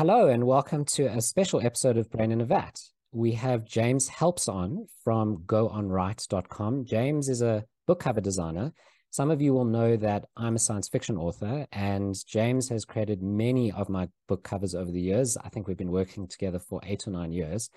Hello, 0.00 0.28
and 0.28 0.46
welcome 0.46 0.86
to 0.86 1.04
a 1.08 1.20
special 1.20 1.60
episode 1.60 1.98
of 1.98 2.10
Brain 2.10 2.32
in 2.32 2.40
a 2.40 2.46
Vat. 2.46 2.80
We 3.12 3.32
have 3.32 3.66
James 3.66 4.08
Helps 4.08 4.48
on 4.48 4.86
from 5.04 5.42
goonwrite.com. 5.44 6.86
James 6.86 7.28
is 7.28 7.42
a 7.42 7.66
book 7.86 8.00
cover 8.00 8.22
designer. 8.22 8.72
Some 9.10 9.30
of 9.30 9.42
you 9.42 9.52
will 9.52 9.66
know 9.66 9.98
that 9.98 10.24
I'm 10.38 10.56
a 10.56 10.58
science 10.58 10.88
fiction 10.88 11.18
author, 11.18 11.66
and 11.70 12.14
James 12.26 12.70
has 12.70 12.86
created 12.86 13.22
many 13.22 13.72
of 13.72 13.90
my 13.90 14.08
book 14.26 14.42
covers 14.42 14.74
over 14.74 14.90
the 14.90 15.02
years. 15.02 15.36
I 15.36 15.50
think 15.50 15.68
we've 15.68 15.76
been 15.76 15.92
working 15.92 16.26
together 16.26 16.60
for 16.60 16.80
eight 16.82 17.06
or 17.06 17.10
nine 17.10 17.32
years. 17.32 17.68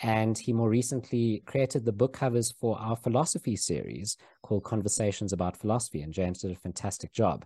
And 0.00 0.38
he 0.38 0.54
more 0.54 0.70
recently 0.70 1.42
created 1.44 1.84
the 1.84 1.92
book 1.92 2.14
covers 2.14 2.52
for 2.58 2.78
our 2.78 2.96
philosophy 2.96 3.56
series 3.56 4.16
called 4.42 4.64
Conversations 4.64 5.34
About 5.34 5.58
Philosophy. 5.58 6.00
And 6.00 6.14
James 6.14 6.40
did 6.40 6.52
a 6.52 6.56
fantastic 6.56 7.12
job. 7.12 7.44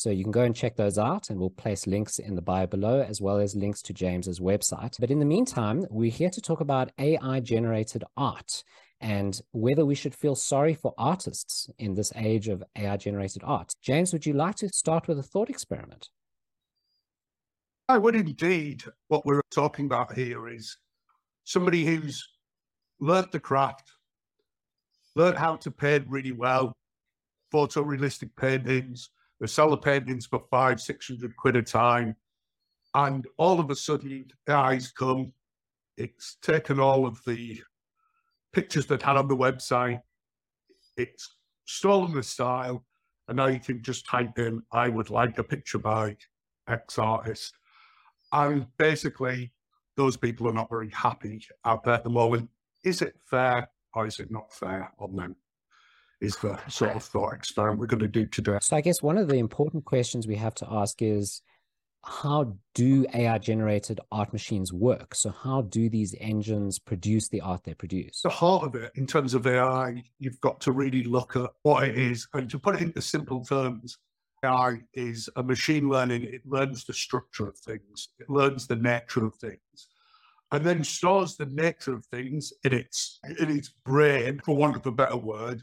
So 0.00 0.08
you 0.08 0.22
can 0.24 0.32
go 0.32 0.44
and 0.44 0.56
check 0.56 0.76
those 0.76 0.96
out, 0.96 1.28
and 1.28 1.38
we'll 1.38 1.50
place 1.50 1.86
links 1.86 2.18
in 2.18 2.34
the 2.34 2.40
bio 2.40 2.66
below, 2.66 3.02
as 3.02 3.20
well 3.20 3.36
as 3.36 3.54
links 3.54 3.82
to 3.82 3.92
James's 3.92 4.40
website. 4.40 4.98
But 4.98 5.10
in 5.10 5.18
the 5.18 5.26
meantime, 5.26 5.84
we're 5.90 6.10
here 6.10 6.30
to 6.30 6.40
talk 6.40 6.62
about 6.62 6.90
AI 6.98 7.40
generated 7.40 8.04
art 8.16 8.64
and 9.02 9.38
whether 9.52 9.84
we 9.84 9.94
should 9.94 10.14
feel 10.14 10.34
sorry 10.34 10.72
for 10.72 10.94
artists 10.96 11.68
in 11.78 11.92
this 11.92 12.14
age 12.16 12.48
of 12.48 12.64
AI 12.76 12.96
generated 12.96 13.42
art. 13.44 13.74
James, 13.82 14.14
would 14.14 14.24
you 14.24 14.32
like 14.32 14.54
to 14.56 14.70
start 14.70 15.06
with 15.06 15.18
a 15.18 15.22
thought 15.22 15.50
experiment? 15.50 16.08
I 17.86 17.98
would 17.98 18.16
indeed. 18.16 18.82
What 19.08 19.26
we're 19.26 19.42
talking 19.52 19.84
about 19.84 20.14
here 20.14 20.48
is 20.48 20.78
somebody 21.44 21.84
who's 21.84 22.26
learnt 23.00 23.32
the 23.32 23.40
craft, 23.40 23.92
learned 25.14 25.36
how 25.36 25.56
to 25.56 25.70
paint 25.70 26.06
really 26.08 26.32
well, 26.32 26.72
photorealistic 27.52 28.30
paintings. 28.40 29.10
They 29.40 29.46
sell 29.46 29.70
the 29.70 29.76
paintings 29.78 30.26
for 30.26 30.42
five, 30.50 30.80
six 30.80 31.08
hundred 31.08 31.36
quid 31.36 31.56
a 31.56 31.62
time. 31.62 32.14
And 32.94 33.26
all 33.38 33.58
of 33.60 33.70
a 33.70 33.76
sudden, 33.76 34.26
the 34.46 34.54
AIs 34.54 34.92
come. 34.92 35.32
It's 35.96 36.36
taken 36.42 36.78
all 36.78 37.06
of 37.06 37.20
the 37.26 37.60
pictures 38.52 38.86
that 38.86 39.02
had 39.02 39.16
on 39.16 39.28
the 39.28 39.36
website. 39.36 40.00
It's 40.96 41.36
stolen 41.64 42.14
the 42.14 42.22
style. 42.22 42.84
And 43.28 43.36
now 43.36 43.46
you 43.46 43.60
can 43.60 43.82
just 43.82 44.06
type 44.06 44.38
in, 44.38 44.60
I 44.72 44.88
would 44.88 45.08
like 45.08 45.38
a 45.38 45.44
picture 45.44 45.78
by 45.78 46.16
X 46.68 46.98
artist. 46.98 47.54
And 48.32 48.66
basically, 48.76 49.52
those 49.96 50.16
people 50.16 50.48
are 50.48 50.52
not 50.52 50.68
very 50.68 50.90
happy 50.90 51.44
out 51.64 51.84
there 51.84 51.94
at 51.94 52.04
the 52.04 52.10
moment. 52.10 52.48
Is 52.84 53.02
it 53.02 53.14
fair 53.26 53.68
or 53.94 54.06
is 54.06 54.18
it 54.18 54.30
not 54.30 54.52
fair 54.52 54.92
on 54.98 55.14
them? 55.14 55.36
Is 56.20 56.36
the 56.36 56.58
sort 56.68 56.94
of 56.94 57.02
thought 57.02 57.32
experiment 57.32 57.80
we're 57.80 57.86
going 57.86 58.00
to 58.00 58.08
do 58.08 58.26
today. 58.26 58.58
So, 58.60 58.76
I 58.76 58.82
guess 58.82 59.02
one 59.02 59.16
of 59.16 59.28
the 59.28 59.36
important 59.36 59.86
questions 59.86 60.26
we 60.26 60.36
have 60.36 60.54
to 60.56 60.66
ask 60.70 61.00
is 61.00 61.40
how 62.04 62.56
do 62.74 63.06
AI 63.12 63.38
generated 63.38 64.00
art 64.10 64.32
machines 64.32 64.72
work? 64.72 65.14
So, 65.14 65.30
how 65.30 65.62
do 65.62 65.88
these 65.90 66.14
engines 66.18 66.78
produce 66.78 67.28
the 67.28 67.40
art 67.40 67.64
they 67.64 67.74
produce? 67.74 68.22
The 68.22 68.30
heart 68.30 68.64
of 68.64 68.74
it, 68.74 68.92
in 68.94 69.06
terms 69.06 69.34
of 69.34 69.46
AI, 69.46 70.02
you've 70.18 70.40
got 70.40 70.60
to 70.62 70.72
really 70.72 71.04
look 71.04 71.36
at 71.36 71.50
what 71.62 71.84
it 71.84 71.98
is. 71.98 72.26
And 72.32 72.48
to 72.50 72.58
put 72.58 72.76
it 72.76 72.82
into 72.82 73.02
simple 73.02 73.44
terms, 73.44 73.98
AI 74.42 74.80
is 74.94 75.28
a 75.36 75.42
machine 75.42 75.88
learning. 75.88 76.24
It 76.24 76.42
learns 76.46 76.84
the 76.84 76.94
structure 76.94 77.48
of 77.48 77.58
things, 77.58 78.08
it 78.18 78.30
learns 78.30 78.66
the 78.66 78.76
nature 78.76 79.26
of 79.26 79.34
things, 79.34 79.88
and 80.52 80.64
then 80.64 80.82
stores 80.82 81.36
the 81.36 81.46
nature 81.46 81.94
of 81.94 82.06
things 82.06 82.52
in 82.64 82.72
its 82.72 83.20
in 83.38 83.50
its 83.50 83.68
brain, 83.84 84.40
for 84.44 84.56
want 84.56 84.76
of 84.76 84.86
a 84.86 84.92
better 84.92 85.16
word. 85.16 85.62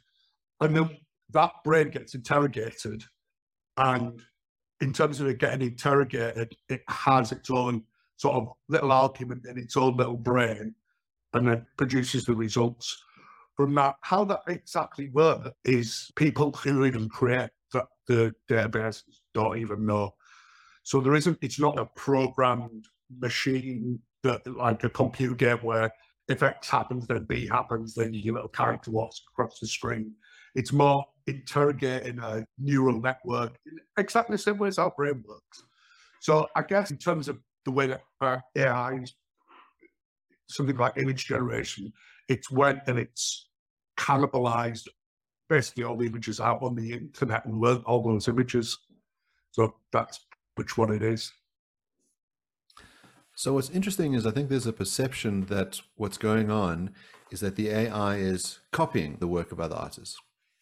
And 0.61 0.75
then 0.75 0.97
that 1.31 1.51
brain 1.63 1.89
gets 1.89 2.15
interrogated, 2.15 3.03
and 3.77 4.21
in 4.81 4.93
terms 4.93 5.19
of 5.19 5.27
it 5.27 5.39
getting 5.39 5.67
interrogated, 5.67 6.55
it 6.69 6.81
has 6.87 7.31
its 7.31 7.49
own 7.49 7.83
sort 8.15 8.35
of 8.35 8.53
little 8.69 8.91
argument 8.91 9.45
in 9.45 9.57
its 9.57 9.77
own 9.77 9.97
little 9.97 10.17
brain, 10.17 10.73
and 11.33 11.47
then 11.47 11.65
produces 11.77 12.25
the 12.25 12.33
results 12.33 13.03
from 13.55 13.75
that. 13.75 13.95
How 14.01 14.23
that 14.25 14.41
exactly 14.47 15.09
works 15.09 15.49
is 15.63 16.11
people 16.15 16.51
who 16.51 16.85
even 16.85 17.09
create 17.09 17.49
that 17.73 17.85
the 18.07 18.33
database 18.49 19.03
don't 19.33 19.57
even 19.57 19.85
know. 19.85 20.15
So 20.83 21.01
there 21.01 21.15
isn't, 21.15 21.37
it's 21.41 21.59
not 21.59 21.77
a 21.77 21.85
programmed 21.85 22.85
machine 23.19 23.99
that 24.23 24.47
like 24.47 24.83
a 24.83 24.89
computer 24.89 25.35
game 25.35 25.57
where 25.57 25.91
if 26.27 26.43
X 26.43 26.69
happens, 26.69 27.07
then 27.07 27.25
B 27.25 27.47
happens, 27.47 27.93
then 27.93 28.13
your 28.13 28.35
little 28.35 28.49
character 28.49 28.91
walks 28.91 29.21
across 29.31 29.59
the 29.59 29.67
screen. 29.67 30.13
It's 30.57 30.73
more 30.73 31.05
interrogating 31.27 32.17
a 32.17 32.43
neural 32.57 32.99
network 32.99 33.59
in 33.67 33.77
exactly 33.99 34.33
the 34.33 34.41
same 34.41 34.57
way 34.57 34.69
as 34.69 34.79
our 34.79 34.89
brain 34.89 35.23
works. 35.27 35.63
So 36.19 36.47
I 36.55 36.63
guess 36.63 36.89
in 36.89 36.97
terms 36.97 37.27
of 37.29 37.37
the 37.63 37.71
way 37.71 37.85
that 37.87 38.01
AI 38.55 38.93
is 38.95 39.13
something 40.49 40.75
like 40.75 40.97
image 40.97 41.27
generation, 41.27 41.93
it's 42.27 42.49
when 42.49 42.81
and 42.87 42.97
it's 42.97 43.49
cannibalized 43.99 44.87
basically 45.47 45.83
all 45.83 45.95
the 45.95 46.07
images 46.07 46.39
out 46.39 46.63
on 46.63 46.73
the 46.73 46.91
internet 46.91 47.45
and 47.45 47.61
learn 47.61 47.83
all 47.85 48.01
those 48.01 48.27
images. 48.27 48.79
So 49.51 49.75
that's 49.91 50.25
which 50.55 50.75
one 50.75 50.91
it 50.91 51.03
is. 51.03 51.31
So 53.35 53.53
what's 53.53 53.69
interesting 53.69 54.15
is 54.15 54.25
I 54.25 54.31
think 54.31 54.49
there's 54.49 54.65
a 54.65 54.73
perception 54.73 55.45
that 55.45 55.81
what's 55.97 56.17
going 56.17 56.49
on 56.49 56.95
is 57.29 57.41
that 57.41 57.55
the 57.55 57.69
AI 57.69 58.15
is 58.15 58.59
copying 58.71 59.17
the 59.19 59.27
work 59.27 59.51
of 59.51 59.59
other 59.59 59.75
artists. 59.75 60.17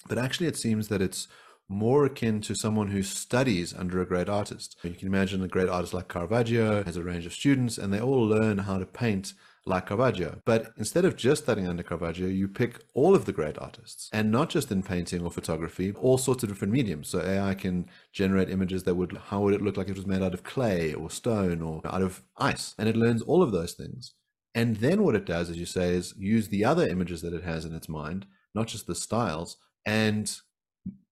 But 0.08 0.18
actually 0.18 0.48
it 0.48 0.58
seems 0.58 0.88
that 0.90 1.02
it's 1.02 1.28
more 1.68 2.06
akin 2.06 2.42
to 2.42 2.54
someone 2.54 2.90
who 2.90 3.02
studies 3.02 3.74
under 3.74 4.02
a 4.02 4.06
great 4.06 4.30
artist. 4.30 4.78
You 4.84 4.92
can 4.92 5.08
imagine 5.08 5.42
a 5.44 5.48
great 5.48 5.70
artist 5.70 5.94
like 5.94 6.08
Caravaggio 6.08 6.84
has 6.84 6.96
a 6.96 7.04
range 7.04 7.26
of 7.26 7.34
students 7.34 7.78
and 7.78 7.92
they 7.92 8.00
all 8.00 8.24
learn 8.24 8.60
how 8.60 8.78
to 8.78 8.86
paint 8.86 9.34
like 9.66 9.88
Caravaggio. 9.88 10.42
But 10.46 10.74
instead 10.78 11.06
of 11.06 11.16
just 11.16 11.44
studying 11.44 11.68
under 11.68 11.82
Caravaggio, 11.82 12.28
you 12.28 12.48
pick 12.48 12.84
all 12.94 13.16
of 13.16 13.26
the 13.26 13.34
great 13.34 13.58
artists 13.58 14.10
and 14.14 14.32
not 14.32 14.50
just 14.50 14.72
in 14.72 14.84
painting 14.84 15.24
or 15.24 15.32
photography, 15.32 15.92
all 15.94 16.20
sorts 16.20 16.44
of 16.44 16.50
different 16.50 16.72
mediums. 16.72 17.08
So 17.08 17.22
AI 17.22 17.56
can 17.56 17.90
generate 18.14 18.52
images 18.52 18.84
that 18.84 18.94
would, 18.94 19.18
how 19.30 19.42
would 19.42 19.56
it 19.56 19.62
look 19.64 19.76
like 19.76 19.90
it 19.90 19.96
was 19.96 20.06
made 20.06 20.22
out 20.22 20.36
of 20.36 20.44
clay 20.44 20.94
or 20.94 21.10
stone 21.10 21.64
or 21.64 21.82
out 21.86 22.04
of 22.04 22.22
ice? 22.38 22.76
And 22.78 22.88
it 22.88 22.96
learns 22.96 23.24
all 23.24 23.42
of 23.42 23.52
those 23.52 23.74
things. 23.74 24.14
And 24.54 24.78
then 24.78 25.04
what 25.04 25.16
it 25.16 25.26
does, 25.26 25.50
as 25.50 25.58
you 25.58 25.66
say, 25.66 25.90
is 25.90 26.14
use 26.18 26.48
the 26.48 26.64
other 26.64 26.88
images 26.88 27.24
that 27.24 27.34
it 27.34 27.44
has 27.44 27.66
in 27.66 27.74
its 27.74 27.90
mind, 27.90 28.28
not 28.54 28.68
just 28.68 28.86
the 28.88 28.96
styles, 28.96 29.58
and 29.86 30.36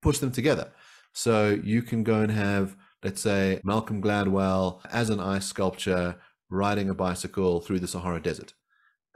push 0.02 0.18
them 0.18 0.32
together. 0.32 0.72
So 1.12 1.58
you 1.62 1.82
can 1.82 2.02
go 2.02 2.20
and 2.20 2.30
have, 2.30 2.76
let's 3.02 3.20
say, 3.20 3.60
Malcolm 3.64 4.02
Gladwell 4.02 4.80
as 4.92 5.10
an 5.10 5.20
ice 5.20 5.46
sculpture 5.46 6.16
riding 6.50 6.90
a 6.90 6.94
bicycle 6.94 7.60
through 7.60 7.80
the 7.80 7.88
Sahara 7.88 8.20
Desert. 8.20 8.54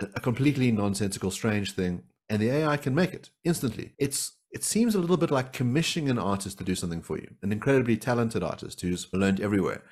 A 0.00 0.20
completely 0.20 0.70
nonsensical, 0.70 1.30
strange 1.30 1.72
thing, 1.72 2.02
and 2.28 2.40
the 2.40 2.50
AI 2.50 2.76
can 2.76 2.94
make 2.94 3.12
it 3.12 3.30
instantly. 3.44 3.94
It's 3.98 4.32
it 4.50 4.64
seems 4.64 4.94
a 4.94 4.98
little 4.98 5.16
bit 5.16 5.30
like 5.30 5.52
commissioning 5.52 6.08
an 6.08 6.18
artist 6.18 6.58
to 6.58 6.64
do 6.64 6.74
something 6.74 7.02
for 7.02 7.18
you, 7.18 7.28
an 7.42 7.52
incredibly 7.52 7.96
talented 7.96 8.42
artist 8.42 8.80
who's 8.80 9.06
learned 9.12 9.40
everywhere. 9.40 9.82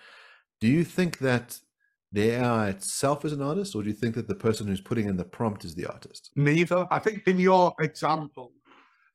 Do 0.60 0.66
you 0.66 0.82
think 0.84 1.18
that 1.18 1.58
the 2.12 2.30
AI 2.30 2.70
itself 2.70 3.24
is 3.24 3.32
an 3.32 3.42
artist, 3.42 3.74
or 3.74 3.82
do 3.82 3.88
you 3.88 3.94
think 3.94 4.14
that 4.14 4.28
the 4.28 4.34
person 4.34 4.66
who's 4.66 4.80
putting 4.80 5.08
in 5.08 5.16
the 5.16 5.24
prompt 5.24 5.64
is 5.64 5.74
the 5.74 5.86
artist? 5.86 6.30
Neither. 6.36 6.86
I 6.90 6.98
think 7.00 7.26
in 7.26 7.38
your 7.38 7.74
example, 7.80 8.52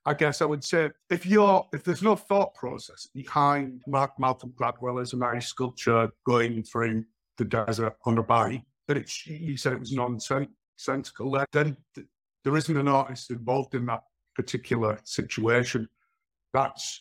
I 0.04 0.14
guess 0.14 0.42
I 0.42 0.46
would 0.46 0.64
say 0.64 0.90
if 1.10 1.24
you're 1.24 1.66
if 1.72 1.84
there's 1.84 2.02
no 2.02 2.16
thought 2.16 2.54
process 2.54 3.06
behind 3.14 3.82
Mark 3.86 4.18
Malcolm 4.18 4.52
Gladwell 4.58 5.00
as 5.00 5.12
a 5.12 5.16
nice 5.16 5.46
sculpture 5.46 6.10
going 6.26 6.64
through 6.64 7.04
the 7.38 7.44
desert 7.44 7.96
on 8.04 8.18
a 8.18 8.22
bike, 8.22 8.62
that 8.88 8.96
it's 8.96 9.26
you 9.26 9.56
said 9.56 9.72
it 9.72 9.80
was 9.80 9.92
nonsensical, 9.92 11.44
then 11.52 11.76
there 12.44 12.56
isn't 12.56 12.76
an 12.76 12.88
artist 12.88 13.30
involved 13.30 13.74
in 13.74 13.86
that 13.86 14.02
particular 14.34 14.98
situation. 15.04 15.88
That's 16.52 17.00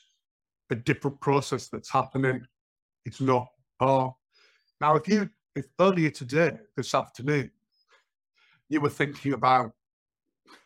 a 0.69 0.75
different 0.75 1.19
process 1.21 1.67
that's 1.69 1.89
happening. 1.89 2.45
It's 3.05 3.19
not 3.19 3.47
art. 3.79 4.13
Now, 4.79 4.95
if 4.95 5.07
you 5.07 5.27
if 5.55 5.65
earlier 5.79 6.11
today, 6.11 6.57
this 6.77 6.93
afternoon, 6.93 7.49
you 8.69 8.79
were 8.79 8.89
thinking 8.89 9.33
about 9.33 9.73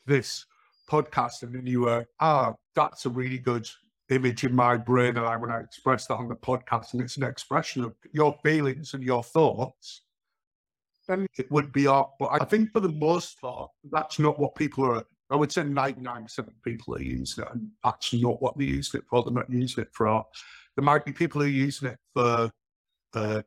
this 0.06 0.45
podcast 0.89 1.43
and 1.43 1.53
then 1.53 1.65
you 1.65 1.81
were, 1.81 2.05
ah, 2.19 2.51
oh, 2.51 2.55
that's 2.75 3.05
a 3.05 3.09
really 3.09 3.37
good 3.37 3.67
image 4.09 4.43
in 4.43 4.53
my 4.53 4.77
brain 4.77 5.17
and 5.17 5.25
I 5.25 5.35
want 5.35 5.51
to 5.51 5.59
express 5.59 6.07
that 6.07 6.15
on 6.15 6.29
the 6.29 6.35
podcast 6.35 6.93
and 6.93 7.01
it's 7.01 7.17
an 7.17 7.23
expression 7.23 7.83
of 7.83 7.93
your 8.13 8.35
feelings 8.43 8.93
and 8.93 9.03
your 9.03 9.23
thoughts, 9.23 10.01
then 11.07 11.27
it 11.37 11.51
would 11.51 11.71
be 11.71 11.87
art. 11.87 12.11
But 12.19 12.29
I 12.31 12.45
think 12.45 12.71
for 12.71 12.79
the 12.79 12.89
most 12.89 13.39
part, 13.41 13.69
that's 13.91 14.19
not 14.19 14.39
what 14.39 14.55
people 14.55 14.85
are. 14.85 15.03
I 15.29 15.35
would 15.35 15.51
say 15.51 15.63
99% 15.63 16.37
of 16.39 16.63
people 16.63 16.95
are 16.95 17.01
using 17.01 17.43
it, 17.43 17.49
and 17.51 17.69
that's 17.83 18.13
not 18.13 18.41
what 18.41 18.57
they're 18.57 18.67
using 18.67 18.99
it 18.99 19.07
for. 19.09 19.23
They're 19.23 19.33
not 19.33 19.49
using 19.49 19.83
it 19.83 19.89
for 19.91 20.07
art. 20.07 20.27
There 20.75 20.85
might 20.85 21.05
be 21.05 21.13
people 21.13 21.41
who 21.41 21.47
are 21.47 21.49
using 21.49 21.89
it 21.89 21.97
for 22.13 22.51
uh, 23.15 23.41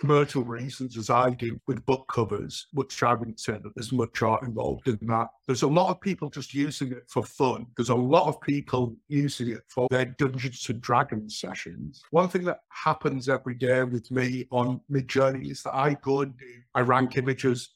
commercial 0.00 0.42
reasons 0.42 0.96
as 0.96 1.10
I 1.10 1.30
do 1.30 1.60
with 1.66 1.84
book 1.84 2.08
covers, 2.10 2.66
which 2.72 3.02
I 3.02 3.12
wouldn't 3.12 3.38
say 3.38 3.52
that 3.52 3.72
there's 3.76 3.92
much 3.92 4.22
art 4.22 4.42
involved 4.42 4.88
in 4.88 4.98
that. 5.02 5.28
There's 5.46 5.62
a 5.62 5.68
lot 5.68 5.90
of 5.90 6.00
people 6.00 6.30
just 6.30 6.54
using 6.54 6.92
it 6.92 7.04
for 7.06 7.22
fun. 7.22 7.66
There's 7.76 7.90
a 7.90 7.94
lot 7.94 8.26
of 8.26 8.40
people 8.40 8.96
using 9.08 9.50
it 9.50 9.60
for 9.68 9.86
their 9.90 10.06
Dungeons 10.06 10.66
and 10.70 10.80
Dragons 10.80 11.38
sessions. 11.38 12.02
One 12.10 12.28
thing 12.28 12.44
that 12.44 12.60
happens 12.70 13.28
every 13.28 13.54
day 13.54 13.84
with 13.84 14.10
me 14.10 14.46
on 14.50 14.80
Midjourney 14.90 15.50
is 15.50 15.62
that 15.64 15.74
I 15.74 15.94
go 16.02 16.22
and 16.22 16.36
do, 16.38 16.46
I 16.74 16.80
rank 16.80 17.18
images. 17.18 17.68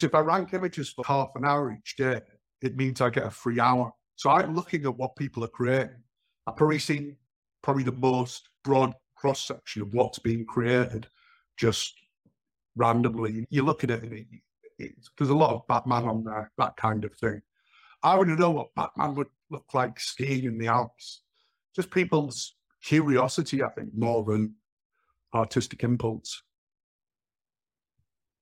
So 0.00 0.06
if 0.06 0.14
I 0.14 0.20
rank 0.20 0.54
images 0.54 0.88
for 0.88 1.04
half 1.04 1.28
an 1.34 1.44
hour 1.44 1.76
each 1.78 1.96
day, 1.96 2.22
it 2.62 2.76
means 2.76 3.02
I 3.02 3.10
get 3.10 3.26
a 3.26 3.30
free 3.30 3.60
hour. 3.60 3.92
So 4.16 4.30
I'm 4.30 4.56
looking 4.56 4.86
at 4.86 4.96
what 4.96 5.14
people 5.16 5.44
are 5.44 5.48
creating. 5.48 6.02
I've 6.46 6.56
probably 6.56 6.78
seen 6.78 7.16
probably 7.62 7.82
the 7.82 7.92
most 7.92 8.48
broad 8.64 8.94
cross 9.14 9.46
section 9.46 9.82
of 9.82 9.92
what's 9.92 10.18
being 10.18 10.46
created 10.46 11.06
just 11.56 11.94
randomly. 12.76 13.46
You 13.50 13.62
look 13.62 13.84
at 13.84 13.90
it, 13.90 14.26
it, 14.78 14.92
there's 15.16 15.30
a 15.30 15.36
lot 15.36 15.54
of 15.54 15.66
Batman 15.66 16.04
on 16.04 16.24
there, 16.24 16.52
that 16.58 16.76
kind 16.76 17.04
of 17.04 17.14
thing. 17.14 17.42
I 18.02 18.14
want 18.16 18.28
to 18.28 18.36
know 18.36 18.50
what 18.50 18.74
Batman 18.74 19.14
would 19.14 19.28
look 19.50 19.66
like 19.74 19.98
skiing 19.98 20.44
in 20.44 20.58
the 20.58 20.68
Alps. 20.68 21.22
Just 21.74 21.90
people's 21.90 22.54
curiosity, 22.82 23.62
I 23.62 23.68
think, 23.70 23.90
more 23.96 24.24
than 24.24 24.54
artistic 25.34 25.82
impulse. 25.82 26.42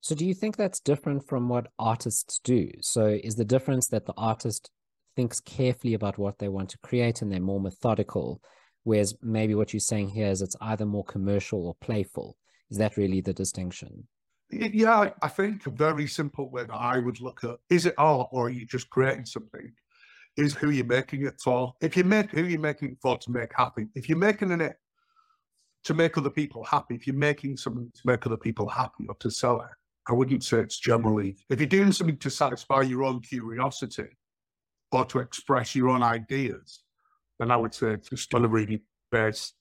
So, 0.01 0.15
do 0.15 0.27
you 0.27 0.35
think 0.35 0.57
that's 0.57 0.81
different 0.81 1.27
from 1.27 1.49
what 1.49 1.69
artists 1.79 2.39
do? 2.45 2.71
So, 2.81 3.07
is 3.07 3.37
the 3.37 3.45
difference 3.45 3.87
that 3.89 4.05
the 4.05 4.13
artist 4.17 4.71
thinks 5.17 5.41
carefully 5.41 5.95
about 5.95 6.19
what 6.19 6.39
they 6.39 6.49
want 6.49 6.69
to 6.71 6.79
create 6.79 7.23
and 7.23 7.33
they're 7.33 7.41
more 7.41 7.61
methodical, 7.61 8.43
whereas 8.83 9.15
maybe 9.23 9.55
what 9.55 9.73
you're 9.73 9.81
saying 9.81 10.09
here 10.09 10.27
is 10.27 10.43
it's 10.43 10.57
either 10.61 10.85
more 10.85 11.05
commercial 11.05 11.67
or 11.67 11.75
playful? 11.81 12.37
Is 12.75 12.79
that 12.79 12.97
really 12.97 13.21
the 13.21 13.33
distinction? 13.33 14.09
Yeah, 14.51 15.11
I 15.23 15.29
think 15.29 15.65
a 15.65 15.71
very 15.71 16.09
simple 16.09 16.51
way 16.51 16.65
that 16.65 16.75
I 16.75 16.99
would 16.99 17.21
look 17.21 17.45
at 17.45 17.59
is 17.71 17.87
it 17.87 17.95
art 17.99 18.31
or 18.33 18.47
are 18.47 18.51
you 18.51 18.67
just 18.67 18.91
creating 18.91 19.27
something? 19.27 19.71
Is 20.37 20.55
who 20.55 20.71
you're 20.71 20.85
making 20.85 21.25
it 21.25 21.41
for. 21.41 21.73
If 21.81 21.97
you 21.97 22.03
make 22.03 22.33
who 22.33 22.43
you're 22.43 22.59
making 22.59 22.91
it 22.91 22.99
for 23.01 23.17
to 23.17 23.31
make 23.31 23.53
happy, 23.57 23.87
if 23.95 24.09
you're 24.09 24.19
making 24.19 24.51
it 24.61 24.75
to 25.85 25.95
make 25.95 26.19
other 26.19 26.31
people 26.31 26.65
happy, 26.65 26.97
if 26.97 27.07
you're 27.07 27.15
making 27.15 27.59
something 27.59 27.93
to 27.95 28.01
make 28.05 28.27
other 28.27 28.37
people 28.37 28.69
happy 28.69 29.07
or 29.09 29.15
to 29.21 29.31
sell 29.31 29.61
it, 29.61 29.69
I 30.09 30.13
wouldn't 30.13 30.43
say 30.43 30.59
it's 30.59 30.81
generally. 30.81 31.37
If 31.49 31.61
you're 31.61 31.69
doing 31.69 31.93
something 31.93 32.19
to 32.19 32.29
satisfy 32.29 32.81
your 32.81 33.05
own 33.05 33.21
curiosity 33.21 34.09
or 34.91 35.05
to 35.05 35.21
express 35.21 35.77
your 35.77 35.91
own 35.91 36.03
ideas, 36.03 36.83
then 37.39 37.53
I 37.53 37.57
would 37.57 37.73
say 37.73 37.93
it's 37.93 38.11
just 38.11 38.35
on 38.35 38.45
a 38.45 38.49
really 38.49 38.83
base 39.13 39.53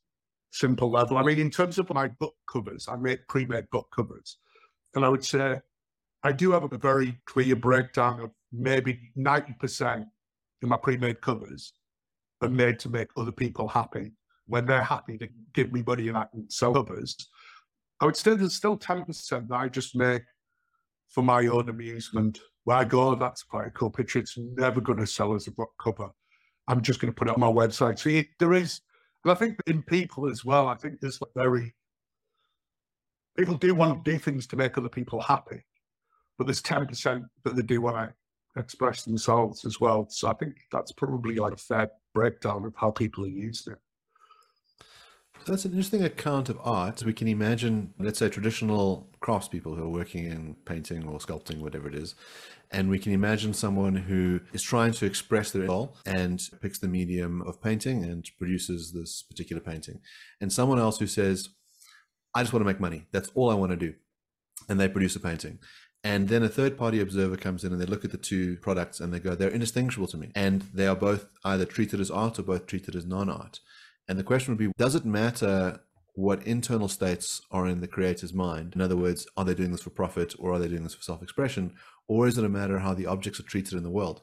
simple 0.53 0.91
level. 0.91 1.17
I 1.17 1.23
mean, 1.23 1.39
in 1.39 1.49
terms 1.49 1.79
of 1.79 1.89
my 1.93 2.07
book 2.07 2.35
covers, 2.51 2.87
I 2.87 2.95
make 2.95 3.27
pre-made 3.27 3.69
book 3.71 3.87
covers. 3.93 4.37
And 4.95 5.03
I 5.03 5.09
would 5.09 5.25
say 5.25 5.59
I 6.23 6.31
do 6.31 6.51
have 6.51 6.71
a 6.71 6.77
very 6.77 7.19
clear 7.25 7.55
breakdown 7.55 8.21
of 8.21 8.31
maybe 8.51 9.11
90% 9.17 10.05
of 10.61 10.69
my 10.69 10.77
pre-made 10.77 11.21
covers 11.21 11.73
are 12.41 12.49
made 12.49 12.79
to 12.79 12.89
make 12.89 13.07
other 13.17 13.31
people 13.31 13.67
happy. 13.67 14.11
When 14.45 14.65
they're 14.65 14.83
happy 14.83 15.17
to 15.17 15.27
give 15.53 15.71
me 15.71 15.83
money 15.85 16.09
and 16.09 16.17
I 16.17 16.25
can 16.31 16.49
sell 16.49 16.73
covers. 16.73 17.15
I 17.99 18.05
would 18.05 18.15
say 18.15 18.35
there's 18.35 18.55
still 18.55 18.77
10% 18.77 19.47
that 19.47 19.55
I 19.55 19.69
just 19.69 19.95
make 19.95 20.23
for 21.09 21.23
my 21.23 21.47
own 21.47 21.69
amusement. 21.69 22.39
Where 22.65 22.77
I 22.77 22.83
go, 22.83 23.15
that's 23.15 23.41
quite 23.43 23.67
a 23.67 23.71
cool 23.71 23.89
picture. 23.89 24.19
It's 24.19 24.37
never 24.37 24.81
going 24.81 24.99
to 24.99 25.07
sell 25.07 25.33
as 25.33 25.47
a 25.47 25.51
book 25.51 25.71
cover. 25.81 26.09
I'm 26.67 26.81
just 26.81 26.99
going 26.99 27.11
to 27.11 27.17
put 27.17 27.29
it 27.29 27.33
on 27.33 27.39
my 27.39 27.47
website. 27.47 27.99
So 27.99 28.21
there 28.39 28.53
is 28.53 28.81
and 29.23 29.31
I 29.31 29.35
think 29.35 29.57
in 29.67 29.83
people 29.83 30.29
as 30.29 30.43
well, 30.43 30.67
I 30.67 30.75
think 30.75 30.99
there's 30.99 31.19
very 31.35 31.73
people 33.37 33.55
do 33.55 33.73
want 33.73 34.03
to 34.03 34.11
do 34.11 34.19
things 34.19 34.45
to 34.47 34.55
make 34.55 34.77
other 34.77 34.89
people 34.89 35.21
happy, 35.21 35.63
but 36.37 36.45
there's 36.45 36.61
ten 36.61 36.85
percent 36.85 37.23
that 37.43 37.55
they 37.55 37.63
do 37.63 37.81
want 37.81 37.97
to 37.97 38.13
express 38.59 39.03
themselves 39.03 39.65
as 39.65 39.79
well. 39.79 40.07
So 40.09 40.27
I 40.27 40.33
think 40.33 40.55
that's 40.71 40.91
probably 40.91 41.35
like 41.35 41.53
a 41.53 41.57
fair 41.57 41.89
breakdown 42.13 42.65
of 42.65 42.75
how 42.75 42.91
people 42.91 43.25
are 43.25 43.29
used 43.29 43.67
it. 43.67 43.79
That's 45.45 45.65
an 45.65 45.71
interesting 45.71 46.03
account 46.03 46.47
of 46.47 46.57
art. 46.63 47.03
We 47.03 47.11
can 47.11 47.27
imagine, 47.27 47.93
let's 47.99 48.19
say, 48.19 48.29
traditional 48.29 49.09
craftspeople 49.21 49.75
who 49.75 49.83
are 49.83 49.89
working 49.89 50.25
in 50.25 50.55
painting 50.63 51.05
or 51.05 51.19
sculpting, 51.19 51.59
whatever 51.59 51.89
it 51.89 51.95
is, 51.95 52.15
and 52.73 52.89
we 52.89 52.99
can 52.99 53.13
imagine 53.13 53.53
someone 53.53 53.95
who 53.95 54.41
is 54.51 54.61
trying 54.61 54.91
to 54.93 55.05
express 55.05 55.51
their 55.51 55.67
soul 55.67 55.95
and 56.05 56.41
picks 56.61 56.79
the 56.79 56.87
medium 56.87 57.41
of 57.43 57.61
painting 57.61 58.03
and 58.03 58.29
produces 58.37 58.91
this 58.91 59.23
particular 59.23 59.61
painting, 59.61 59.99
and 60.41 60.51
someone 60.51 60.79
else 60.79 60.99
who 60.99 61.07
says, 61.07 61.49
"I 62.33 62.41
just 62.41 62.51
want 62.51 62.61
to 62.61 62.71
make 62.71 62.79
money. 62.79 63.07
That's 63.11 63.29
all 63.35 63.49
I 63.49 63.55
want 63.55 63.71
to 63.71 63.77
do," 63.77 63.93
and 64.67 64.79
they 64.79 64.89
produce 64.89 65.15
a 65.15 65.19
painting. 65.19 65.59
And 66.05 66.27
then 66.27 66.43
a 66.43 66.49
third 66.49 66.77
party 66.77 66.99
observer 66.99 67.37
comes 67.37 67.63
in 67.63 67.71
and 67.71 67.81
they 67.81 67.85
look 67.85 68.03
at 68.03 68.11
the 68.11 68.17
two 68.17 68.57
products 68.57 68.99
and 68.99 69.13
they 69.13 69.19
go, 69.19 69.35
they're 69.35 69.49
indistinguishable 69.49 70.07
to 70.07 70.17
me. 70.17 70.31
And 70.35 70.63
they 70.73 70.85
are 70.85 70.97
both 70.97 71.27
either 71.45 71.63
treated 71.65 72.01
as 72.01 72.11
art 72.11 72.37
or 72.37 72.43
both 72.43 72.67
treated 72.67 72.93
as 72.93 73.05
non 73.05 73.29
art. 73.29 73.61
And 74.09 74.19
the 74.19 74.23
question 74.23 74.51
would 74.51 74.59
be 74.59 74.71
Does 74.77 74.95
it 74.95 75.05
matter 75.05 75.79
what 76.13 76.45
internal 76.45 76.87
states 76.87 77.41
are 77.51 77.67
in 77.67 77.81
the 77.81 77.87
creator's 77.87 78.33
mind? 78.33 78.73
In 78.75 78.81
other 78.81 78.95
words, 78.95 79.27
are 79.35 79.45
they 79.45 79.55
doing 79.55 79.71
this 79.71 79.81
for 79.81 79.89
profit 79.89 80.35
or 80.39 80.53
are 80.53 80.59
they 80.59 80.67
doing 80.67 80.83
this 80.83 80.93
for 80.93 81.03
self 81.03 81.23
expression? 81.23 81.73
Or 82.07 82.27
is 82.27 82.37
it 82.37 82.45
a 82.45 82.49
matter 82.49 82.75
of 82.75 82.83
how 82.83 82.93
the 82.93 83.07
objects 83.07 83.39
are 83.39 83.43
treated 83.43 83.73
in 83.73 83.83
the 83.83 83.89
world? 83.89 84.21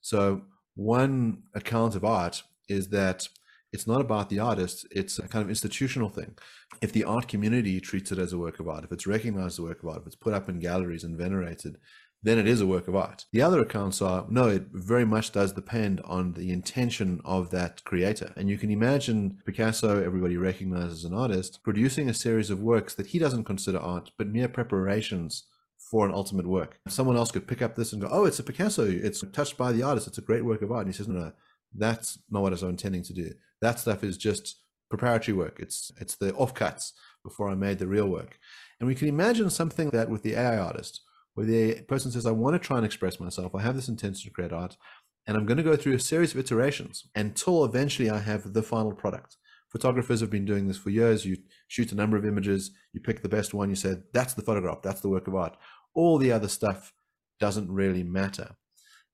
So, 0.00 0.42
one 0.74 1.42
account 1.54 1.94
of 1.94 2.04
art 2.04 2.42
is 2.68 2.88
that 2.88 3.28
it's 3.72 3.86
not 3.86 4.00
about 4.00 4.30
the 4.30 4.38
artist, 4.38 4.86
it's 4.90 5.18
a 5.18 5.28
kind 5.28 5.42
of 5.42 5.50
institutional 5.50 6.08
thing. 6.08 6.36
If 6.80 6.92
the 6.92 7.04
art 7.04 7.28
community 7.28 7.80
treats 7.80 8.10
it 8.12 8.18
as 8.18 8.32
a 8.32 8.38
work 8.38 8.60
of 8.60 8.68
art, 8.68 8.84
if 8.84 8.92
it's 8.92 9.06
recognized 9.06 9.54
as 9.54 9.58
a 9.58 9.62
work 9.62 9.82
of 9.82 9.88
art, 9.88 10.00
if 10.00 10.06
it's 10.06 10.16
put 10.16 10.32
up 10.32 10.48
in 10.48 10.58
galleries 10.58 11.04
and 11.04 11.18
venerated, 11.18 11.76
then 12.22 12.38
it 12.38 12.48
is 12.48 12.60
a 12.60 12.66
work 12.66 12.88
of 12.88 12.96
art. 12.96 13.26
The 13.32 13.42
other 13.42 13.60
accounts 13.60 14.02
are 14.02 14.26
no, 14.28 14.48
it 14.48 14.66
very 14.72 15.04
much 15.04 15.32
does 15.32 15.52
depend 15.52 16.00
on 16.04 16.32
the 16.32 16.50
intention 16.50 17.20
of 17.24 17.50
that 17.50 17.84
creator. 17.84 18.32
And 18.36 18.48
you 18.48 18.58
can 18.58 18.70
imagine 18.70 19.40
Picasso, 19.46 20.02
everybody 20.02 20.36
recognizes 20.36 21.04
an 21.04 21.14
artist, 21.14 21.60
producing 21.62 22.08
a 22.08 22.14
series 22.14 22.50
of 22.50 22.60
works 22.60 22.94
that 22.94 23.08
he 23.08 23.18
doesn't 23.18 23.44
consider 23.44 23.78
art, 23.78 24.10
but 24.18 24.26
mere 24.26 24.48
preparations 24.48 25.44
for 25.78 26.06
an 26.06 26.14
ultimate 26.14 26.46
work. 26.46 26.80
Someone 26.88 27.16
else 27.16 27.30
could 27.30 27.46
pick 27.46 27.62
up 27.62 27.76
this 27.76 27.92
and 27.92 28.02
go, 28.02 28.08
oh, 28.10 28.24
it's 28.24 28.38
a 28.38 28.42
Picasso. 28.42 28.84
It's 28.84 29.24
touched 29.32 29.56
by 29.56 29.72
the 29.72 29.82
artist. 29.82 30.08
It's 30.08 30.18
a 30.18 30.22
great 30.22 30.44
work 30.44 30.62
of 30.62 30.72
art. 30.72 30.86
And 30.86 30.94
he 30.94 30.96
says, 30.96 31.08
no, 31.08 31.18
no, 31.20 31.32
that's 31.74 32.18
not 32.30 32.42
what 32.42 32.52
I 32.52 32.54
was 32.54 32.62
intending 32.62 33.04
to 33.04 33.12
do. 33.12 33.32
That 33.60 33.78
stuff 33.78 34.02
is 34.04 34.16
just 34.16 34.60
preparatory 34.90 35.36
work. 35.36 35.58
It's 35.60 35.92
it's 36.00 36.16
the 36.16 36.32
offcuts 36.32 36.92
before 37.22 37.48
I 37.48 37.54
made 37.54 37.78
the 37.78 37.86
real 37.86 38.08
work. 38.08 38.38
And 38.80 38.86
we 38.86 38.94
can 38.94 39.08
imagine 39.08 39.50
something 39.50 39.90
that 39.90 40.08
with 40.08 40.22
the 40.22 40.34
AI 40.34 40.58
artist, 40.58 41.02
where 41.38 41.46
the 41.46 41.82
person 41.82 42.10
says, 42.10 42.26
I 42.26 42.32
want 42.32 42.54
to 42.54 42.58
try 42.58 42.78
and 42.78 42.84
express 42.84 43.20
myself. 43.20 43.54
I 43.54 43.62
have 43.62 43.76
this 43.76 43.88
intention 43.88 44.28
to 44.28 44.34
create 44.34 44.52
art, 44.52 44.76
and 45.24 45.36
I'm 45.36 45.46
going 45.46 45.56
to 45.56 45.62
go 45.62 45.76
through 45.76 45.94
a 45.94 46.00
series 46.00 46.34
of 46.34 46.40
iterations 46.40 47.06
until 47.14 47.64
eventually 47.64 48.10
I 48.10 48.18
have 48.18 48.54
the 48.54 48.62
final 48.62 48.92
product. 48.92 49.36
Photographers 49.68 50.18
have 50.18 50.30
been 50.30 50.44
doing 50.44 50.66
this 50.66 50.78
for 50.78 50.90
years. 50.90 51.24
You 51.24 51.36
shoot 51.68 51.92
a 51.92 51.94
number 51.94 52.16
of 52.16 52.26
images, 52.26 52.72
you 52.92 53.00
pick 53.00 53.22
the 53.22 53.28
best 53.28 53.54
one, 53.54 53.70
you 53.70 53.76
say, 53.76 53.98
that's 54.12 54.34
the 54.34 54.42
photograph, 54.42 54.82
that's 54.82 55.00
the 55.00 55.10
work 55.10 55.28
of 55.28 55.36
art. 55.36 55.56
All 55.94 56.18
the 56.18 56.32
other 56.32 56.48
stuff 56.48 56.92
doesn't 57.38 57.70
really 57.70 58.02
matter. 58.02 58.56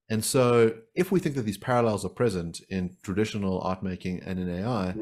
And 0.09 0.25
so, 0.25 0.73
if 0.95 1.11
we 1.11 1.19
think 1.19 1.35
that 1.35 1.43
these 1.43 1.59
parallels 1.59 2.05
are 2.05 2.09
present 2.09 2.59
in 2.71 2.97
traditional 3.03 3.61
art 3.61 3.83
making 3.83 4.23
and 4.23 4.39
in 4.39 4.49
AI, 4.49 4.95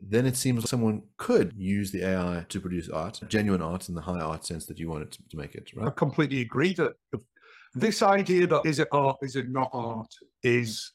then 0.00 0.26
it 0.26 0.36
seems 0.36 0.62
like 0.62 0.68
someone 0.68 1.02
could 1.16 1.52
use 1.56 1.90
the 1.90 2.04
AI 2.04 2.44
to 2.48 2.60
produce 2.60 2.88
art, 2.88 3.20
genuine 3.28 3.62
art 3.62 3.88
in 3.88 3.94
the 3.94 4.00
high 4.00 4.20
art 4.20 4.44
sense 4.44 4.66
that 4.66 4.78
you 4.78 4.88
want 4.88 5.02
it 5.02 5.12
to, 5.12 5.28
to 5.30 5.36
make 5.36 5.54
it. 5.54 5.70
Right? 5.74 5.86
I 5.86 5.90
completely 5.90 6.40
agree 6.40 6.74
that 6.74 6.94
this 7.74 8.02
idea 8.02 8.46
that 8.46 8.62
is 8.64 8.78
it 8.78 8.88
art, 8.92 9.16
is 9.22 9.36
it 9.36 9.50
not 9.50 9.70
art, 9.72 10.12
is 10.42 10.92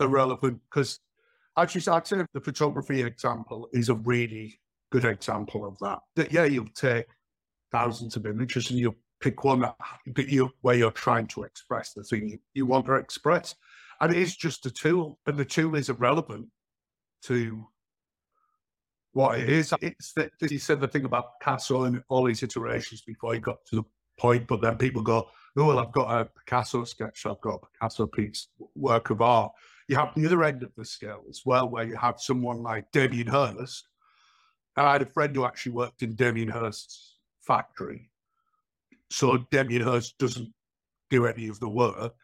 irrelevant 0.00 0.60
because 0.70 0.98
actually, 1.56 1.86
I'd 1.92 2.06
say 2.06 2.24
the 2.32 2.40
photography 2.40 3.02
example 3.02 3.68
is 3.72 3.88
a 3.88 3.94
really 3.94 4.58
good 4.90 5.04
example 5.04 5.66
of 5.66 5.78
that. 5.80 6.00
That 6.16 6.32
yeah, 6.32 6.44
you'll 6.44 6.66
take 6.74 7.06
thousands 7.70 8.16
of 8.16 8.26
images 8.26 8.70
and 8.70 8.78
you'll 8.78 8.96
pick 9.20 9.44
one 9.44 9.60
that, 9.60 9.76
you 10.16 10.50
where 10.62 10.74
you're 10.74 10.90
trying 10.90 11.26
to 11.28 11.44
express 11.44 11.92
the 11.92 12.02
thing 12.02 12.28
you, 12.28 12.38
you 12.54 12.66
want 12.66 12.86
to 12.86 12.94
express, 12.94 13.54
and 14.00 14.12
it 14.12 14.18
is 14.18 14.36
just 14.36 14.66
a 14.66 14.70
tool, 14.70 15.18
and 15.26 15.36
the 15.36 15.44
tool 15.44 15.76
is 15.76 15.88
irrelevant 15.88 16.48
to 17.24 17.66
what 19.12 19.38
it 19.38 19.48
is. 19.48 19.72
It's 19.80 20.12
that 20.14 20.30
he 20.40 20.58
said 20.58 20.80
the 20.80 20.88
thing 20.88 21.04
about 21.04 21.38
Picasso 21.38 21.84
and 21.84 22.02
all 22.08 22.24
these 22.24 22.42
iterations 22.42 23.02
before 23.02 23.34
he 23.34 23.40
got 23.40 23.64
to 23.66 23.76
the 23.76 23.82
point, 24.18 24.46
but 24.46 24.60
then 24.60 24.76
people 24.76 25.02
go, 25.02 25.28
oh, 25.56 25.66
well, 25.66 25.78
I've 25.78 25.92
got 25.92 26.20
a 26.20 26.24
Picasso 26.24 26.84
sketch, 26.84 27.26
I've 27.26 27.40
got 27.40 27.54
a 27.54 27.66
Picasso 27.66 28.06
piece, 28.06 28.48
work 28.74 29.10
of 29.10 29.20
art. 29.20 29.52
You 29.88 29.96
have 29.96 30.14
the 30.14 30.26
other 30.26 30.44
end 30.44 30.62
of 30.62 30.70
the 30.76 30.84
scale 30.84 31.22
as 31.28 31.42
well, 31.44 31.68
where 31.68 31.84
you 31.84 31.96
have 31.96 32.20
someone 32.20 32.62
like 32.62 32.90
Damien 32.92 33.26
Hirst. 33.26 33.88
And 34.76 34.86
I 34.86 34.92
had 34.92 35.02
a 35.02 35.06
friend 35.06 35.34
who 35.36 35.44
actually 35.44 35.72
worked 35.72 36.02
in 36.02 36.14
Damien 36.14 36.48
Hirst's 36.48 37.18
factory. 37.46 38.10
So 39.10 39.44
Damien 39.50 39.82
Hirst 39.82 40.16
doesn't 40.18 40.50
do 41.10 41.26
any 41.26 41.48
of 41.48 41.60
the 41.60 41.68
work. 41.68 42.14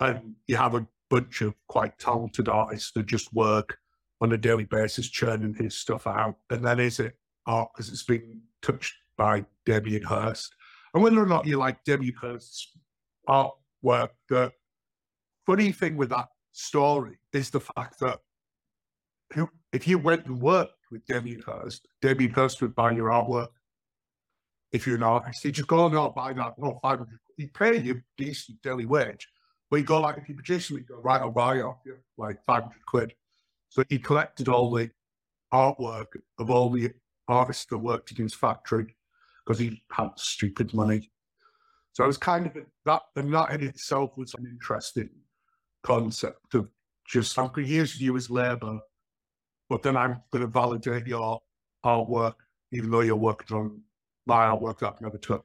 And 0.00 0.34
you 0.48 0.56
have 0.56 0.74
a 0.74 0.86
bunch 1.10 1.42
of 1.42 1.54
quite 1.68 1.96
talented 1.98 2.48
artists 2.48 2.90
that 2.92 3.06
just 3.06 3.32
work 3.32 3.78
on 4.24 4.32
a 4.32 4.38
daily 4.38 4.64
basis 4.64 5.08
churning 5.08 5.54
his 5.54 5.76
stuff 5.76 6.06
out. 6.06 6.36
And 6.50 6.64
then 6.64 6.80
is 6.80 6.98
it 6.98 7.16
art 7.46 7.68
because 7.74 7.90
it's 7.90 8.02
been 8.02 8.40
touched 8.62 8.94
by 9.16 9.44
Damien 9.66 10.02
Hirst. 10.02 10.54
And 10.92 11.02
whether 11.02 11.22
or 11.22 11.26
not 11.26 11.46
you 11.46 11.58
like 11.58 11.84
Damien 11.84 12.14
Hirst's 12.20 12.72
artwork, 13.28 14.10
the 14.28 14.50
funny 15.46 15.72
thing 15.72 15.96
with 15.96 16.08
that 16.10 16.28
story 16.52 17.18
is 17.32 17.50
the 17.50 17.60
fact 17.60 18.00
that 18.00 18.20
if 19.72 19.86
you 19.86 19.98
went 19.98 20.26
and 20.26 20.40
worked 20.40 20.72
with 20.90 21.04
Damien 21.06 21.42
Hirst, 21.44 21.86
Damien 22.00 22.32
Hirst 22.32 22.62
would 22.62 22.74
buy 22.74 22.92
your 22.92 23.08
artwork. 23.08 23.48
If 24.72 24.86
you're 24.86 24.96
an 24.96 25.02
artist, 25.02 25.42
he'd 25.42 25.54
just 25.54 25.68
go, 25.68 25.88
no, 25.88 26.10
buy 26.10 26.32
that, 26.32 26.54
no, 26.58 26.78
500. 26.82 27.06
He'd 27.36 27.54
pay 27.54 27.78
you 27.78 28.00
decent 28.16 28.62
daily 28.62 28.86
wage. 28.86 29.28
But 29.70 29.76
he'd 29.78 29.86
go 29.86 30.00
like, 30.00 30.16
if 30.18 30.28
you 30.28 30.34
produce 30.34 30.68
something, 30.68 30.86
go, 30.88 31.00
right, 31.00 31.20
I'll 31.20 31.30
buy 31.30 31.60
off 31.60 31.78
you, 31.84 31.96
like 32.16 32.44
500 32.44 32.72
quid. 32.86 33.14
So 33.74 33.82
he 33.88 33.98
collected 33.98 34.48
all 34.48 34.70
the 34.70 34.88
artwork 35.52 36.06
of 36.38 36.48
all 36.48 36.70
the 36.70 36.92
artists 37.26 37.64
that 37.70 37.78
worked 37.78 38.12
in 38.12 38.18
his 38.18 38.32
factory 38.32 38.94
because 39.44 39.58
he 39.58 39.82
had 39.90 40.10
stupid 40.14 40.72
money. 40.72 41.10
So 41.92 42.04
it 42.04 42.06
was 42.06 42.16
kind 42.16 42.46
of 42.46 42.56
that, 42.86 43.02
and 43.16 43.34
that 43.34 43.50
in 43.50 43.64
itself 43.64 44.12
was 44.16 44.32
an 44.34 44.46
interesting 44.48 45.10
concept 45.82 46.54
of 46.54 46.68
just 47.04 47.36
I'm 47.36 47.48
going 47.48 47.66
to 47.66 47.72
use 47.72 48.00
you 48.00 48.16
as 48.16 48.30
labour, 48.30 48.78
but 49.68 49.82
then 49.82 49.96
I'm 49.96 50.22
going 50.30 50.42
to 50.44 50.46
validate 50.46 51.08
your 51.08 51.40
artwork, 51.84 52.34
even 52.70 52.92
though 52.92 53.00
you're 53.00 53.16
working 53.16 53.56
on 53.56 53.80
my 54.24 54.44
artwork 54.44 54.78
that 54.78 54.92
I've 54.94 55.00
never 55.00 55.18
touched. 55.18 55.42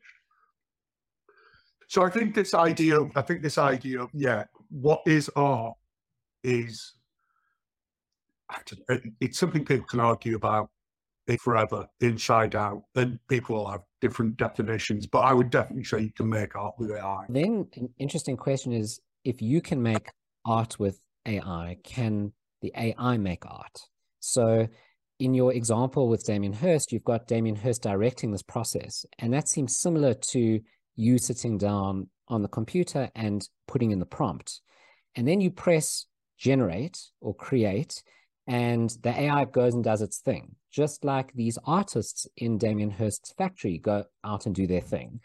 So 1.87 2.03
I 2.03 2.11
think 2.11 2.35
this 2.35 2.53
idea, 2.53 2.99
I 3.15 3.23
think 3.23 3.41
this 3.41 3.57
idea 3.57 4.03
of 4.03 4.11
yeah, 4.13 4.43
what 4.69 5.01
is 5.07 5.31
art 5.35 5.73
is 6.43 6.93
Uh, 8.89 8.97
it's 9.19 9.39
something 9.39 9.65
people 9.65 9.85
can 9.85 9.99
argue 9.99 10.35
about 10.35 10.69
forever, 11.37 11.85
inside 12.01 12.55
out, 12.55 12.81
and 12.95 13.19
people 13.27 13.55
will 13.55 13.69
have 13.69 13.81
different 14.01 14.37
definitions. 14.37 15.05
But 15.05 15.19
I 15.19 15.33
would 15.33 15.49
definitely 15.49 15.83
say 15.83 16.01
you 16.01 16.13
can 16.13 16.29
make 16.29 16.55
art 16.55 16.73
with 16.79 16.91
AI. 16.91 17.25
Then 17.29 17.67
an 17.75 17.89
interesting 17.99 18.37
question 18.37 18.73
is 18.73 18.99
if 19.23 19.41
you 19.41 19.61
can 19.61 19.81
make 19.81 20.09
art 20.45 20.79
with 20.79 20.99
AI, 21.27 21.77
can 21.83 22.33
the 22.61 22.73
AI 22.75 23.17
make 23.17 23.45
art? 23.45 23.79
So 24.19 24.67
in 25.19 25.33
your 25.33 25.53
example 25.53 26.07
with 26.07 26.25
Damien 26.25 26.53
Hirst, 26.53 26.91
you've 26.91 27.03
got 27.03 27.27
Damien 27.27 27.57
Hirst 27.57 27.83
directing 27.83 28.31
this 28.31 28.41
process. 28.41 29.05
And 29.19 29.33
that 29.33 29.47
seems 29.47 29.77
similar 29.77 30.13
to 30.31 30.59
you 30.95 31.17
sitting 31.17 31.57
down 31.57 32.09
on 32.27 32.41
the 32.41 32.47
computer 32.47 33.09
and 33.15 33.47
putting 33.67 33.91
in 33.91 33.99
the 33.99 34.05
prompt. 34.05 34.61
And 35.15 35.27
then 35.27 35.41
you 35.41 35.51
press 35.51 36.05
generate 36.37 36.97
or 37.19 37.35
create, 37.35 38.01
and 38.49 38.89
the 39.03 39.11
AI 39.11 39.45
goes 39.45 39.75
and 39.75 39.83
does 39.83 40.01
its 40.01 40.17
thing, 40.17 40.55
just 40.71 41.05
like 41.05 41.31
these 41.33 41.59
artists 41.65 42.27
in 42.35 42.57
Damien 42.57 42.89
Hirst's 42.89 43.31
factory 43.37 43.77
go 43.77 44.05
out 44.23 44.47
and 44.47 44.55
do 44.55 44.65
their 44.65 44.81
thing. 44.81 45.19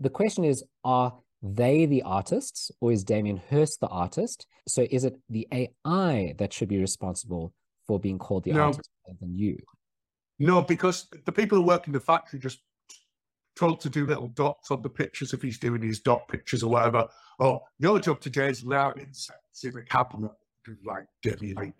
The 0.00 0.10
question 0.10 0.42
is, 0.42 0.64
are 0.82 1.14
they 1.40 1.86
the 1.86 2.02
artists 2.02 2.72
or 2.80 2.90
is 2.90 3.04
Damien 3.04 3.40
Hirst 3.48 3.78
the 3.78 3.86
artist? 3.86 4.46
So 4.66 4.88
is 4.90 5.04
it 5.04 5.16
the 5.30 5.46
AI 5.52 6.34
that 6.38 6.52
should 6.52 6.68
be 6.68 6.80
responsible 6.80 7.54
for 7.86 8.00
being 8.00 8.18
called 8.18 8.42
the 8.42 8.52
no. 8.52 8.62
artist 8.62 8.90
rather 9.06 9.18
than 9.20 9.38
you? 9.38 9.56
No, 10.40 10.62
because 10.62 11.06
the 11.24 11.32
people 11.32 11.58
who 11.58 11.64
work 11.64 11.86
in 11.86 11.92
the 11.92 12.00
factory 12.00 12.40
just 12.40 12.58
told 13.54 13.80
to 13.82 13.88
do 13.88 14.04
little 14.04 14.28
dots 14.28 14.72
on 14.72 14.82
the 14.82 14.88
pictures 14.88 15.32
if 15.32 15.42
he's 15.42 15.58
doing 15.58 15.80
his 15.82 16.00
dot 16.00 16.26
pictures 16.26 16.64
or 16.64 16.72
whatever. 16.72 17.06
Or 17.38 17.60
your 17.78 18.00
job 18.00 18.20
today 18.20 18.48
is 18.48 18.64
allowing 18.64 18.98
insects 18.98 19.62
in 19.62 19.74
the 19.74 19.82
cabinet, 19.82 20.32
like 20.84 21.04
Debbie 21.22 21.54
like 21.54 21.74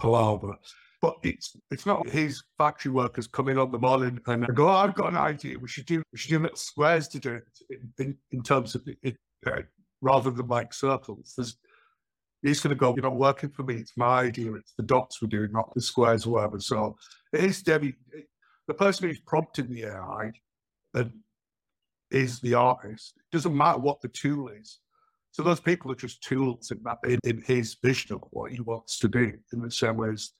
palaver. 0.00 0.56
But 1.00 1.16
it's 1.22 1.56
it's 1.70 1.86
not 1.86 2.08
his 2.08 2.42
factory 2.58 2.92
workers 2.92 3.26
come 3.26 3.48
in 3.48 3.56
on 3.56 3.72
the 3.72 3.78
morning 3.78 4.20
and 4.26 4.46
go, 4.54 4.68
oh, 4.68 4.72
I've 4.72 4.94
got 4.94 5.08
an 5.08 5.16
idea. 5.16 5.58
We 5.58 5.68
should 5.68 5.86
do 5.86 6.02
we 6.12 6.18
should 6.18 6.30
do 6.30 6.40
little 6.40 6.56
squares 6.56 7.08
to 7.08 7.18
do 7.18 7.40
it 7.70 7.80
in, 7.98 8.16
in, 8.32 8.42
terms 8.42 8.74
of 8.74 8.86
it, 9.02 9.16
uh, 9.46 9.62
rather 10.02 10.30
than 10.30 10.46
like 10.48 10.74
circles. 10.74 11.32
There's, 11.36 11.56
he's 12.42 12.60
going 12.60 12.76
to 12.76 12.78
go, 12.78 12.94
you're 12.94 13.02
not 13.02 13.16
working 13.16 13.48
for 13.48 13.62
me. 13.62 13.76
It's 13.76 13.96
my 13.96 14.20
idea. 14.20 14.52
It's 14.54 14.74
the 14.76 14.82
dots 14.82 15.22
we're 15.22 15.28
doing, 15.28 15.52
not 15.52 15.72
the 15.74 15.80
squares 15.80 16.26
or 16.26 16.34
whatever. 16.34 16.60
So 16.60 16.96
it 17.32 17.44
is 17.44 17.62
Debbie, 17.62 17.94
it, 18.12 18.26
the 18.66 18.74
person 18.74 19.08
who's 19.08 19.20
prompting 19.20 19.68
the 19.68 19.84
AI 19.84 20.32
and 20.94 21.12
is 22.10 22.40
the 22.40 22.54
artist. 22.54 23.14
It 23.16 23.34
doesn't 23.34 23.56
matter 23.56 23.78
what 23.78 24.00
the 24.00 24.08
tool 24.08 24.48
is. 24.48 24.80
So 25.32 25.42
those 25.42 25.60
people 25.60 25.92
are 25.92 25.96
just 25.96 26.22
tools 26.22 26.70
in, 26.70 26.80
that, 26.84 26.98
in, 27.04 27.18
in 27.24 27.42
his 27.42 27.76
vision 27.82 28.16
of 28.16 28.22
what 28.30 28.52
he 28.52 28.60
wants 28.60 28.98
to 28.98 29.08
do 29.08 29.32
in 29.52 29.60
the 29.60 29.70
same 29.70 29.96
way 29.96 30.10
as 30.10 30.32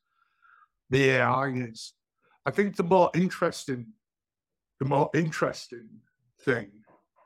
the 0.91 1.11
AI 1.11 1.49
is. 1.49 1.95
I 2.45 2.51
think 2.51 2.77
the 2.77 2.83
more 2.83 3.11
interesting, 3.15 3.87
the 4.81 4.87
more 4.87 5.11
interesting 5.15 5.89
thing 6.45 6.71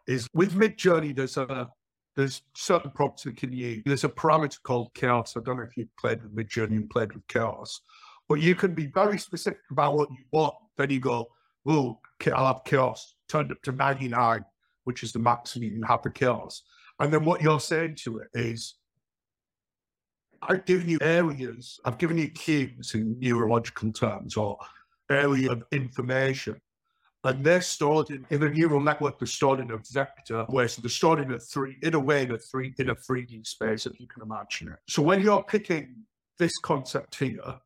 is 0.06 0.28
with 0.34 0.54
Midjourney. 0.54 1.14
There's 1.14 1.36
a 1.36 1.68
there's 2.16 2.42
certain 2.54 2.90
prompts 2.92 3.24
that 3.24 3.36
can 3.36 3.52
use. 3.52 3.82
There's 3.84 4.04
a 4.04 4.08
parameter 4.08 4.62
called 4.62 4.94
chaos. 4.94 5.36
I 5.36 5.40
don't 5.40 5.56
know 5.56 5.64
if 5.64 5.76
you've 5.76 5.96
played 5.98 6.22
with 6.22 6.34
Midjourney 6.34 6.76
and 6.76 6.88
played 6.88 7.12
with 7.12 7.26
chaos, 7.26 7.80
but 8.28 8.40
you 8.40 8.54
can 8.54 8.72
be 8.74 8.86
very 8.86 9.18
specific 9.18 9.60
about 9.70 9.94
what 9.94 10.10
you 10.10 10.24
want. 10.30 10.54
Then 10.76 10.90
you 10.90 11.00
go, 11.00 11.28
oh, 11.66 11.98
I'll 12.32 12.46
have 12.46 12.64
chaos 12.64 13.14
turned 13.28 13.50
up 13.50 13.60
to 13.62 13.72
99, 13.72 14.44
which 14.84 15.02
is 15.02 15.12
the 15.12 15.18
maximum 15.18 15.64
you 15.64 15.70
can 15.72 15.82
have 15.82 16.02
for 16.02 16.10
chaos. 16.10 16.62
And 17.00 17.12
then 17.12 17.24
what 17.24 17.42
you're 17.42 17.60
saying 17.60 17.96
to 18.04 18.18
it 18.18 18.28
is, 18.34 18.76
I've 20.42 20.64
given 20.64 20.88
you 20.88 20.98
areas, 21.00 21.80
I've 21.84 21.98
given 21.98 22.18
you 22.18 22.28
cues 22.28 22.92
in 22.94 23.18
neurological 23.18 23.92
terms 23.92 24.36
or 24.36 24.58
area 25.10 25.50
of 25.50 25.64
information. 25.72 26.60
And 27.24 27.42
they're 27.42 27.62
stored 27.62 28.10
in, 28.10 28.26
in 28.28 28.42
a 28.42 28.50
neural 28.50 28.80
network, 28.80 29.18
they're 29.18 29.26
stored 29.26 29.60
in 29.60 29.70
a 29.70 29.78
vector, 29.92 30.44
where 30.50 30.68
so 30.68 30.82
they're 30.82 30.90
stored 30.90 31.20
in 31.20 31.32
a 31.32 31.38
three, 31.38 31.78
in 31.82 31.94
a 31.94 31.98
way, 31.98 32.24
in 32.24 32.32
a 32.32 32.38
three, 32.38 32.74
in 32.78 32.90
a 32.90 32.94
3D 32.94 33.46
space, 33.46 33.86
if 33.86 33.98
you 33.98 34.06
can 34.06 34.22
imagine 34.22 34.68
it. 34.68 34.78
So 34.88 35.02
when 35.02 35.22
you're 35.22 35.42
picking 35.42 36.04
this 36.38 36.52
concept 36.58 37.18
here, 37.18 37.60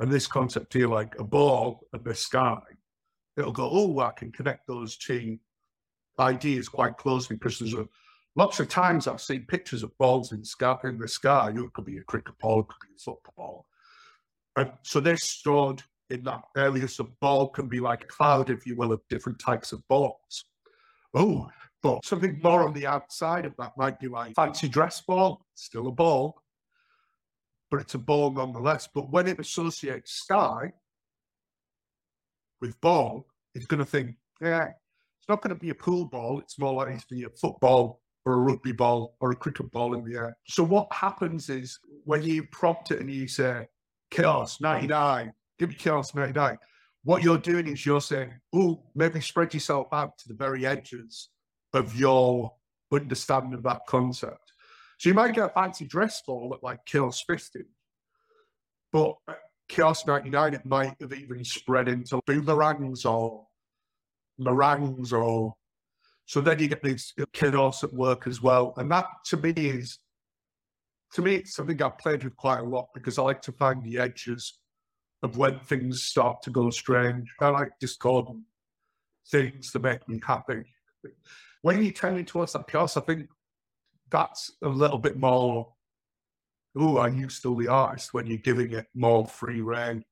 and 0.00 0.12
this 0.12 0.26
concept 0.26 0.72
here, 0.74 0.88
like 0.88 1.18
a 1.18 1.24
ball 1.24 1.86
and 1.92 2.04
the 2.04 2.14
sky, 2.14 2.58
it'll 3.36 3.52
go, 3.52 3.68
oh, 3.70 3.98
I 4.00 4.10
can 4.10 4.32
connect 4.32 4.66
those 4.66 4.96
two 4.96 5.38
ideas 6.18 6.68
quite 6.68 6.96
closely 6.96 7.36
because 7.36 7.58
there's 7.58 7.74
a 7.74 7.86
Lots 8.36 8.60
of 8.60 8.68
times 8.68 9.06
I've 9.06 9.22
seen 9.22 9.46
pictures 9.46 9.82
of 9.82 9.96
balls 9.96 10.32
in, 10.32 10.44
sky, 10.44 10.76
in 10.84 10.98
the 10.98 11.08
sky. 11.08 11.52
It 11.54 11.72
could 11.72 11.86
be 11.86 11.96
a 11.96 12.02
cricket 12.02 12.38
ball, 12.38 12.60
it 12.60 12.68
could 12.68 12.86
be 12.86 12.94
a 12.94 12.98
football. 12.98 13.66
And 14.56 14.70
so 14.82 15.00
they're 15.00 15.16
stored 15.16 15.82
in 16.10 16.22
that 16.24 16.42
area. 16.54 16.86
So 16.86 17.08
ball 17.20 17.48
can 17.48 17.66
be 17.66 17.80
like 17.80 18.04
a 18.04 18.06
cloud, 18.06 18.50
if 18.50 18.66
you 18.66 18.76
will, 18.76 18.92
of 18.92 19.00
different 19.08 19.38
types 19.38 19.72
of 19.72 19.86
balls. 19.88 20.44
Oh, 21.14 21.48
but 21.82 22.04
something 22.04 22.38
more 22.42 22.66
on 22.66 22.74
the 22.74 22.86
outside 22.86 23.46
of 23.46 23.54
that 23.58 23.72
might 23.78 23.98
be 23.98 24.08
like 24.08 24.34
fancy 24.34 24.68
dress 24.68 25.00
ball, 25.00 25.46
still 25.54 25.86
a 25.86 25.92
ball, 25.92 26.42
but 27.70 27.80
it's 27.80 27.94
a 27.94 27.98
ball 27.98 28.30
nonetheless. 28.30 28.86
But 28.92 29.10
when 29.10 29.26
it 29.28 29.40
associates 29.40 30.12
sky 30.12 30.72
with 32.60 32.78
ball, 32.82 33.26
it's 33.54 33.66
going 33.66 33.78
to 33.78 33.86
think, 33.86 34.16
yeah, 34.42 34.68
it's 35.18 35.28
not 35.28 35.40
going 35.40 35.54
to 35.54 35.60
be 35.60 35.70
a 35.70 35.74
pool 35.74 36.04
ball. 36.04 36.38
It's 36.40 36.58
more 36.58 36.74
likely 36.74 36.98
to 36.98 37.06
be 37.08 37.24
a 37.24 37.30
football 37.30 38.02
or 38.26 38.34
a 38.34 38.38
rugby 38.38 38.72
ball 38.72 39.16
or 39.20 39.30
a 39.30 39.36
cricket 39.36 39.70
ball 39.70 39.94
in 39.94 40.04
the 40.04 40.16
air. 40.16 40.36
So 40.48 40.64
what 40.64 40.92
happens 40.92 41.48
is 41.48 41.78
when 42.04 42.24
you 42.24 42.42
prompt 42.42 42.90
it 42.90 43.00
and 43.00 43.10
you 43.10 43.28
say 43.28 43.68
chaos 44.10 44.60
99, 44.60 45.32
give 45.58 45.68
me 45.70 45.76
chaos 45.76 46.14
99, 46.14 46.58
what 47.04 47.22
you're 47.22 47.38
doing 47.38 47.68
is 47.68 47.86
you're 47.86 48.00
saying, 48.00 48.32
oh, 48.52 48.82
maybe 48.96 49.20
spread 49.20 49.54
yourself 49.54 49.86
out 49.92 50.18
to 50.18 50.28
the 50.28 50.34
very 50.34 50.66
edges 50.66 51.28
of 51.72 51.94
your 51.94 52.52
understanding 52.92 53.54
of 53.54 53.62
that 53.62 53.82
concept. 53.86 54.52
So 54.98 55.08
you 55.08 55.14
might 55.14 55.34
get 55.34 55.46
a 55.46 55.48
fancy 55.50 55.86
dress 55.86 56.20
ball 56.26 56.52
at 56.52 56.64
like 56.64 56.84
chaos 56.84 57.22
50, 57.24 57.60
but 58.92 59.14
chaos 59.68 60.04
99, 60.04 60.54
it 60.54 60.66
might 60.66 60.96
have 61.00 61.12
even 61.12 61.44
spread 61.44 61.86
into 61.86 62.20
boomerangs 62.26 63.04
or 63.04 63.46
meringues 64.36 65.12
or 65.12 65.54
so 66.26 66.40
then 66.40 66.58
you 66.58 66.66
get 66.66 66.82
these 66.82 67.14
chaos 67.32 67.84
at 67.84 67.92
work 67.92 68.26
as 68.26 68.42
well. 68.42 68.74
And 68.76 68.90
that 68.90 69.06
to 69.26 69.36
me 69.36 69.52
is, 69.56 69.98
to 71.14 71.22
me, 71.22 71.36
it's 71.36 71.54
something 71.54 71.80
I've 71.80 71.98
played 71.98 72.24
with 72.24 72.36
quite 72.36 72.58
a 72.58 72.64
lot 72.64 72.88
because 72.94 73.16
I 73.16 73.22
like 73.22 73.40
to 73.42 73.52
find 73.52 73.82
the 73.82 73.98
edges 73.98 74.58
of 75.22 75.36
when 75.36 75.60
things 75.60 76.02
start 76.02 76.42
to 76.42 76.50
go 76.50 76.68
strange. 76.70 77.32
I 77.40 77.48
like 77.48 77.70
discordant 77.80 78.42
things 79.30 79.70
that 79.70 79.82
make 79.82 80.06
me 80.08 80.20
happy. 80.24 80.64
When 81.62 81.82
you 81.82 81.92
turn 81.92 82.18
into 82.18 82.40
us 82.40 82.52
that 82.52 82.66
chaos, 82.66 82.96
I 82.96 83.00
think 83.02 83.28
that's 84.10 84.50
a 84.62 84.68
little 84.68 84.98
bit 84.98 85.16
more, 85.16 85.72
oh, 86.76 86.98
are 86.98 87.08
you 87.08 87.28
still 87.28 87.54
the 87.54 87.68
artist 87.68 88.12
when 88.12 88.26
you're 88.26 88.38
giving 88.38 88.72
it 88.72 88.86
more 88.94 89.26
free 89.26 89.60
reign? 89.60 90.04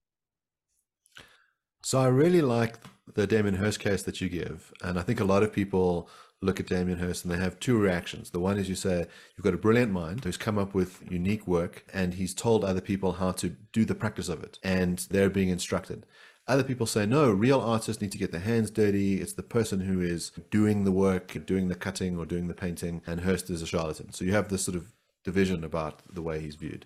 So 1.83 1.99
I 1.99 2.07
really 2.07 2.41
like 2.41 2.77
the 3.13 3.27
Damien 3.27 3.57
Hirst 3.57 3.81
case 3.81 4.03
that 4.05 4.21
you 4.21 4.29
give, 4.29 4.73
and 4.83 4.99
I 4.99 5.03
think 5.03 5.21
a 5.21 5.25
lot 5.25 5.43
of 5.43 5.53
people 5.53 6.09
look 6.41 6.61
at 6.61 6.67
Damien 6.67 6.99
Hirst 6.99 7.25
and 7.25 7.33
they 7.33 7.39
have 7.39 7.59
two 7.59 7.79
reactions. 7.79 8.31
The 8.31 8.41
one 8.41 8.59
is 8.59 8.69
you 8.69 8.75
say 8.75 9.07
you've 9.37 9.45
got 9.45 9.55
a 9.55 9.59
brilliant 9.59 9.93
mind 9.93 10.25
who's 10.25 10.37
come 10.37 10.59
up 10.59 10.75
with 10.75 11.01
unique 11.11 11.47
work, 11.47 11.85
and 11.93 12.15
he's 12.15 12.35
told 12.35 12.65
other 12.65 12.81
people 12.81 13.13
how 13.13 13.33
to 13.33 13.57
do 13.73 13.85
the 13.85 13.95
practice 13.95 14.29
of 14.29 14.43
it, 14.43 14.59
and 14.63 15.07
they're 15.11 15.31
being 15.31 15.49
instructed. 15.49 16.07
Other 16.47 16.65
people 16.65 16.87
say, 16.87 17.07
no, 17.07 17.31
real 17.31 17.61
artists 17.61 18.03
need 18.03 18.13
to 18.13 18.19
get 18.19 18.31
their 18.31 18.41
hands 18.41 18.71
dirty. 18.71 19.21
It's 19.21 19.33
the 19.33 19.43
person 19.43 19.81
who 19.81 20.03
is 20.03 20.31
doing 20.51 20.85
the 20.85 20.93
work, 20.93 21.47
doing 21.47 21.69
the 21.69 21.75
cutting 21.75 22.19
or 22.19 22.27
doing 22.27 22.49
the 22.49 22.55
painting, 22.55 23.01
and 23.07 23.23
Hirst 23.23 23.49
is 23.49 23.63
a 23.63 23.67
charlatan. 23.67 24.13
So 24.13 24.27
you 24.27 24.33
have 24.33 24.51
this 24.51 24.65
sort 24.65 24.77
of 24.77 24.93
division 25.25 25.65
about 25.65 26.03
the 26.13 26.21
way 26.21 26.41
he's 26.41 26.57
viewed. 26.57 26.85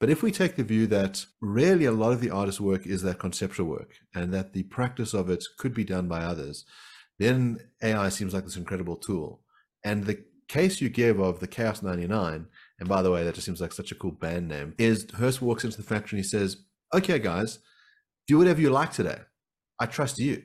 But 0.00 0.10
if 0.10 0.22
we 0.22 0.30
take 0.30 0.56
the 0.56 0.62
view 0.62 0.86
that 0.88 1.24
really 1.40 1.84
a 1.84 1.92
lot 1.92 2.12
of 2.12 2.20
the 2.20 2.30
artist's 2.30 2.60
work 2.60 2.86
is 2.86 3.02
that 3.02 3.18
conceptual 3.18 3.66
work 3.66 3.94
and 4.14 4.32
that 4.32 4.52
the 4.52 4.62
practice 4.64 5.12
of 5.12 5.28
it 5.28 5.44
could 5.58 5.74
be 5.74 5.84
done 5.84 6.06
by 6.06 6.20
others, 6.20 6.64
then 7.18 7.58
AI 7.82 8.08
seems 8.08 8.32
like 8.32 8.44
this 8.44 8.56
incredible 8.56 8.96
tool. 8.96 9.42
And 9.84 10.04
the 10.04 10.24
case 10.48 10.80
you 10.80 10.88
give 10.88 11.18
of 11.18 11.40
the 11.40 11.48
Chaos 11.48 11.82
99, 11.82 12.46
and 12.78 12.88
by 12.88 13.02
the 13.02 13.10
way, 13.10 13.24
that 13.24 13.34
just 13.34 13.44
seems 13.44 13.60
like 13.60 13.72
such 13.72 13.90
a 13.90 13.96
cool 13.96 14.12
band 14.12 14.48
name, 14.48 14.74
is 14.78 15.06
Hirst 15.16 15.42
walks 15.42 15.64
into 15.64 15.76
the 15.76 15.82
factory 15.82 16.18
and 16.18 16.24
he 16.24 16.28
says, 16.28 16.58
Okay, 16.94 17.18
guys, 17.18 17.58
do 18.28 18.38
whatever 18.38 18.60
you 18.60 18.70
like 18.70 18.92
today. 18.92 19.18
I 19.80 19.86
trust 19.86 20.18
you. 20.18 20.44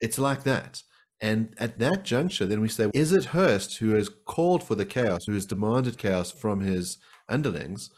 It's 0.00 0.18
like 0.18 0.42
that. 0.44 0.82
And 1.20 1.54
at 1.58 1.78
that 1.78 2.04
juncture, 2.04 2.46
then 2.46 2.62
we 2.62 2.68
say, 2.68 2.90
is 2.94 3.12
it 3.12 3.26
Hirst 3.26 3.76
who 3.78 3.90
has 3.90 4.08
called 4.08 4.62
for 4.62 4.74
the 4.74 4.86
chaos, 4.86 5.26
who 5.26 5.34
has 5.34 5.44
demanded 5.44 5.98
chaos 5.98 6.30
from 6.30 6.60
his 6.60 6.96
underlings, 7.28 7.90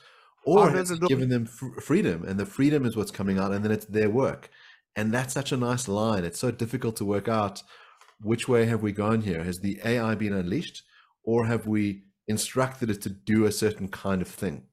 or 0.45 0.71
he 0.71 0.99
given 1.07 1.29
them 1.29 1.47
freedom? 1.47 2.25
And 2.25 2.39
the 2.39 2.47
freedom 2.47 2.85
is 2.85 2.97
what's 2.97 3.11
coming 3.11 3.39
out, 3.39 3.53
and 3.53 3.65
then 3.65 3.73
it's 3.73 3.87
their 3.87 4.11
work. 4.11 4.51
And 4.97 5.13
that's 5.13 5.33
such 5.33 5.53
a 5.53 5.57
nice 5.57 5.89
line. 5.89 6.25
It's 6.25 6.39
so 6.39 6.51
difficult 6.51 6.97
to 6.97 7.05
work 7.05 7.29
out 7.29 7.63
which 8.21 8.49
way 8.49 8.67
have 8.67 8.83
we 8.83 8.93
gone 8.93 9.23
here? 9.23 9.43
Has 9.43 9.61
the 9.61 9.81
AI 9.85 10.15
been 10.15 10.33
unleashed, 10.33 10.83
or 11.25 11.47
have 11.47 11.67
we 11.67 12.05
instructed 12.29 12.91
it 12.91 13.03
to 13.03 13.11
do 13.11 13.47
a 13.47 13.53
certain 13.53 13.89
kind 13.89 14.23
of 14.23 14.29
thing? 14.29 14.65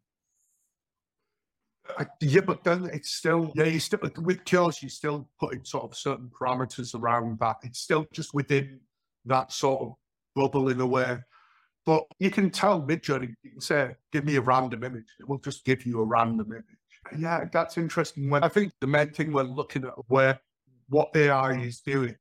yeah, 2.21 2.41
but 2.41 2.63
then 2.63 2.89
it's 2.93 3.11
still 3.11 3.51
yeah. 3.55 3.65
You 3.65 3.79
still 3.79 3.99
with 4.21 4.45
chaos, 4.45 4.81
you're 4.81 4.89
still 4.89 5.27
putting 5.39 5.63
sort 5.65 5.85
of 5.85 5.97
certain 5.97 6.29
parameters 6.29 6.93
around 6.93 7.39
that. 7.39 7.57
It's 7.63 7.79
still 7.79 8.05
just 8.13 8.33
within 8.33 8.79
that 9.25 9.51
sort 9.51 9.81
of 9.81 9.93
bubble 10.35 10.69
in 10.69 10.79
a 10.79 10.85
way. 10.85 11.17
But 11.89 12.05
you 12.19 12.29
can 12.29 12.51
tell 12.51 12.84
Midjourney, 12.84 13.34
you 13.41 13.50
can 13.50 13.62
say, 13.62 13.96
"Give 14.12 14.24
me 14.24 14.36
a 14.36 14.41
random 14.41 14.84
image." 14.84 15.08
It 15.19 15.27
will 15.27 15.39
just 15.39 15.65
give 15.65 15.88
you 15.88 16.00
a 16.01 16.03
random 16.03 16.51
image. 16.51 16.65
Yeah, 17.17 17.46
that's 17.51 17.79
interesting. 17.79 18.29
When 18.29 18.43
I 18.43 18.48
think 18.48 18.74
the 18.79 18.86
main 18.86 19.12
thing 19.12 19.34
we're 19.34 19.41
looking 19.41 19.86
at 19.86 19.96
where 20.08 20.39
what 20.89 21.10
AI 21.15 21.53
is 21.53 21.81
doing 21.81 22.15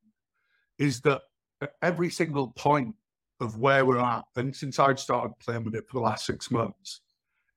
is 0.79 1.03
that 1.03 1.21
at 1.61 1.75
every 1.83 2.09
single 2.09 2.49
point 2.53 2.95
of 3.41 3.59
where 3.59 3.85
we're 3.85 3.99
at, 3.99 4.25
and 4.37 4.57
since 4.57 4.79
I've 4.79 4.99
started 4.99 5.35
playing 5.39 5.65
with 5.65 5.75
it 5.75 5.87
for 5.87 5.99
the 5.99 6.05
last 6.05 6.25
six 6.25 6.51
months, 6.51 7.03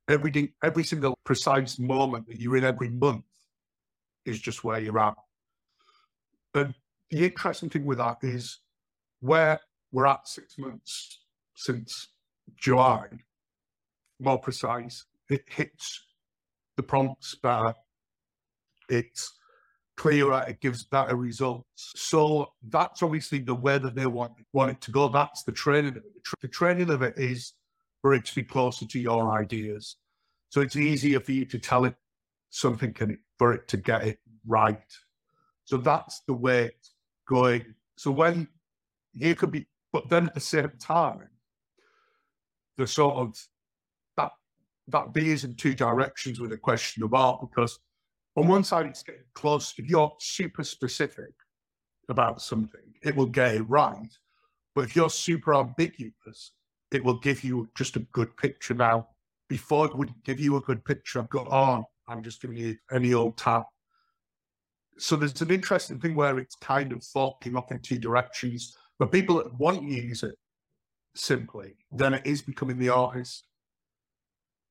everything, 0.09 0.51
every 0.61 0.83
single 0.83 1.17
precise 1.23 1.79
moment 1.79 2.27
that 2.27 2.41
you're 2.41 2.57
in 2.57 2.65
every 2.65 2.89
month 2.89 3.23
is 4.25 4.37
just 4.37 4.65
where 4.65 4.81
you're 4.81 4.99
at. 4.99 5.15
And 6.55 6.75
the 7.09 7.23
interesting 7.23 7.69
thing 7.69 7.85
with 7.85 7.99
that 7.99 8.17
is 8.21 8.59
where 9.21 9.61
we're 9.93 10.07
at 10.07 10.27
six 10.27 10.57
months 10.57 11.20
since 11.61 12.07
July, 12.57 13.07
more 14.19 14.39
precise, 14.39 15.05
it 15.29 15.43
hits 15.47 16.03
the 16.75 16.81
prompts 16.81 17.35
better. 17.35 17.75
It's 18.89 19.31
clearer, 19.95 20.43
it 20.47 20.59
gives 20.59 20.83
better 20.83 21.15
results. 21.15 21.91
So 21.95 22.53
that's 22.67 23.03
obviously 23.03 23.39
the 23.39 23.53
way 23.53 23.77
that 23.77 23.93
they 23.93 24.07
want, 24.07 24.33
want 24.53 24.71
it 24.71 24.81
to 24.81 24.91
go. 24.91 25.07
That's 25.07 25.43
the 25.43 25.51
training. 25.51 26.01
The 26.41 26.47
training 26.47 26.89
of 26.89 27.03
it 27.03 27.13
is 27.17 27.53
for 28.01 28.15
it 28.15 28.25
to 28.25 28.35
be 28.35 28.43
closer 28.43 28.87
to 28.87 28.99
your 28.99 29.31
ideas. 29.37 29.97
So 30.49 30.61
it's 30.61 30.75
easier 30.75 31.19
for 31.19 31.31
you 31.31 31.45
to 31.45 31.59
tell 31.59 31.85
it 31.85 31.95
something 32.49 32.95
and 32.99 33.17
for 33.37 33.53
it 33.53 33.67
to 33.67 33.77
get 33.77 34.03
it 34.03 34.19
right. 34.47 34.79
So 35.65 35.77
that's 35.77 36.21
the 36.25 36.33
way 36.33 36.65
it's 36.65 36.91
going. 37.29 37.75
So 37.97 38.09
when 38.09 38.47
you 39.13 39.35
could 39.35 39.51
be, 39.51 39.67
but 39.93 40.09
then 40.09 40.25
at 40.25 40.33
the 40.33 40.39
same 40.39 40.71
time, 40.79 41.29
the 42.81 42.87
sort 42.87 43.15
of 43.15 43.37
that 44.17 44.31
that 44.87 45.13
veers 45.13 45.43
in 45.43 45.55
two 45.55 45.73
directions 45.73 46.39
with 46.39 46.51
a 46.51 46.57
question 46.57 47.03
of 47.03 47.13
art 47.13 47.39
because 47.41 47.79
on 48.35 48.47
one 48.47 48.63
side 48.63 48.87
it's 48.87 49.03
getting 49.03 49.21
close. 49.33 49.73
If 49.77 49.87
you're 49.87 50.11
super 50.19 50.63
specific 50.63 51.33
about 52.09 52.41
something, 52.41 52.81
it 53.03 53.15
will 53.15 53.27
get 53.27 53.55
it 53.55 53.63
right. 53.63 54.11
But 54.73 54.85
if 54.85 54.95
you're 54.95 55.09
super 55.09 55.53
ambiguous, 55.53 56.53
it 56.91 57.03
will 57.03 57.19
give 57.19 57.43
you 57.43 57.69
just 57.75 57.97
a 57.97 58.05
good 58.11 58.35
picture. 58.37 58.73
Now, 58.73 59.09
before 59.47 59.85
it 59.85 59.95
would 59.95 60.13
give 60.23 60.39
you 60.39 60.55
a 60.55 60.61
good 60.61 60.83
picture, 60.83 61.19
I've 61.19 61.29
got 61.29 61.47
on, 61.49 61.83
I'm 62.07 62.23
just 62.23 62.41
giving 62.41 62.57
you 62.57 62.77
any 62.91 63.13
old 63.13 63.37
tap. 63.37 63.65
So 64.97 65.15
there's 65.15 65.41
an 65.41 65.51
interesting 65.51 65.99
thing 65.99 66.15
where 66.15 66.39
it's 66.39 66.55
kind 66.55 66.91
of 66.93 67.03
forking 67.03 67.55
off 67.55 67.71
in 67.71 67.79
two 67.79 67.99
directions. 67.99 68.75
But 68.97 69.11
people 69.11 69.37
that 69.37 69.53
want 69.59 69.81
to 69.81 69.85
use 69.85 70.23
it 70.23 70.35
simply, 71.15 71.75
then 71.91 72.13
it 72.13 72.25
is 72.25 72.41
becoming 72.41 72.79
the 72.79 72.89
artist. 72.89 73.45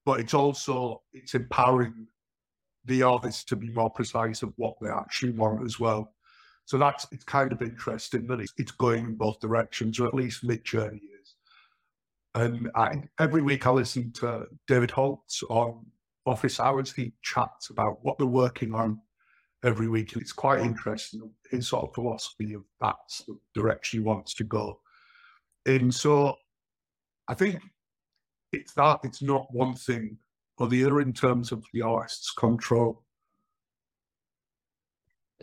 But 0.06 0.20
it's 0.20 0.34
also 0.34 1.02
it's 1.12 1.34
empowering 1.34 2.06
the 2.86 3.02
artist 3.02 3.48
to 3.48 3.56
be 3.56 3.70
more 3.70 3.90
precise 3.90 4.42
of 4.42 4.52
what 4.56 4.74
they 4.80 4.88
actually 4.88 5.32
want 5.32 5.64
as 5.64 5.78
well. 5.78 6.14
So 6.64 6.78
that's 6.78 7.06
it's 7.12 7.24
kind 7.24 7.52
of 7.52 7.60
interesting 7.60 8.26
that 8.28 8.40
it's, 8.40 8.54
it's 8.56 8.72
going 8.72 9.04
in 9.04 9.14
both 9.16 9.40
directions, 9.40 10.00
or 10.00 10.06
at 10.06 10.14
least 10.14 10.46
Midjourney 10.46 11.00
and 12.34 12.70
I, 12.74 13.02
every 13.18 13.42
week 13.42 13.66
I 13.66 13.70
listen 13.70 14.12
to 14.14 14.46
David 14.66 14.90
Holz 14.90 15.42
on 15.48 15.86
Office 16.26 16.60
Hours. 16.60 16.92
He 16.92 17.12
chats 17.22 17.70
about 17.70 17.98
what 18.02 18.18
they're 18.18 18.26
working 18.26 18.74
on 18.74 19.00
every 19.64 19.88
week, 19.88 20.12
and 20.12 20.22
it's 20.22 20.32
quite 20.32 20.60
interesting 20.60 21.30
his 21.50 21.68
sort 21.68 21.88
of 21.88 21.94
philosophy 21.94 22.54
of 22.54 22.62
that's 22.80 23.24
the 23.26 23.36
direction 23.54 24.00
he 24.00 24.06
wants 24.06 24.34
to 24.34 24.44
go. 24.44 24.80
And 25.66 25.94
so 25.94 26.36
I 27.28 27.34
think 27.34 27.60
it's 28.52 28.72
that 28.74 29.00
it's 29.04 29.22
not 29.22 29.46
one 29.52 29.74
thing 29.74 30.16
or 30.58 30.68
the 30.68 30.84
other 30.84 31.00
in 31.00 31.12
terms 31.12 31.52
of 31.52 31.64
the 31.72 31.82
artist's 31.82 32.32
control. 32.32 33.02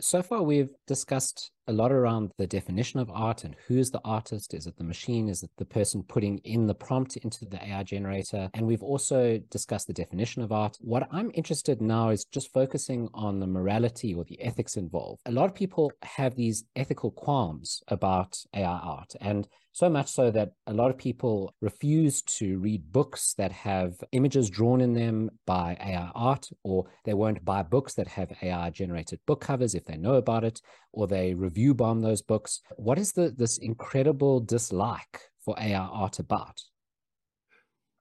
So 0.00 0.22
far, 0.22 0.42
we've 0.42 0.70
discussed 0.86 1.50
a 1.66 1.72
lot 1.72 1.90
around 1.90 2.30
the 2.38 2.46
definition 2.46 3.00
of 3.00 3.10
art 3.10 3.42
and 3.42 3.56
who's 3.66 3.90
the 3.90 4.00
artist. 4.04 4.54
Is 4.54 4.68
it 4.68 4.76
the 4.76 4.84
machine? 4.84 5.28
Is 5.28 5.42
it 5.42 5.50
the 5.58 5.64
person 5.64 6.04
putting 6.04 6.38
in 6.38 6.68
the 6.68 6.74
prompt 6.74 7.16
into 7.16 7.44
the 7.44 7.60
AI 7.62 7.82
generator? 7.82 8.48
And 8.54 8.64
we've 8.64 8.82
also 8.82 9.38
discussed 9.50 9.88
the 9.88 9.92
definition 9.92 10.40
of 10.40 10.52
art. 10.52 10.78
What 10.80 11.08
I'm 11.10 11.32
interested 11.34 11.82
now 11.82 12.10
is 12.10 12.24
just 12.26 12.52
focusing 12.52 13.08
on 13.12 13.40
the 13.40 13.48
morality 13.48 14.14
or 14.14 14.22
the 14.22 14.40
ethics 14.40 14.76
involved. 14.76 15.20
A 15.26 15.32
lot 15.32 15.46
of 15.46 15.54
people 15.54 15.90
have 16.02 16.36
these 16.36 16.62
ethical 16.76 17.10
qualms 17.10 17.82
about 17.88 18.38
AI 18.54 18.78
art. 18.78 19.16
And 19.20 19.48
so 19.78 19.88
much 19.88 20.08
so 20.08 20.28
that 20.28 20.50
a 20.66 20.72
lot 20.72 20.90
of 20.90 20.98
people 20.98 21.54
refuse 21.60 22.20
to 22.22 22.58
read 22.58 22.90
books 22.90 23.34
that 23.38 23.52
have 23.52 23.94
images 24.10 24.50
drawn 24.50 24.80
in 24.80 24.92
them 24.92 25.30
by 25.46 25.76
AI 25.80 26.10
art, 26.16 26.48
or 26.64 26.86
they 27.04 27.14
won't 27.14 27.44
buy 27.44 27.62
books 27.62 27.94
that 27.94 28.08
have 28.08 28.32
AI 28.42 28.70
generated 28.70 29.20
book 29.24 29.40
covers 29.40 29.76
if 29.76 29.84
they 29.84 29.96
know 29.96 30.14
about 30.14 30.42
it, 30.42 30.60
or 30.92 31.06
they 31.06 31.32
review 31.32 31.74
bomb 31.74 32.00
those 32.00 32.22
books. 32.22 32.60
What 32.74 32.98
is 32.98 33.12
the 33.12 33.30
this 33.30 33.56
incredible 33.58 34.40
dislike 34.40 35.20
for 35.44 35.54
AI 35.60 35.78
art 35.78 36.18
about? 36.18 36.60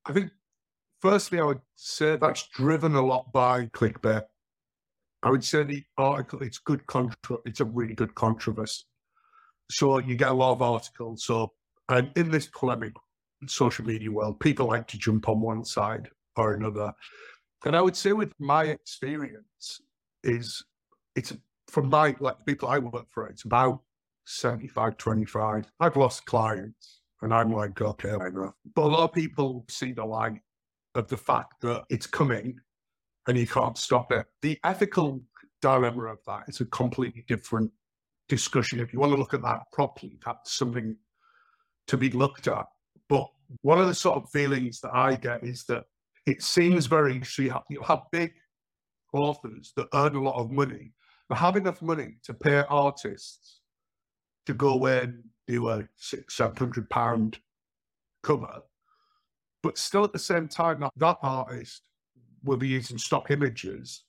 I 0.08 0.14
think, 0.14 0.32
firstly, 1.00 1.40
I 1.40 1.44
would 1.44 1.62
say 1.76 2.18
that's 2.18 2.48
driven 2.56 2.96
a 2.96 3.06
lot 3.06 3.32
by 3.32 3.68
clickbait. 3.68 4.24
I 5.22 5.30
would 5.30 5.44
say 5.44 5.62
the 5.62 5.84
article, 5.96 6.42
it's 6.42 6.58
good 6.58 6.88
contra- 6.88 7.38
it's 7.46 7.60
a 7.60 7.66
really 7.66 7.94
good 7.94 8.16
controversy. 8.16 8.86
So 9.70 10.00
you 10.00 10.16
get 10.16 10.30
a 10.30 10.34
lot 10.34 10.54
of 10.54 10.62
articles. 10.64 11.24
So 11.24 11.52
and 11.90 12.12
in 12.16 12.32
this 12.32 12.48
polemic 12.48 12.94
social 13.48 13.86
media 13.86 14.12
world, 14.12 14.40
people 14.40 14.68
like 14.68 14.88
to 14.88 14.98
jump 14.98 15.30
on 15.30 15.42
one 15.42 15.64
side 15.64 16.10
or 16.36 16.54
another. 16.54 16.92
And 17.66 17.76
I 17.76 17.82
would 17.82 17.96
say 17.96 18.14
with 18.14 18.34
my 18.40 18.66
experience 18.66 19.82
is 20.24 20.64
it's 21.16 21.34
from 21.68 21.90
my 21.90 22.16
like 22.20 22.46
people 22.46 22.70
I 22.70 22.80
work 22.80 23.06
for, 23.10 23.28
it's 23.28 23.46
about 23.46 23.82
75, 24.26 24.98
25. 24.98 25.72
I've 25.80 25.96
lost 25.96 26.26
clients 26.26 27.02
and 27.22 27.34
I'm 27.34 27.52
like, 27.52 27.82
okay, 27.82 28.10
know. 28.10 28.54
But 28.76 28.84
a 28.84 28.88
lot 28.88 29.04
of 29.04 29.14
people 29.14 29.66
see 29.70 29.94
the 29.94 30.06
light 30.06 30.42
of 30.96 31.08
the 31.08 31.18
fact 31.18 31.62
that 31.62 31.86
it's 31.90 32.08
coming 32.08 32.60
and 33.28 33.38
you 33.38 33.48
can't 33.48 33.78
stop 33.78 34.12
it. 34.12 34.26
The 34.42 34.60
ethical 34.64 35.22
dilemma 35.62 36.06
of 36.06 36.20
that 36.28 36.44
is 36.48 36.62
a 36.62 36.66
completely 36.66 37.24
different 37.28 37.72
discussion. 38.30 38.80
If 38.80 38.94
you 38.94 39.00
want 39.00 39.14
to 39.14 39.18
look 39.18 39.34
at 39.34 39.42
that 39.44 39.64
properly, 39.72 40.20
that's 40.26 40.58
something 40.58 40.96
to 41.88 41.98
be 41.98 42.10
looked 42.12 42.48
at. 42.48 42.66
But 43.10 43.28
one 43.62 43.80
of 43.80 43.88
the 43.88 43.96
sort 43.96 44.18
of 44.18 44.30
feelings 44.30 44.82
that 44.82 44.94
I 44.94 45.16
get 45.16 45.44
is 45.44 45.64
that 45.66 45.86
it 46.26 46.44
seems 46.44 46.86
very, 46.86 47.24
so 47.24 47.42
you 47.42 47.52
have, 47.52 47.64
you 47.70 47.82
have 47.82 48.02
big 48.12 48.34
authors 49.14 49.74
that 49.76 49.88
earn 49.94 50.16
a 50.16 50.22
lot 50.22 50.36
of 50.36 50.52
money, 50.52 50.94
but 51.30 51.38
have 51.38 51.56
enough 51.56 51.82
money 51.82 52.18
to 52.24 52.34
pay 52.34 52.64
artists 52.70 53.62
to 54.46 54.54
go 54.54 54.86
and 54.86 55.24
do 55.48 55.70
a 55.70 55.88
six, 55.96 56.36
seven 56.36 56.56
hundred 56.56 56.90
pound 56.90 57.40
cover. 58.24 58.62
But 59.64 59.78
still 59.78 60.04
at 60.04 60.14
the 60.14 60.20
same 60.20 60.48
time, 60.48 60.82
that, 60.82 60.92
that 60.98 61.18
artist 61.22 61.82
will 62.44 62.58
be 62.58 62.68
using 62.68 62.98
stock 62.98 63.32
images 63.32 64.04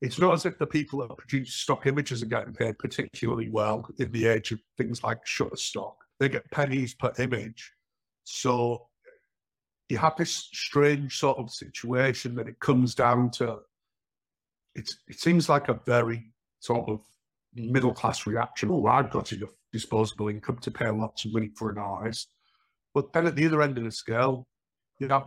It's 0.00 0.18
not 0.18 0.32
as 0.32 0.46
if 0.46 0.58
the 0.58 0.66
people 0.66 1.00
that 1.00 1.16
produce 1.18 1.52
stock 1.52 1.86
images 1.86 2.22
are 2.22 2.26
getting 2.26 2.54
paid 2.54 2.78
particularly 2.78 3.50
well 3.50 3.86
in 3.98 4.10
the 4.12 4.26
age 4.26 4.50
of 4.52 4.60
things 4.78 5.04
like 5.04 5.24
Shutterstock. 5.26 5.94
They 6.20 6.28
get 6.28 6.48
pennies 6.50 6.94
per 6.94 7.12
image. 7.18 7.72
So 8.24 8.86
you 9.88 9.98
have 9.98 10.16
this 10.16 10.48
strange 10.52 11.18
sort 11.18 11.38
of 11.38 11.50
situation 11.50 12.34
that 12.36 12.46
it 12.46 12.60
comes 12.60 12.94
down 12.94 13.30
to. 13.32 13.58
It's, 14.74 14.98
it 15.08 15.18
seems 15.18 15.48
like 15.48 15.68
a 15.68 15.80
very 15.86 16.30
sort 16.60 16.88
of 16.88 17.00
middle 17.54 17.92
class 17.92 18.26
reaction. 18.26 18.70
Oh, 18.70 18.86
I've 18.86 19.10
got 19.10 19.32
enough 19.32 19.50
disposable 19.72 20.28
income 20.28 20.58
to 20.58 20.70
pay 20.70 20.90
lots 20.90 21.24
of 21.24 21.32
money 21.32 21.50
for 21.56 21.70
an 21.70 21.78
artist. 21.78 22.34
But 22.94 23.12
then 23.12 23.26
at 23.26 23.34
the 23.34 23.46
other 23.46 23.62
end 23.62 23.78
of 23.78 23.84
the 23.84 23.90
scale, 23.90 24.46
you 24.98 25.08
have 25.08 25.26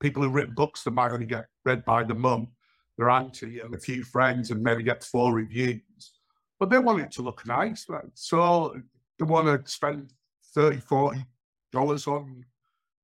people 0.00 0.22
who 0.22 0.30
write 0.30 0.54
books 0.54 0.82
that 0.82 0.90
might 0.90 1.12
only 1.12 1.26
get 1.26 1.46
read 1.64 1.84
by 1.84 2.02
the 2.02 2.14
mum, 2.14 2.48
their 2.96 3.10
auntie, 3.10 3.60
and 3.60 3.74
a 3.74 3.78
few 3.78 4.02
friends, 4.02 4.50
and 4.50 4.62
maybe 4.62 4.82
get 4.82 5.04
four 5.04 5.32
reviews. 5.32 6.12
But 6.58 6.70
they 6.70 6.78
want 6.78 7.00
it 7.00 7.12
to 7.12 7.22
look 7.22 7.46
nice. 7.46 7.88
Right? 7.88 8.04
So 8.14 8.74
they 9.18 9.24
want 9.24 9.64
to 9.64 9.70
spend 9.70 10.12
30 10.54 10.78
$40 10.78 12.08
on 12.08 12.44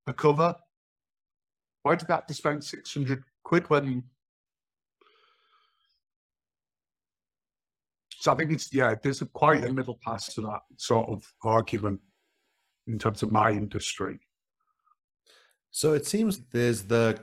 a 0.06 0.12
cover. 0.12 0.54
Why 1.82 1.96
did 1.96 2.08
that 2.08 2.26
to 2.28 2.34
spend 2.34 2.64
600 2.64 3.24
quid 3.42 3.68
when 3.68 4.04
So 8.24 8.32
I 8.32 8.36
think 8.36 8.52
it's 8.52 8.72
yeah, 8.72 8.94
there's 9.02 9.20
a 9.20 9.26
quite 9.26 9.64
a 9.64 9.70
middle 9.70 9.98
pass 10.02 10.32
to 10.32 10.40
that 10.40 10.60
sort 10.78 11.10
of 11.10 11.30
argument 11.42 12.00
in 12.86 12.98
terms 12.98 13.22
of 13.22 13.30
my 13.30 13.50
industry. 13.50 14.18
So 15.70 15.92
it 15.92 16.06
seems 16.06 16.40
there's 16.50 16.84
the 16.84 17.18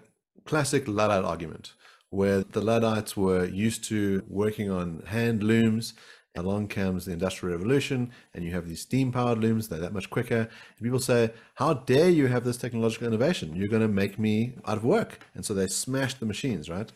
classic 0.46 0.88
Luddite 0.88 1.26
argument 1.26 1.74
where 2.12 2.44
the 2.44 2.62
Luddites 2.62 3.18
were 3.18 3.46
used 3.46 3.84
to 3.86 4.24
working 4.28 4.70
on 4.70 5.02
hand 5.08 5.42
looms. 5.42 5.96
Along 6.36 6.68
comes 6.68 7.06
the 7.06 7.12
Industrial 7.12 7.58
Revolution, 7.58 8.12
and 8.34 8.46
you 8.46 8.52
have 8.52 8.68
these 8.68 8.82
steam 8.82 9.12
powered 9.12 9.40
looms, 9.40 9.68
they're 9.68 9.80
that 9.80 9.94
much 9.94 10.10
quicker. 10.10 10.48
And 10.78 10.82
people 10.82 11.00
say, 11.00 11.32
How 11.56 11.74
dare 11.74 12.10
you 12.10 12.28
have 12.28 12.46
this 12.46 12.58
technological 12.58 13.08
innovation? 13.08 13.56
You're 13.56 13.68
going 13.68 13.82
to 13.82 13.90
make 13.90 14.18
me 14.18 14.56
out 14.66 14.78
of 14.78 14.86
work. 14.86 15.20
And 15.34 15.46
so 15.46 15.54
they 15.54 15.68
smash 15.68 16.14
the 16.14 16.26
machines, 16.26 16.70
right? 16.70 16.90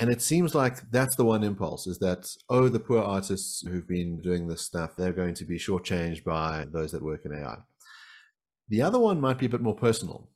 And 0.00 0.10
it 0.10 0.20
seems 0.20 0.56
like 0.56 0.90
that's 0.90 1.14
the 1.14 1.24
one 1.24 1.44
impulse 1.44 1.86
is 1.86 1.98
that, 2.00 2.28
oh, 2.48 2.68
the 2.68 2.80
poor 2.80 3.00
artists 3.00 3.64
who've 3.64 3.86
been 3.86 4.20
doing 4.20 4.48
this 4.48 4.62
stuff, 4.62 4.96
they're 4.96 5.12
going 5.12 5.34
to 5.34 5.44
be 5.44 5.56
shortchanged 5.56 6.24
by 6.24 6.66
those 6.72 6.90
that 6.92 7.02
work 7.02 7.24
in 7.24 7.32
AI. 7.32 7.58
The 8.68 8.82
other 8.82 8.98
one 8.98 9.20
might 9.20 9.38
be 9.38 9.46
a 9.46 9.50
bit 9.50 9.60
more 9.60 9.76
personal, 9.76 10.28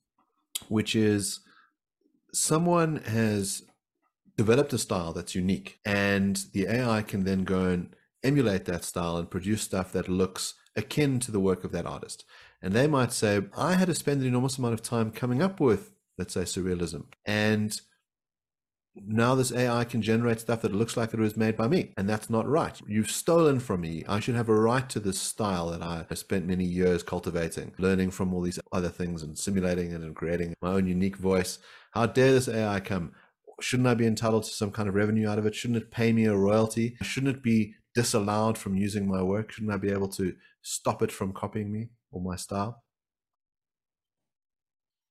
which 0.69 0.95
is 0.95 1.41
someone 2.33 2.97
has 3.07 3.63
developed 4.37 4.73
a 4.73 4.79
style 4.79 5.13
that's 5.13 5.35
unique, 5.35 5.81
and 5.85 6.41
the 6.53 6.67
AI 6.69 7.03
can 7.03 7.25
then 7.25 7.43
go 7.43 7.65
and 7.65 7.97
emulate 8.23 8.65
that 8.67 8.85
style 8.85 9.17
and 9.17 9.31
produce 9.31 9.63
stuff 9.63 9.93
that 9.93 10.09
looks 10.09 10.55
akin 10.77 11.21
to 11.21 11.33
the 11.33 11.41
work 11.41 11.65
of 11.65 11.73
that 11.73 11.87
artist. 11.87 12.25
And 12.63 12.73
they 12.73 12.87
might 12.87 13.13
say, 13.13 13.43
I 13.57 13.75
had 13.75 13.87
to 13.87 13.95
spend 13.95 14.21
an 14.21 14.27
enormous 14.27 14.59
amount 14.59 14.75
of 14.75 14.83
time 14.83 15.11
coming 15.11 15.43
up 15.43 15.61
with, 15.61 15.93
let's 16.17 16.35
say, 16.35 16.43
surrealism. 16.43 17.05
And 17.25 17.81
now 19.07 19.35
this 19.37 19.53
AI 19.53 19.85
can 19.85 20.03
generate 20.03 20.41
stuff 20.41 20.63
that 20.63 20.75
looks 20.75 20.97
like 20.97 21.15
it 21.15 21.21
was 21.21 21.37
made 21.37 21.57
by 21.57 21.69
me, 21.69 21.93
and 21.97 22.09
that's 22.09 22.29
not 22.29 22.49
right. 22.49 22.81
You've 22.89 23.11
stolen 23.11 23.61
from 23.61 23.83
me. 23.83 24.05
I 24.09 24.19
should 24.19 24.35
have 24.35 24.49
a 24.49 24.55
right 24.55 24.89
to 24.91 24.99
this 24.99 25.21
style 25.21 25.71
that 25.71 25.83
I 25.83 26.05
spent 26.15 26.47
many 26.47 26.65
years 26.65 27.05
cultivating, 27.05 27.73
learning 27.79 28.11
from 28.11 28.35
all 28.35 28.41
these 28.41 28.59
other 28.73 28.89
things 28.89 29.23
and 29.23 29.39
simulating 29.39 29.93
it 29.93 30.01
and 30.01 30.17
creating 30.17 30.55
my 30.61 30.73
own 30.73 30.87
unique 30.87 31.17
voice. 31.17 31.59
How 31.93 32.07
dare 32.07 32.33
this 32.33 32.49
AI 32.49 32.81
come? 32.81 33.13
Shouldn't 33.61 33.89
I 33.89 33.95
be 33.95 34.07
entitled 34.07 34.45
to 34.45 34.51
some 34.53 34.71
kind 34.71 34.89
of 34.89 34.95
revenue 34.95 35.29
out 35.29 35.39
of 35.39 35.47
it? 35.47 35.55
Shouldn't 35.55 35.83
it 35.83 35.91
pay 35.91 36.13
me 36.13 36.25
a 36.25 36.35
royalty? 36.35 36.97
Shouldn't 37.03 37.37
it 37.37 37.43
be 37.43 37.75
disallowed 37.99 38.57
from 38.57 38.77
using 38.77 39.09
my 39.09 39.21
work? 39.21 39.51
Shouldn't 39.51 39.73
I 39.73 39.77
be 39.77 39.91
able 39.91 40.07
to 40.11 40.33
stop 40.63 41.03
it 41.03 41.11
from 41.11 41.33
copying 41.33 41.73
me 41.73 41.89
or 42.13 42.21
my 42.21 42.37
style? 42.37 42.85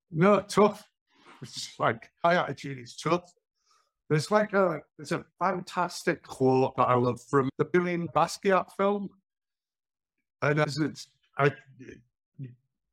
No, 0.09 0.39
tough. 0.41 0.87
It's 1.43 1.69
like 1.77 2.09
my 2.23 2.33
attitude 2.41 2.79
is 2.79 2.95
tough. 2.95 3.31
There's 4.09 4.31
like 4.31 4.53
a 4.53 4.79
there's 4.97 5.11
a 5.11 5.23
fantastic 5.37 6.23
quote 6.23 6.75
that 6.77 6.87
I 6.87 6.95
love 6.95 7.21
from 7.29 7.47
the 7.59 7.65
Billion 7.65 8.07
Basquiat 8.07 8.71
film, 8.75 9.09
and 10.41 10.59
as 10.59 10.79
it's 10.79 11.09
I, 11.37 11.51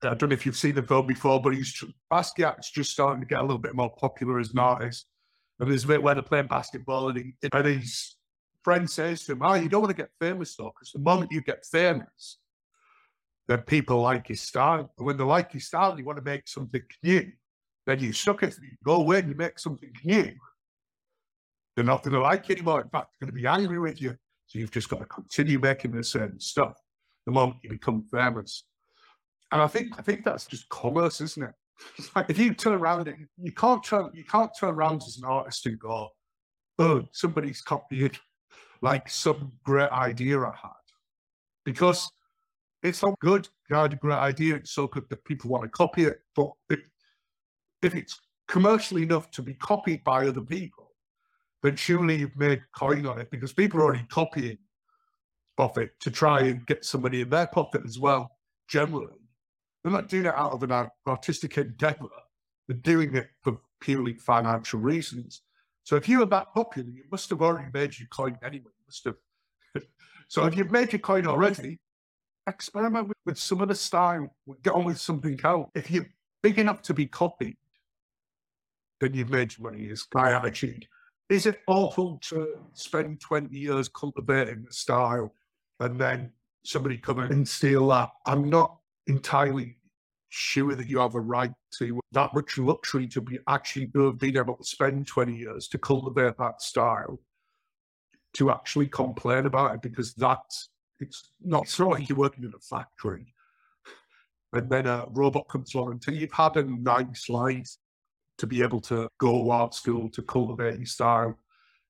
I 0.02 0.14
don't 0.14 0.28
know 0.28 0.34
if 0.34 0.44
you've 0.44 0.58
seen 0.58 0.74
the 0.74 0.82
film 0.82 1.06
before, 1.06 1.40
but 1.40 1.54
he's 1.54 1.72
Basquiat's 2.12 2.70
just 2.70 2.90
starting 2.90 3.22
to 3.22 3.26
get 3.26 3.38
a 3.38 3.46
little 3.48 3.64
bit 3.66 3.74
more 3.74 3.94
popular 3.96 4.38
as 4.38 4.50
an 4.50 4.58
artist. 4.58 5.06
And 5.58 5.70
there's 5.70 5.84
a 5.84 5.88
bit 5.88 6.02
where 6.02 6.14
they're 6.14 6.22
playing 6.22 6.48
basketball, 6.48 7.08
and, 7.08 7.18
he, 7.18 7.48
and 7.50 7.66
his 7.66 8.16
friend 8.64 8.88
says 8.90 9.24
to 9.24 9.32
him, 9.32 9.42
"Oh, 9.42 9.54
you 9.54 9.68
don't 9.68 9.82
want 9.82 9.96
to 9.96 10.02
get 10.02 10.10
famous 10.20 10.56
though, 10.56 10.72
because 10.74 10.92
the 10.92 10.98
moment 10.98 11.30
you 11.32 11.42
get 11.42 11.64
famous, 11.64 12.38
then 13.46 13.60
people 13.60 14.00
like 14.00 14.28
your 14.28 14.36
style. 14.36 14.90
And 14.96 15.06
when 15.06 15.16
they 15.16 15.24
like 15.24 15.54
your 15.54 15.60
style, 15.60 15.96
you 15.98 16.04
want 16.04 16.18
to 16.18 16.24
make 16.24 16.48
something 16.48 16.82
new. 17.02 17.30
Then 17.86 18.00
you 18.00 18.12
suck 18.12 18.42
it, 18.42 18.56
you 18.62 18.70
go 18.82 18.96
away 18.96 19.20
and 19.20 19.28
you 19.28 19.34
make 19.34 19.58
something 19.58 19.92
new." 20.02 20.32
They're 21.76 21.84
not 21.84 22.02
going 22.02 22.14
to 22.14 22.20
like 22.20 22.48
you 22.48 22.54
anymore. 22.54 22.82
In 22.82 22.88
fact, 22.88 23.08
they're 23.12 23.26
going 23.26 23.36
to 23.36 23.42
be 23.42 23.48
angry 23.48 23.80
with 23.80 24.00
you. 24.00 24.16
So 24.46 24.58
you've 24.58 24.70
just 24.70 24.88
got 24.88 25.00
to 25.00 25.06
continue 25.06 25.58
making 25.58 25.90
the 25.90 26.04
same 26.04 26.38
stuff 26.38 26.78
the 27.26 27.32
moment 27.32 27.58
you 27.62 27.70
become 27.70 28.04
famous. 28.12 28.64
And 29.50 29.60
I 29.60 29.66
think 29.66 29.98
I 29.98 30.02
think 30.02 30.24
that's 30.24 30.46
just 30.46 30.68
commerce, 30.68 31.20
isn't 31.20 31.42
it? 31.42 31.54
Like 32.14 32.30
if 32.30 32.38
you 32.38 32.54
turn 32.54 32.74
around 32.74 33.12
you 33.36 33.52
can't 33.52 33.82
turn 33.82 34.10
you 34.14 34.24
can't 34.24 34.50
turn 34.58 34.74
around 34.74 35.02
as 35.06 35.18
an 35.18 35.28
artist 35.28 35.66
and 35.66 35.78
go, 35.78 36.08
oh, 36.78 37.02
somebody's 37.12 37.60
copied 37.60 38.16
like 38.84 39.08
some 39.08 39.50
great 39.64 39.90
idea 39.90 40.38
I 40.38 40.54
had. 40.62 40.84
Because 41.64 42.10
it's 42.82 42.98
so 42.98 43.16
good, 43.18 43.48
you 43.70 43.76
had 43.76 43.94
a 43.94 43.96
great 43.96 44.18
idea, 44.18 44.56
it's 44.56 44.72
so 44.72 44.86
good 44.86 45.08
that 45.08 45.24
people 45.24 45.50
want 45.50 45.64
to 45.64 45.70
copy 45.70 46.04
it. 46.04 46.18
But 46.36 46.50
if, 46.68 46.80
if 47.82 47.94
it's 47.94 48.20
commercially 48.46 49.04
enough 49.04 49.30
to 49.32 49.42
be 49.42 49.54
copied 49.54 50.04
by 50.04 50.28
other 50.28 50.42
people, 50.42 50.90
then 51.62 51.76
surely 51.76 52.16
you've 52.16 52.36
made 52.36 52.62
coin 52.76 53.06
on 53.06 53.18
it 53.18 53.30
because 53.30 53.54
people 53.54 53.80
are 53.80 53.84
already 53.84 54.04
copying 54.10 54.58
off 55.56 55.78
it 55.78 55.98
to 56.00 56.10
try 56.10 56.40
and 56.40 56.66
get 56.66 56.84
somebody 56.84 57.22
in 57.22 57.30
their 57.30 57.46
pocket 57.46 57.80
as 57.86 57.98
well, 57.98 58.32
generally. 58.68 59.16
They're 59.82 59.92
not 59.92 60.10
doing 60.10 60.26
it 60.26 60.34
out 60.34 60.52
of 60.52 60.62
an 60.62 60.88
artistic 61.06 61.56
endeavor. 61.56 62.08
They're 62.68 62.76
doing 62.76 63.14
it 63.14 63.28
for 63.40 63.60
purely 63.80 64.12
financial 64.12 64.80
reasons. 64.80 65.40
So 65.84 65.96
if 65.96 66.08
you 66.08 66.18
were 66.20 66.26
that 66.26 66.52
popular, 66.52 66.88
you 66.88 67.04
must 67.10 67.30
have 67.30 67.42
already 67.42 67.68
made 67.72 67.98
your 67.98 68.08
coin 68.08 68.38
anyway. 68.42 68.70
You 68.78 68.84
must 68.86 69.04
have. 69.04 69.16
so 70.28 70.46
if 70.46 70.56
you've 70.56 70.72
made 70.72 70.92
your 70.92 71.00
coin 71.00 71.26
already, 71.26 71.78
experiment 72.46 73.08
with, 73.08 73.16
with 73.24 73.38
some 73.38 73.60
of 73.60 73.68
the 73.68 73.74
style. 73.74 74.34
Get 74.62 74.74
on 74.74 74.84
with 74.84 74.98
something 74.98 75.38
else. 75.44 75.70
If 75.74 75.90
you're 75.90 76.08
big 76.42 76.58
enough 76.58 76.82
to 76.82 76.94
be 76.94 77.06
copied, 77.06 77.56
then 79.00 79.14
you've 79.14 79.30
made 79.30 79.56
your 79.56 79.70
money. 79.70 79.84
Is 79.84 80.06
my 80.14 80.32
attitude. 80.32 80.86
Is 81.28 81.46
it 81.46 81.60
awful 81.66 82.18
to 82.24 82.58
spend 82.74 83.20
20 83.20 83.56
years 83.56 83.88
cultivating 83.88 84.64
the 84.64 84.72
style 84.72 85.34
and 85.80 85.98
then 85.98 86.32
somebody 86.64 86.98
come 86.98 87.20
in 87.20 87.32
and 87.32 87.48
steal 87.48 87.88
that? 87.88 88.10
I'm 88.26 88.50
not 88.50 88.76
entirely 89.06 89.78
sure 90.34 90.74
that 90.74 90.88
you 90.88 90.98
have 90.98 91.14
a 91.14 91.20
right 91.20 91.52
to 91.78 92.00
that 92.12 92.34
much 92.34 92.58
luxury 92.58 93.06
to 93.06 93.20
be 93.20 93.38
actually 93.48 93.86
to 93.86 94.12
being 94.14 94.36
able 94.36 94.56
to 94.56 94.64
spend 94.64 95.06
20 95.06 95.36
years 95.36 95.68
to 95.68 95.78
cultivate 95.78 96.36
that 96.38 96.60
style 96.60 97.20
to 98.32 98.50
actually 98.50 98.88
complain 98.88 99.46
about 99.46 99.74
it 99.74 99.82
because 99.82 100.12
that's 100.14 100.70
it's 100.98 101.30
not 101.40 101.62
it's 101.62 101.78
not 101.78 101.90
like 101.90 102.08
you're 102.08 102.18
working 102.18 102.44
in 102.44 102.52
a 102.54 102.58
factory 102.58 103.32
and 104.52 104.70
then 104.70 104.86
a 104.86 105.06
robot 105.10 105.48
comes 105.48 105.74
along 105.74 105.92
until 105.92 106.14
you've 106.14 106.32
had 106.32 106.56
a 106.56 106.62
nice 106.64 107.28
life 107.28 107.76
to 108.38 108.46
be 108.46 108.62
able 108.62 108.80
to 108.80 109.08
go 109.18 109.50
art 109.50 109.74
school 109.74 110.08
to 110.10 110.22
cultivate 110.22 110.76
your 110.76 110.86
style. 110.86 111.38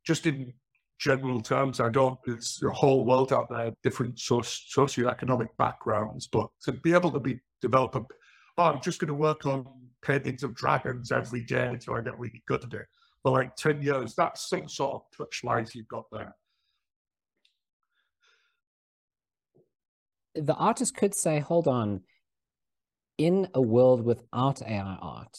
Just 0.07 0.27
in 0.27 0.53
general 0.99 1.41
terms, 1.41 1.81
I 1.81 1.91
don't, 1.91 2.19
there's 2.27 2.61
a 2.63 2.71
whole 2.71 3.05
world 3.05 3.33
out 3.33 3.49
there, 3.51 3.73
different 3.83 4.19
socio-economic 4.19 5.57
backgrounds, 5.57 6.27
but 6.27 6.49
to 6.63 6.73
be 6.73 6.93
able 6.93 7.11
to 7.13 7.21
be 7.21 7.41
develop 7.61 7.97
a, 7.97 8.05
oh, 8.59 8.65
I'm 8.65 8.81
just 8.81 9.01
going 9.01 9.09
to 9.09 9.15
work 9.15 9.47
on 9.47 9.67
paintings 10.03 10.43
of 10.43 10.55
dragons 10.55 11.13
every 11.13 11.43
day 11.43 11.69
until 11.69 11.95
I 11.95 12.01
get 12.03 12.19
really 12.19 12.43
good 12.47 12.65
at 12.65 12.73
it 12.73 12.87
for 13.25 13.33
like 13.33 13.57
10 13.57 13.83
years, 13.83 14.15
that's 14.15 14.49
some 14.49 14.69
sort 14.69 14.95
of 14.95 15.03
touch 15.17 15.43
life 15.43 15.75
you've 15.75 15.89
got 15.89 16.05
there. 16.13 16.37
The 20.35 20.55
artist 20.55 20.95
could 20.95 21.15
say, 21.15 21.41
hold 21.41 21.67
on, 21.67 22.03
in 23.17 23.49
a 23.55 23.63
world 23.63 24.05
without 24.05 24.61
AI 24.61 24.99
art, 25.01 25.39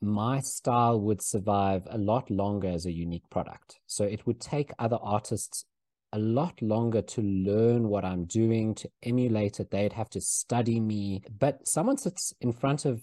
my 0.00 0.40
style 0.40 1.00
would 1.00 1.22
survive 1.22 1.86
a 1.88 1.98
lot 1.98 2.28
longer 2.28 2.68
as 2.68 2.86
a 2.86 2.92
unique 2.92 3.28
product. 3.30 3.78
So 3.86 4.04
it 4.04 4.26
would 4.26 4.40
take 4.40 4.72
other 4.80 4.98
artists 5.00 5.64
a 6.12 6.18
lot 6.18 6.60
longer 6.60 7.02
to 7.02 7.22
learn 7.22 7.88
what 7.88 8.04
I'm 8.04 8.24
doing, 8.24 8.74
to 8.76 8.90
emulate 9.02 9.60
it. 9.60 9.70
They'd 9.70 9.92
have 9.92 10.10
to 10.10 10.20
study 10.20 10.78
me. 10.78 11.22
But 11.38 11.66
someone 11.66 11.96
sits 11.96 12.34
in 12.40 12.52
front 12.52 12.84
of 12.84 13.02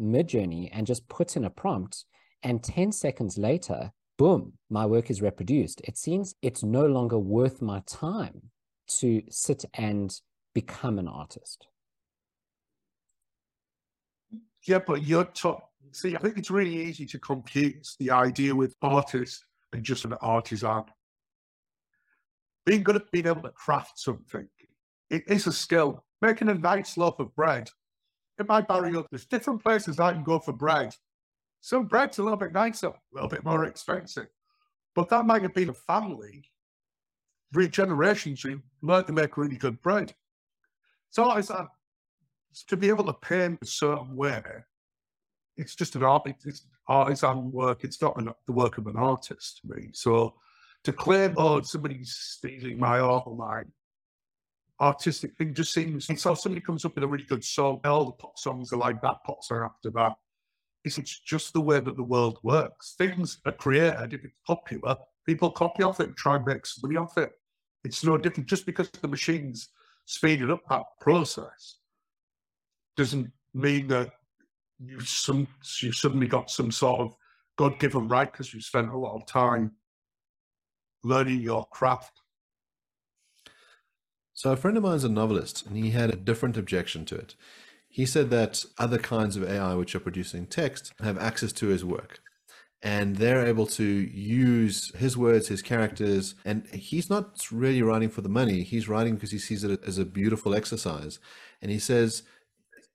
Midjourney 0.00 0.70
and 0.72 0.86
just 0.86 1.08
puts 1.08 1.36
in 1.36 1.44
a 1.44 1.50
prompt, 1.50 2.04
and 2.42 2.62
10 2.62 2.92
seconds 2.92 3.38
later, 3.38 3.92
boom, 4.18 4.54
my 4.70 4.86
work 4.86 5.10
is 5.10 5.22
reproduced. 5.22 5.80
It 5.82 5.96
seems 5.98 6.34
it's 6.42 6.62
no 6.62 6.86
longer 6.86 7.18
worth 7.18 7.62
my 7.62 7.82
time 7.86 8.50
to 8.86 9.22
sit 9.30 9.64
and 9.74 10.14
become 10.54 10.98
an 10.98 11.08
artist. 11.08 11.68
Yeah, 14.66 14.78
but 14.78 15.04
you're 15.06 15.24
taught. 15.24 15.62
See, 15.92 16.16
I 16.16 16.18
think 16.18 16.38
it's 16.38 16.50
really 16.50 16.86
easy 16.86 17.06
to 17.06 17.18
confuse 17.18 17.96
the 17.98 18.10
idea 18.10 18.54
with 18.54 18.74
artist 18.82 19.44
and 19.72 19.82
just 19.82 20.04
an 20.04 20.14
artisan. 20.20 20.84
Being 22.66 22.82
good 22.82 22.96
at 22.96 23.10
being 23.10 23.26
able 23.26 23.42
to 23.42 23.50
craft 23.50 23.98
something, 23.98 24.48
it 25.10 25.24
is 25.26 25.46
a 25.46 25.52
skill. 25.52 26.04
Making 26.22 26.48
a 26.48 26.54
nice 26.54 26.96
loaf 26.96 27.18
of 27.18 27.34
bread, 27.34 27.68
In 28.38 28.46
my 28.46 28.60
up. 28.60 29.06
There's 29.10 29.26
different 29.26 29.62
places 29.62 30.00
I 30.00 30.12
can 30.12 30.24
go 30.24 30.38
for 30.38 30.52
bread. 30.52 30.94
Some 31.60 31.86
bread's 31.86 32.18
a 32.18 32.22
little 32.22 32.38
bit 32.38 32.52
nicer, 32.52 32.88
a 32.88 32.94
little 33.12 33.28
bit 33.28 33.44
more 33.44 33.64
expensive. 33.64 34.28
But 34.94 35.08
that 35.10 35.26
might 35.26 35.42
have 35.42 35.54
been 35.54 35.68
a 35.68 35.74
family, 35.74 36.44
three 37.52 37.68
generations 37.68 38.42
who 38.42 38.60
learned 38.82 39.08
to 39.08 39.12
make 39.12 39.36
really 39.36 39.56
good 39.56 39.82
bread. 39.82 40.14
So 41.10 41.30
it's 41.36 41.48
that 41.48 41.66
to 42.68 42.76
be 42.76 42.88
able 42.88 43.04
to 43.04 43.12
paint 43.12 43.58
a 43.62 43.66
certain 43.66 44.16
way, 44.16 44.42
it's 45.56 45.74
just 45.74 45.96
an 45.96 46.04
art, 46.04 46.26
it's 46.26 46.66
artisan 46.88 47.50
work. 47.52 47.84
It's 47.84 48.00
not 48.00 48.16
an, 48.16 48.30
the 48.46 48.52
work 48.52 48.78
of 48.78 48.86
an 48.86 48.96
artist 48.96 49.60
to 49.62 49.74
me. 49.74 49.90
So 49.92 50.34
to 50.84 50.92
claim, 50.92 51.34
oh, 51.36 51.60
somebody's 51.62 52.14
stealing 52.14 52.78
my 52.78 53.00
art 53.00 53.24
or 53.26 53.36
my 53.36 53.62
artistic 54.80 55.36
thing 55.36 55.54
just 55.54 55.72
seems, 55.72 56.08
and 56.08 56.18
so 56.18 56.34
somebody 56.34 56.60
comes 56.60 56.84
up 56.84 56.94
with 56.94 57.04
a 57.04 57.08
really 57.08 57.24
good 57.24 57.44
song, 57.44 57.80
all 57.84 58.04
the 58.04 58.12
pop 58.12 58.38
songs 58.38 58.72
are 58.72 58.78
like 58.78 59.00
that, 59.02 59.16
pops 59.24 59.50
are 59.50 59.64
after 59.64 59.90
that. 59.90 60.12
It's, 60.84 60.98
it's 60.98 61.20
just 61.20 61.54
the 61.54 61.60
way 61.60 61.80
that 61.80 61.96
the 61.96 62.02
world 62.02 62.38
works. 62.42 62.94
Things 62.98 63.38
are 63.46 63.52
created, 63.52 64.12
if 64.12 64.24
it's 64.24 64.34
popular, 64.46 64.96
people 65.24 65.50
copy 65.50 65.82
off 65.82 66.00
it 66.00 66.08
and 66.08 66.16
try 66.16 66.36
and 66.36 66.44
make 66.44 66.64
money 66.82 66.96
off 66.96 67.16
it. 67.16 67.32
It's 67.84 68.04
no 68.04 68.18
different 68.18 68.48
just 68.48 68.66
because 68.66 68.90
the 68.90 69.08
machines 69.08 69.70
speeded 70.06 70.50
up 70.50 70.62
that 70.68 70.82
process 71.00 71.78
doesn't 72.96 73.30
mean 73.54 73.88
that 73.88 74.10
you've, 74.78 75.08
some 75.08 75.46
you've 75.80 75.94
suddenly 75.94 76.26
got 76.26 76.50
some 76.50 76.70
sort 76.70 77.00
of 77.00 77.14
God 77.56 77.78
given 77.78 78.08
right 78.08 78.30
because 78.30 78.52
you 78.52 78.60
spent 78.60 78.90
a 78.90 78.98
lot 78.98 79.14
of 79.14 79.26
time 79.26 79.72
learning 81.04 81.40
your 81.40 81.66
craft. 81.66 82.20
So 84.32 84.50
a 84.50 84.56
friend 84.56 84.76
of 84.76 84.82
mine 84.82 84.96
is 84.96 85.04
a 85.04 85.08
novelist, 85.08 85.64
and 85.64 85.76
he 85.76 85.90
had 85.90 86.10
a 86.10 86.16
different 86.16 86.56
objection 86.56 87.04
to 87.06 87.14
it. 87.14 87.36
He 87.88 88.04
said 88.06 88.30
that 88.30 88.64
other 88.78 88.98
kinds 88.98 89.36
of 89.36 89.48
AI 89.48 89.74
which 89.74 89.94
are 89.94 90.00
producing 90.00 90.46
text 90.46 90.92
have 91.00 91.16
access 91.18 91.52
to 91.52 91.68
his 91.68 91.84
work. 91.84 92.18
And 92.82 93.16
they're 93.16 93.46
able 93.46 93.66
to 93.68 93.84
use 93.84 94.94
his 94.96 95.16
words, 95.16 95.48
his 95.48 95.62
characters, 95.62 96.34
and 96.44 96.66
he's 96.66 97.08
not 97.08 97.46
really 97.50 97.80
writing 97.80 98.10
for 98.10 98.20
the 98.20 98.28
money. 98.28 98.62
He's 98.62 98.88
writing 98.88 99.14
because 99.14 99.30
he 99.30 99.38
sees 99.38 99.64
it 99.64 99.82
as 99.86 99.96
a 99.96 100.04
beautiful 100.04 100.54
exercise. 100.54 101.18
And 101.62 101.70
he 101.70 101.78
says 101.78 102.24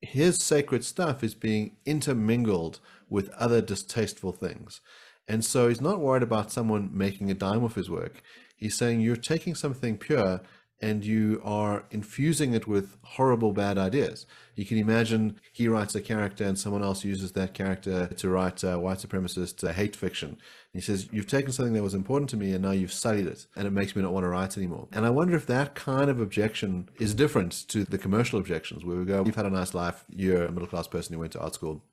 his 0.01 0.43
sacred 0.43 0.83
stuff 0.83 1.23
is 1.23 1.33
being 1.33 1.77
intermingled 1.85 2.79
with 3.09 3.29
other 3.29 3.61
distasteful 3.61 4.31
things. 4.31 4.81
And 5.29 5.45
so 5.45 5.69
he's 5.69 5.79
not 5.79 5.99
worried 5.99 6.23
about 6.23 6.51
someone 6.51 6.89
making 6.91 7.29
a 7.29 7.35
dime 7.35 7.63
of 7.63 7.75
his 7.75 7.89
work. 7.89 8.23
He's 8.57 8.75
saying 8.75 9.01
you're 9.01 9.15
taking 9.15 9.53
something 9.53 9.95
pure 9.97 10.41
and 10.81 11.05
you 11.05 11.41
are 11.43 11.83
infusing 11.91 12.53
it 12.53 12.65
with 12.65 12.97
horrible 13.03 13.51
bad 13.51 13.77
ideas. 13.77 14.25
You 14.55 14.65
can 14.65 14.77
imagine 14.77 15.39
he 15.51 15.67
writes 15.67 15.93
a 15.93 16.01
character 16.01 16.45
and 16.45 16.57
someone 16.57 16.81
else 16.81 17.03
uses 17.03 17.33
that 17.33 17.53
character 17.53 18.07
to 18.07 18.29
write 18.29 18.63
uh, 18.63 18.77
white 18.77 18.97
supremacist 18.97 19.67
uh, 19.67 19.73
hate 19.73 19.95
fiction. 19.95 20.29
And 20.29 20.39
he 20.73 20.81
says, 20.81 21.09
You've 21.11 21.27
taken 21.27 21.51
something 21.51 21.73
that 21.73 21.83
was 21.83 21.93
important 21.93 22.29
to 22.31 22.37
me 22.37 22.53
and 22.53 22.63
now 22.63 22.71
you've 22.71 22.93
studied 22.93 23.27
it, 23.27 23.45
and 23.55 23.67
it 23.67 23.71
makes 23.71 23.95
me 23.95 24.01
not 24.01 24.13
want 24.13 24.23
to 24.23 24.29
write 24.29 24.57
anymore. 24.57 24.87
And 24.93 25.05
I 25.05 25.09
wonder 25.09 25.35
if 25.35 25.45
that 25.47 25.75
kind 25.75 26.09
of 26.09 26.19
objection 26.21 26.89
is 26.97 27.13
different 27.13 27.51
to 27.69 27.83
the 27.83 27.97
commercial 27.97 28.39
objections 28.39 28.83
where 28.83 28.97
we 28.97 29.05
go, 29.05 29.23
You've 29.25 29.35
had 29.35 29.45
a 29.45 29.51
nice 29.51 29.73
life, 29.73 30.05
you're 30.09 30.45
a 30.45 30.51
middle 30.51 30.67
class 30.67 30.87
person 30.87 31.13
who 31.13 31.19
went 31.19 31.33
to 31.33 31.39
art 31.39 31.53
school, 31.53 31.83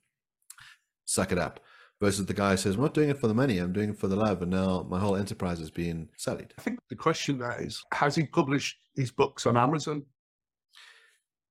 suck 1.05 1.31
it 1.31 1.37
up 1.37 1.59
versus 1.99 2.25
the 2.25 2.33
guy 2.33 2.51
who 2.51 2.57
says, 2.57 2.75
I'm 2.75 2.81
not 2.81 2.93
doing 2.93 3.09
it 3.09 3.19
for 3.19 3.27
the 3.27 3.33
money, 3.33 3.57
I'm 3.57 3.73
doing 3.73 3.89
it 3.89 3.97
for 3.97 4.07
the 4.07 4.15
love, 4.15 4.41
and 4.41 4.51
now 4.51 4.85
my 4.89 4.99
whole 4.99 5.15
enterprise 5.15 5.59
is 5.59 5.71
being 5.71 6.09
sullied. 6.15 6.53
I 6.57 6.61
think 6.61 6.79
the 6.89 6.95
question 6.95 7.39
there 7.39 7.59
is, 7.59 7.83
has 7.93 8.15
he 8.15 8.25
published 8.25 8.77
his 8.95 9.11
books 9.11 9.45
on 9.45 9.57
Amazon? 9.57 10.03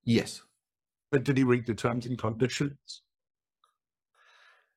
Yes. 0.04 0.42
But 1.10 1.24
did 1.24 1.36
he 1.36 1.44
read 1.44 1.66
the 1.66 1.74
terms 1.74 2.06
and 2.06 2.18
conditions? 2.18 3.02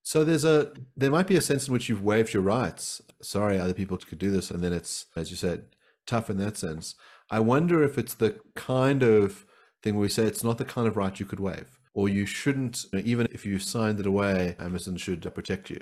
So 0.01 0.23
there's 0.23 0.45
a 0.45 0.71
there 0.97 1.11
might 1.11 1.27
be 1.27 1.35
a 1.35 1.41
sense 1.41 1.67
in 1.67 1.73
which 1.73 1.87
you've 1.87 2.03
waived 2.03 2.33
your 2.33 2.41
rights. 2.41 3.01
Sorry, 3.21 3.59
other 3.59 3.73
people 3.73 3.97
could 3.97 4.17
do 4.17 4.31
this, 4.31 4.49
and 4.49 4.63
then 4.63 4.73
it's, 4.73 5.05
as 5.15 5.29
you 5.29 5.37
said, 5.37 5.65
tough 6.07 6.29
in 6.29 6.37
that 6.37 6.57
sense. 6.57 6.95
I 7.29 7.39
wonder 7.41 7.83
if 7.83 7.97
it's 7.97 8.15
the 8.15 8.39
kind 8.55 9.03
of 9.03 9.45
thing 9.83 9.95
where 9.95 10.01
we 10.01 10.09
say 10.09 10.23
it's 10.23 10.43
not 10.43 10.57
the 10.57 10.65
kind 10.65 10.87
of 10.87 10.97
right 10.97 11.19
you 11.19 11.25
could 11.25 11.39
waive 11.39 11.78
or 11.93 12.09
you 12.09 12.25
shouldn't, 12.25 12.85
even 12.93 13.27
if 13.31 13.45
you 13.45 13.59
signed 13.59 13.99
it 13.99 14.05
away, 14.05 14.55
Amazon 14.59 14.97
should 14.97 15.25
uh, 15.25 15.29
protect 15.29 15.69
you? 15.69 15.79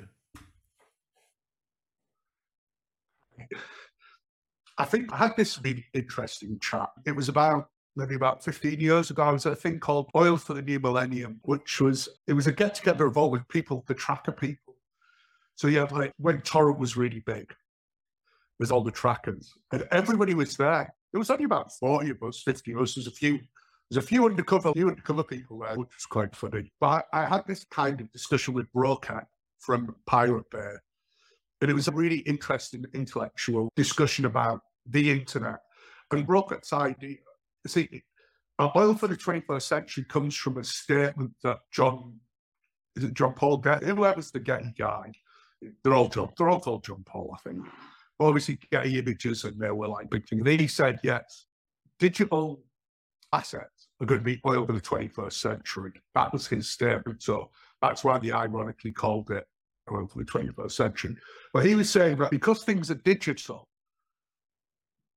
I 4.77 4.85
think 4.85 5.11
I 5.11 5.17
had 5.17 5.35
this 5.35 5.59
really 5.61 5.85
interesting 5.93 6.59
chat. 6.59 6.89
It 7.05 7.15
was 7.15 7.29
about 7.29 7.67
maybe 7.95 8.15
about 8.15 8.43
15 8.43 8.79
years 8.79 9.09
ago. 9.09 9.23
I 9.23 9.31
was 9.31 9.45
at 9.45 9.53
a 9.53 9.55
thing 9.55 9.79
called 9.79 10.09
Oil 10.15 10.37
for 10.37 10.53
the 10.53 10.61
New 10.61 10.79
Millennium, 10.79 11.39
which 11.43 11.81
was 11.81 12.09
it 12.27 12.33
was 12.33 12.47
a 12.47 12.51
get 12.51 12.75
together 12.75 13.05
of 13.05 13.17
all 13.17 13.31
the 13.31 13.43
people, 13.49 13.83
the 13.87 13.95
tracker 13.95 14.31
people. 14.31 14.75
So 15.55 15.67
yeah, 15.67 15.87
like 15.91 16.13
when 16.17 16.41
Torrent 16.41 16.79
was 16.79 16.95
really 16.95 17.21
big, 17.21 17.53
with 18.59 18.71
all 18.71 18.83
the 18.83 18.91
trackers, 18.91 19.53
and 19.71 19.87
everybody 19.91 20.33
was 20.33 20.57
there. 20.57 20.93
There 21.11 21.19
was 21.19 21.29
only 21.29 21.45
about 21.45 21.71
40 21.73 22.11
of 22.11 22.23
us, 22.23 22.41
50 22.43 22.73
of 22.73 22.81
us. 22.81 22.95
There's 22.95 23.07
a 23.07 23.11
few 23.11 23.39
there's 23.89 24.03
a 24.03 24.07
few 24.07 24.25
undercover, 24.25 24.73
few 24.73 24.89
undercover 24.89 25.23
people 25.23 25.59
there, 25.59 25.77
which 25.77 25.95
was 25.95 26.05
quite 26.05 26.35
funny. 26.35 26.71
But 26.79 27.05
I, 27.13 27.23
I 27.23 27.25
had 27.25 27.47
this 27.47 27.63
kind 27.65 28.01
of 28.01 28.11
discussion 28.11 28.53
with 28.53 28.71
Brokat 28.73 29.25
from 29.59 29.95
Pirate 30.05 30.49
Bay, 30.51 30.73
and 31.61 31.71
it 31.71 31.73
was 31.73 31.87
a 31.87 31.91
really 31.91 32.19
interesting 32.19 32.85
intellectual 32.93 33.69
discussion 33.75 34.25
about 34.25 34.61
the 34.85 35.09
internet. 35.09 35.59
And 36.11 36.27
Brokat's 36.27 36.73
idea, 36.73 37.17
see, 37.65 38.03
oil 38.75 38.95
for 38.95 39.07
the 39.07 39.17
21st 39.17 39.61
century 39.61 40.05
comes 40.05 40.35
from 40.35 40.57
a 40.57 40.63
statement 40.63 41.31
that 41.43 41.59
John, 41.71 42.19
is 42.95 43.05
it 43.05 43.13
John 43.13 43.33
Paul 43.33 43.57
Getty, 43.57 43.85
whoever's 43.85 44.31
the 44.31 44.39
Getty 44.39 44.73
guy, 44.77 45.11
they're 45.83 45.93
all 45.93 46.09
John, 46.09 46.29
they're 46.37 46.49
all 46.49 46.59
called 46.59 46.83
John 46.83 47.03
Paul, 47.05 47.35
I 47.35 47.49
think. 47.49 47.65
Obviously, 48.19 48.59
Getty 48.71 48.99
images 48.99 49.43
and 49.43 49.59
they 49.59 49.71
were 49.71 49.87
like 49.87 50.09
big 50.09 50.27
things. 50.27 50.47
He 50.47 50.67
said, 50.67 50.99
yes, 51.03 51.45
digital 51.99 52.63
assets 53.33 53.76
are 53.99 54.05
going 54.05 54.19
to 54.19 54.25
be 54.25 54.41
oil 54.45 54.65
for 54.65 54.73
the 54.73 54.81
21st 54.81 55.33
century. 55.33 55.91
That 56.13 56.31
was 56.31 56.47
his 56.47 56.69
statement. 56.69 57.23
So 57.23 57.49
that's 57.81 58.03
why 58.03 58.19
they 58.19 58.31
ironically 58.31 58.91
called 58.91 59.31
it 59.31 59.47
oil 59.91 60.07
for 60.07 60.19
the 60.19 60.25
21st 60.25 60.71
century. 60.71 61.15
But 61.53 61.65
he 61.65 61.75
was 61.75 61.89
saying 61.89 62.17
that 62.17 62.31
because 62.31 62.63
things 62.63 62.91
are 62.91 62.95
digital, 62.95 63.67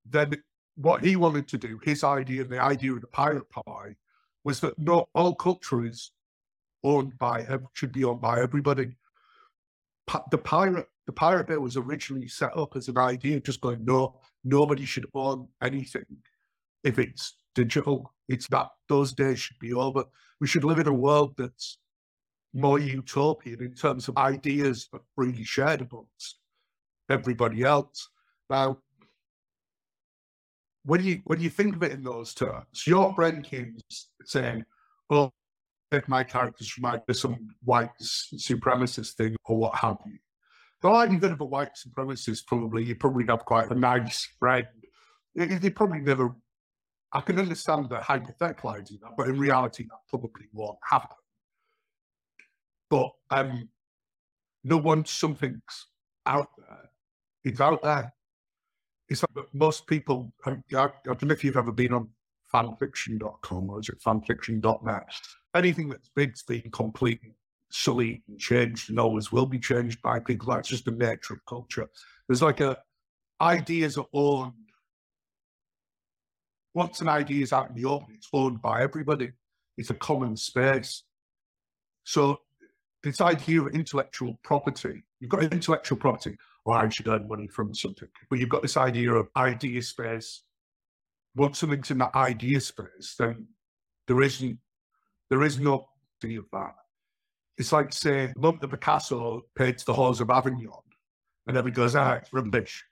then 0.09 0.35
what 0.77 1.05
he 1.05 1.17
wanted 1.17 1.49
to 1.49 1.59
do, 1.59 1.79
his 1.83 2.05
idea, 2.05 2.45
the 2.45 2.61
idea 2.61 2.93
of 2.93 3.01
the 3.01 3.07
pirate 3.09 3.49
pie, 3.51 3.97
was 4.45 4.61
that 4.61 4.79
not 4.79 5.09
all 5.15 5.35
culture 5.35 5.85
is 5.85 6.13
owned 6.83 7.19
by 7.19 7.47
should 7.75 7.93
be 7.93 8.05
owned 8.05 8.23
by 8.23 8.41
everybody. 8.41 8.97
The 10.31 10.39
pirate 10.39 10.89
the 11.07 11.13
pirate 11.13 11.49
bit 11.49 11.61
was 11.61 11.77
originally 11.77 12.29
set 12.29 12.57
up 12.57 12.77
as 12.77 12.89
an 12.89 12.97
idea, 12.97 13.41
just 13.41 13.61
going 13.61 13.85
no, 13.85 14.21
nobody 14.45 14.85
should 14.85 15.07
own 15.13 15.49
anything 15.61 16.05
if 16.85 16.99
it's 16.99 17.35
digital. 17.55 18.13
It's 18.29 18.49
that 18.49 18.69
those 18.89 19.13
days 19.13 19.41
should 19.41 19.59
be 19.59 19.73
over. 19.73 20.05
We 20.41 20.47
should 20.47 20.65
live 20.65 20.79
in 20.79 20.87
a 20.87 20.93
world 20.93 21.35
that's 21.37 21.79
more 22.53 22.79
utopian 22.79 23.63
in 23.63 23.75
terms 23.75 24.09
of 24.09 24.17
ideas 24.17 24.89
that 24.93 25.03
freely 25.15 25.45
shared 25.45 25.81
amongst 25.81 26.39
everybody 27.09 27.63
else. 27.63 28.09
Now, 28.49 28.79
when 30.85 31.05
you 31.05 31.21
when 31.25 31.41
you 31.41 31.51
think 31.51 31.77
of 31.77 31.83
it 31.83 31.93
in 31.93 32.03
those 32.03 32.35
terms, 32.35 32.87
your 32.87 33.15
friend 33.15 33.45
came 33.45 33.77
saying, 34.25 34.65
oh, 35.11 35.17
"Well, 35.17 35.35
if 35.93 36.09
my 36.09 36.25
characters 36.25 36.77
remind 36.77 36.99
me 36.99 37.05
of 37.09 37.17
some 37.17 37.49
white 37.63 37.91
supremacist 38.01 39.13
thing 39.13 39.37
or 39.45 39.59
what 39.59 39.75
have 39.77 39.99
you." 40.07 40.19
Though 40.81 40.95
I'm 40.95 41.19
bit 41.19 41.33
of 41.33 41.41
a 41.41 41.45
white 41.45 41.73
supremacist, 41.77 42.47
probably 42.47 42.85
you 42.85 42.95
probably 42.95 43.27
have 43.27 43.45
quite 43.45 43.71
a 43.71 43.75
nice 43.75 44.27
friend. 44.39 44.67
They 45.35 45.71
probably 45.71 46.01
never 46.01 46.35
I 47.13 47.21
can 47.21 47.39
understand 47.39 47.89
the 47.89 47.97
hypotheticalizing 47.97 49.01
that, 49.01 49.17
but 49.17 49.29
in 49.29 49.39
reality, 49.39 49.85
that 49.85 49.99
probably 50.09 50.47
won't 50.53 50.79
happen. 50.89 51.17
But 52.89 53.11
um, 53.31 53.69
no 54.65 54.77
one, 54.77 55.05
something's 55.05 55.87
out 56.27 56.49
there. 56.57 56.91
It's 57.45 57.61
out 57.61 57.83
there. 57.83 58.13
It's 59.09 59.25
like 59.35 59.47
most 59.53 59.87
people, 59.87 60.33
I, 60.45 60.53
I, 60.77 60.89
don't 61.05 61.23
know 61.23 61.33
if 61.33 61.43
you've 61.43 61.57
ever 61.57 61.73
been 61.73 61.93
on 61.93 62.09
fanfiction.com 62.53 63.71
or 63.71 63.81
is 63.81 63.89
it 63.89 64.01
fanfiction.net. 64.01 65.03
Anything 65.55 65.89
that's 65.89 66.11
big's 66.15 66.43
been 66.43 66.71
completely 66.71 67.35
sullied 67.71 68.23
and 68.29 68.39
changed 68.39 68.91
and 68.91 69.01
always 69.01 69.33
will 69.33 69.47
be 69.47 69.59
changed 69.59 70.01
by 70.03 70.21
people. 70.21 70.53
That's 70.53 70.69
just 70.69 70.85
the 70.85 70.93
nature 70.93 71.35
of 71.35 71.45
culture. 71.49 71.89
There's 72.29 72.43
like 72.43 72.61
a 72.61 72.79
ideas 73.41 73.97
are 73.97 74.07
owned. 74.13 74.53
Once 76.75 77.01
an 77.01 77.09
idea 77.09 77.43
is 77.43 77.53
out 77.53 77.69
in 77.69 77.75
the 77.75 77.85
open, 77.85 78.15
it's 78.15 78.29
owned 78.33 78.63
by 78.63 78.83
everybody. 78.83 79.31
It's 79.77 79.91
a 79.91 79.95
common 79.95 80.37
space. 80.37 81.03
So 82.05 82.41
this 83.03 83.21
idea 83.21 83.63
of 83.63 83.75
intellectual 83.75 84.39
property, 84.43 85.03
you've 85.19 85.31
got 85.31 85.43
intellectual 85.43 85.99
property, 85.99 86.37
or 86.65 86.77
I 86.77 86.89
should 86.89 87.09
earn 87.09 87.29
money 87.29 87.49
from 87.49 87.75
something. 87.75 88.09
But 88.29 88.39
you've 88.39 88.49
got 88.49 88.63
this 88.63 88.77
idea 88.77 89.13
of 89.13 89.29
idea 89.37 89.83
space. 89.83 90.43
Once 91.35 91.59
something's 91.59 91.91
in 91.91 91.99
that 91.99 92.15
idea 92.15 92.61
space, 92.61 93.15
then 93.19 93.47
there 94.07 94.21
isn't 94.23 94.59
there 95.29 95.43
is 95.43 95.61
no 95.61 95.87
of 96.23 96.45
that. 96.53 96.75
It's 97.57 97.73
like 97.73 97.93
say 97.93 98.33
the 98.37 98.69
Picasso 98.69 99.43
paints 99.57 99.85
the 99.85 99.95
halls 99.95 100.21
of 100.21 100.29
Avignon 100.29 100.71
and 101.47 101.57
everybody 101.57 101.75
goes, 101.75 101.97
ah, 101.97 102.21
rubbish. 102.33 102.85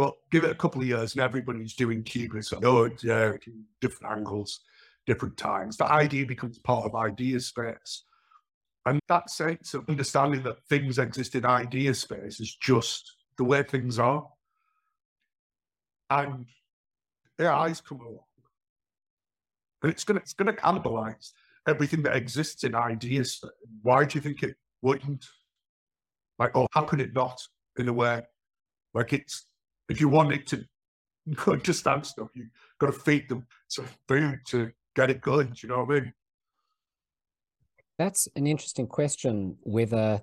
But 0.00 0.14
give 0.30 0.44
it 0.44 0.50
a 0.50 0.54
couple 0.54 0.80
of 0.80 0.86
years 0.86 1.12
and 1.12 1.20
everybody's 1.20 1.74
doing 1.74 2.02
cubism. 2.02 2.60
Oh, 2.64 2.88
yeah, 3.02 3.34
different 3.82 4.16
angles, 4.16 4.60
different 5.04 5.36
times. 5.36 5.76
The 5.76 5.92
idea 5.92 6.24
becomes 6.24 6.58
part 6.58 6.86
of 6.86 6.94
idea 6.94 7.38
space. 7.38 8.04
And 8.86 8.98
that 9.08 9.28
sense 9.28 9.74
of 9.74 9.86
understanding 9.90 10.42
that 10.44 10.64
things 10.70 10.98
exist 10.98 11.34
in 11.34 11.44
idea 11.44 11.92
space 11.92 12.40
is 12.40 12.56
just 12.56 13.12
the 13.36 13.44
way 13.44 13.62
things 13.62 13.98
are. 13.98 14.26
And 16.08 16.46
AI's 17.38 17.82
come 17.82 18.00
along. 18.00 18.24
And 19.82 19.92
it's 19.92 20.04
gonna 20.04 20.20
it's 20.20 20.32
gonna 20.32 20.54
cannibalize 20.54 21.32
everything 21.68 22.02
that 22.04 22.16
exists 22.16 22.64
in 22.64 22.74
ideas. 22.74 23.44
Why 23.82 24.06
do 24.06 24.16
you 24.16 24.22
think 24.22 24.42
it 24.44 24.56
wouldn't? 24.80 25.26
Like, 26.38 26.56
or 26.56 26.68
how 26.72 26.84
could 26.84 27.02
it 27.02 27.12
not 27.12 27.38
in 27.76 27.88
a 27.88 27.92
way? 27.92 28.22
Like 28.94 29.12
it's 29.12 29.49
if 29.90 30.00
you 30.00 30.08
want 30.08 30.32
it 30.32 30.46
to 30.46 30.64
understand 31.46 32.06
stuff, 32.12 32.28
you 32.34 32.46
got 32.78 32.86
to 32.86 32.92
feed 32.92 33.28
them 33.28 33.46
some 33.68 33.86
food 34.08 34.40
to 34.46 34.70
get 34.96 35.10
it 35.10 35.20
going. 35.20 35.48
Do 35.48 35.54
you 35.62 35.68
know 35.68 35.84
what 35.84 35.96
I 35.96 36.00
mean? 36.00 36.12
That's 37.98 38.28
an 38.34 38.46
interesting 38.46 38.86
question. 38.86 39.56
Whether 39.62 40.22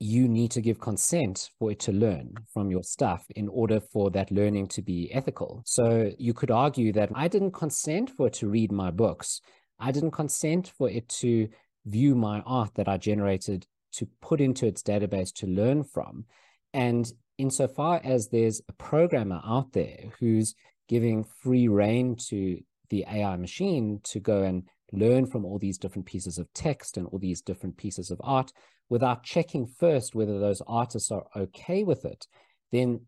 you 0.00 0.28
need 0.28 0.50
to 0.50 0.60
give 0.60 0.78
consent 0.80 1.50
for 1.58 1.70
it 1.70 1.78
to 1.80 1.92
learn 1.92 2.34
from 2.52 2.70
your 2.70 2.82
stuff 2.82 3.24
in 3.36 3.48
order 3.48 3.80
for 3.80 4.10
that 4.10 4.30
learning 4.30 4.66
to 4.66 4.82
be 4.82 5.12
ethical. 5.12 5.62
So 5.64 6.12
you 6.18 6.34
could 6.34 6.50
argue 6.50 6.92
that 6.92 7.10
I 7.14 7.28
didn't 7.28 7.52
consent 7.52 8.10
for 8.10 8.26
it 8.26 8.34
to 8.34 8.48
read 8.48 8.70
my 8.70 8.90
books. 8.90 9.40
I 9.78 9.92
didn't 9.92 10.10
consent 10.10 10.72
for 10.76 10.90
it 10.90 11.08
to 11.20 11.48
view 11.86 12.14
my 12.14 12.40
art 12.40 12.74
that 12.74 12.88
I 12.88 12.96
generated 12.96 13.66
to 13.92 14.08
put 14.20 14.40
into 14.40 14.66
its 14.66 14.82
database 14.82 15.32
to 15.34 15.46
learn 15.46 15.84
from. 15.84 16.24
And 16.72 17.10
insofar 17.38 18.00
as 18.04 18.28
there's 18.28 18.60
a 18.68 18.72
programmer 18.74 19.40
out 19.44 19.72
there 19.72 20.12
who's 20.18 20.54
giving 20.88 21.24
free 21.24 21.68
reign 21.68 22.16
to 22.28 22.60
the 22.90 23.04
AI 23.10 23.36
machine 23.36 24.00
to 24.04 24.20
go 24.20 24.42
and 24.42 24.64
learn 24.92 25.26
from 25.26 25.44
all 25.44 25.58
these 25.58 25.78
different 25.78 26.06
pieces 26.06 26.38
of 26.38 26.52
text 26.52 26.96
and 26.96 27.06
all 27.06 27.18
these 27.18 27.42
different 27.42 27.76
pieces 27.76 28.10
of 28.10 28.20
art 28.22 28.52
without 28.88 29.22
checking 29.22 29.66
first 29.66 30.14
whether 30.14 30.38
those 30.38 30.62
artists 30.66 31.10
are 31.10 31.24
okay 31.34 31.82
with 31.82 32.04
it, 32.04 32.26
then 32.70 33.00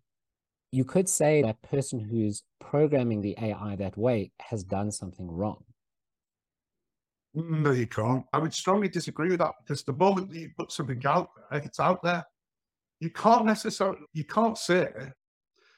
you 0.72 0.84
could 0.84 1.08
say 1.08 1.42
that 1.42 1.62
person 1.62 2.00
who's 2.00 2.42
programming 2.60 3.20
the 3.20 3.36
AI 3.40 3.76
that 3.76 3.96
way 3.96 4.32
has 4.40 4.64
done 4.64 4.90
something 4.90 5.30
wrong. 5.30 5.64
Mm, 7.36 7.62
no, 7.62 7.70
you 7.70 7.86
can't. 7.86 8.24
I 8.32 8.38
would 8.38 8.54
strongly 8.54 8.88
disagree 8.88 9.28
with 9.28 9.38
that 9.38 9.52
because 9.62 9.82
the 9.84 9.92
moment 9.92 10.30
that 10.30 10.38
you 10.38 10.50
put 10.56 10.72
something 10.72 11.00
out 11.04 11.28
there, 11.50 11.60
it's 11.60 11.80
out 11.80 12.02
there. 12.02 12.24
You 13.00 13.10
can't 13.10 13.44
necessarily, 13.44 13.98
you 14.12 14.24
can't 14.24 14.56
say, 14.56 14.88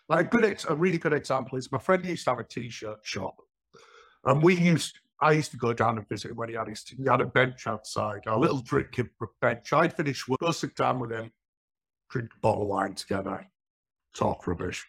like 0.09 0.27
a 0.27 0.29
good, 0.29 0.65
a 0.69 0.75
really 0.75 0.99
good 0.99 1.13
example 1.13 1.59
is 1.59 1.73
my 1.73 1.79
friend 1.79 2.05
used 2.05 2.25
to 2.25 2.31
have 2.31 2.39
a 2.39 2.45
t-shirt 2.45 2.99
shop, 3.03 3.37
and 4.25 4.43
we 4.43 4.55
used, 4.55 4.99
I 5.21 5.33
used 5.33 5.51
to 5.51 5.57
go 5.57 5.73
down 5.73 5.99
and 5.99 6.09
visit 6.09 6.31
him 6.31 6.37
when 6.37 6.49
he 6.49 6.55
had 6.55 6.69
his, 6.69 6.85
he 6.87 7.05
had 7.09 7.21
a 7.21 7.27
bench 7.27 7.67
outside, 7.67 8.21
a 8.27 8.39
little 8.39 8.61
drinking 8.61 9.11
bench. 9.41 9.73
I'd 9.73 9.97
finish 9.97 10.29
work, 10.29 10.41
go 10.41 10.53
sit 10.53 10.77
down 10.77 11.01
with 11.01 11.11
him, 11.11 11.33
drink 12.09 12.31
a 12.37 12.41
bottle 12.41 12.63
of 12.63 12.69
wine 12.69 12.95
together, 12.95 13.45
talk 14.15 14.47
rubbish. 14.47 14.87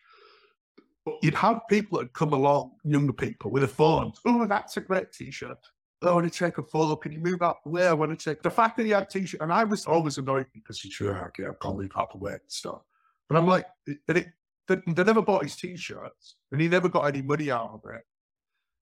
But 1.05 1.15
you'd 1.23 1.33
have 1.33 1.61
people 1.69 1.97
that 1.99 2.13
come 2.13 2.33
along, 2.33 2.73
younger 2.83 3.13
people 3.13 3.49
with 3.49 3.63
a 3.63 3.67
phone. 3.67 4.13
Oh, 4.25 4.45
that's 4.45 4.77
a 4.77 4.81
great 4.81 5.11
t-shirt. 5.11 5.57
I 6.01 6.13
want 6.13 6.31
to 6.31 6.39
take 6.39 6.57
a 6.57 6.63
photo. 6.63 6.95
Can 6.95 7.11
you 7.11 7.19
move 7.19 7.39
the 7.39 7.55
way? 7.65 7.87
I 7.87 7.93
want 7.93 8.17
to 8.17 8.29
take 8.29 8.41
the 8.41 8.49
fact 8.49 8.77
that 8.77 8.85
he 8.85 8.91
had 8.91 9.09
t-shirt, 9.09 9.41
and 9.41 9.51
I 9.51 9.65
was 9.65 9.85
always 9.85 10.17
annoyed 10.17 10.47
because 10.53 10.79
he's 10.79 10.93
sure 10.93 11.25
okay, 11.27 11.43
I 11.43 11.53
can't 11.61 11.77
move 11.77 11.91
out 11.97 12.11
the 12.11 12.17
way 12.17 12.33
and 12.33 12.41
stuff. 12.47 12.81
But 13.27 13.37
I'm 13.37 13.47
like, 13.47 13.65
did 13.85 13.99
it? 14.07 14.27
They, 14.67 14.77
they 14.87 15.03
never 15.03 15.21
bought 15.21 15.43
his 15.43 15.55
t-shirts, 15.57 16.35
and 16.51 16.61
he 16.61 16.67
never 16.67 16.87
got 16.87 17.07
any 17.07 17.21
money 17.21 17.51
out 17.51 17.71
of 17.73 17.81
it. 17.93 18.03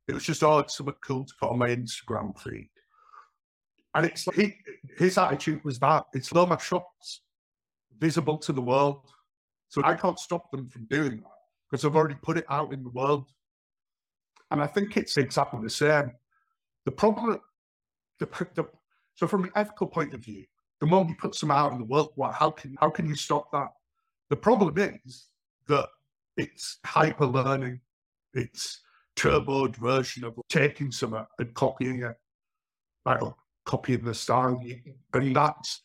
It 0.08 0.14
was 0.14 0.24
just 0.24 0.44
oh, 0.44 0.60
it's 0.60 0.78
something 0.78 0.96
cool 1.02 1.26
to 1.26 1.34
put 1.40 1.50
on 1.50 1.58
my 1.58 1.70
Instagram 1.70 2.40
feed. 2.40 2.70
And 3.96 4.06
it's 4.06 4.28
like 4.28 4.36
he, 4.36 4.56
his 4.98 5.18
attitude 5.18 5.64
was 5.64 5.80
that 5.80 6.06
it's 6.14 6.32
low 6.32 6.46
my 6.46 6.58
shots 6.58 7.22
visible 7.98 8.38
to 8.38 8.54
the 8.54 8.62
world, 8.62 9.10
so 9.70 9.82
I 9.84 9.96
can't 9.96 10.20
stop 10.20 10.52
them 10.52 10.70
from 10.70 10.86
doing 10.86 11.18
that 11.18 11.32
because 11.70 11.84
I've 11.84 11.96
already 11.96 12.18
put 12.22 12.38
it 12.38 12.46
out 12.48 12.74
in 12.74 12.84
the 12.84 12.90
world. 12.90 13.28
And 14.52 14.62
I 14.62 14.68
think 14.68 14.98
it's 14.98 15.18
exactly 15.18 15.60
the 15.64 15.70
same 15.70 16.12
the 16.88 16.92
problem, 16.92 17.38
the, 18.18 18.26
the, 18.56 18.66
so 19.16 19.28
from 19.28 19.44
an 19.44 19.52
ethical 19.56 19.88
point 19.88 20.14
of 20.14 20.22
view, 20.22 20.46
the 20.80 20.88
moment 20.88 21.10
you 21.10 21.16
put 21.20 21.36
some 21.36 21.52
out 21.52 21.74
in 21.74 21.80
the 21.80 21.84
world, 21.84 22.14
well, 22.16 22.32
how 22.32 22.50
can 22.50 22.78
how 22.80 22.90
can 22.90 23.06
you 23.06 23.16
stop 23.16 23.52
that? 23.52 23.68
The 24.30 24.38
problem 24.38 24.74
is 24.78 25.28
that 25.68 25.90
it's 26.38 26.80
hyper 26.86 27.26
learning, 27.26 27.82
it's 28.34 28.80
turboed 29.18 29.76
version 29.76 30.24
of 30.24 30.40
taking 30.48 30.90
some 30.90 31.14
and 31.38 31.54
copying 31.56 32.04
it, 32.04 32.16
like 33.06 33.20
copying 33.66 34.06
the 34.06 34.14
style, 34.14 34.64
and 35.14 35.36
that's 35.36 35.82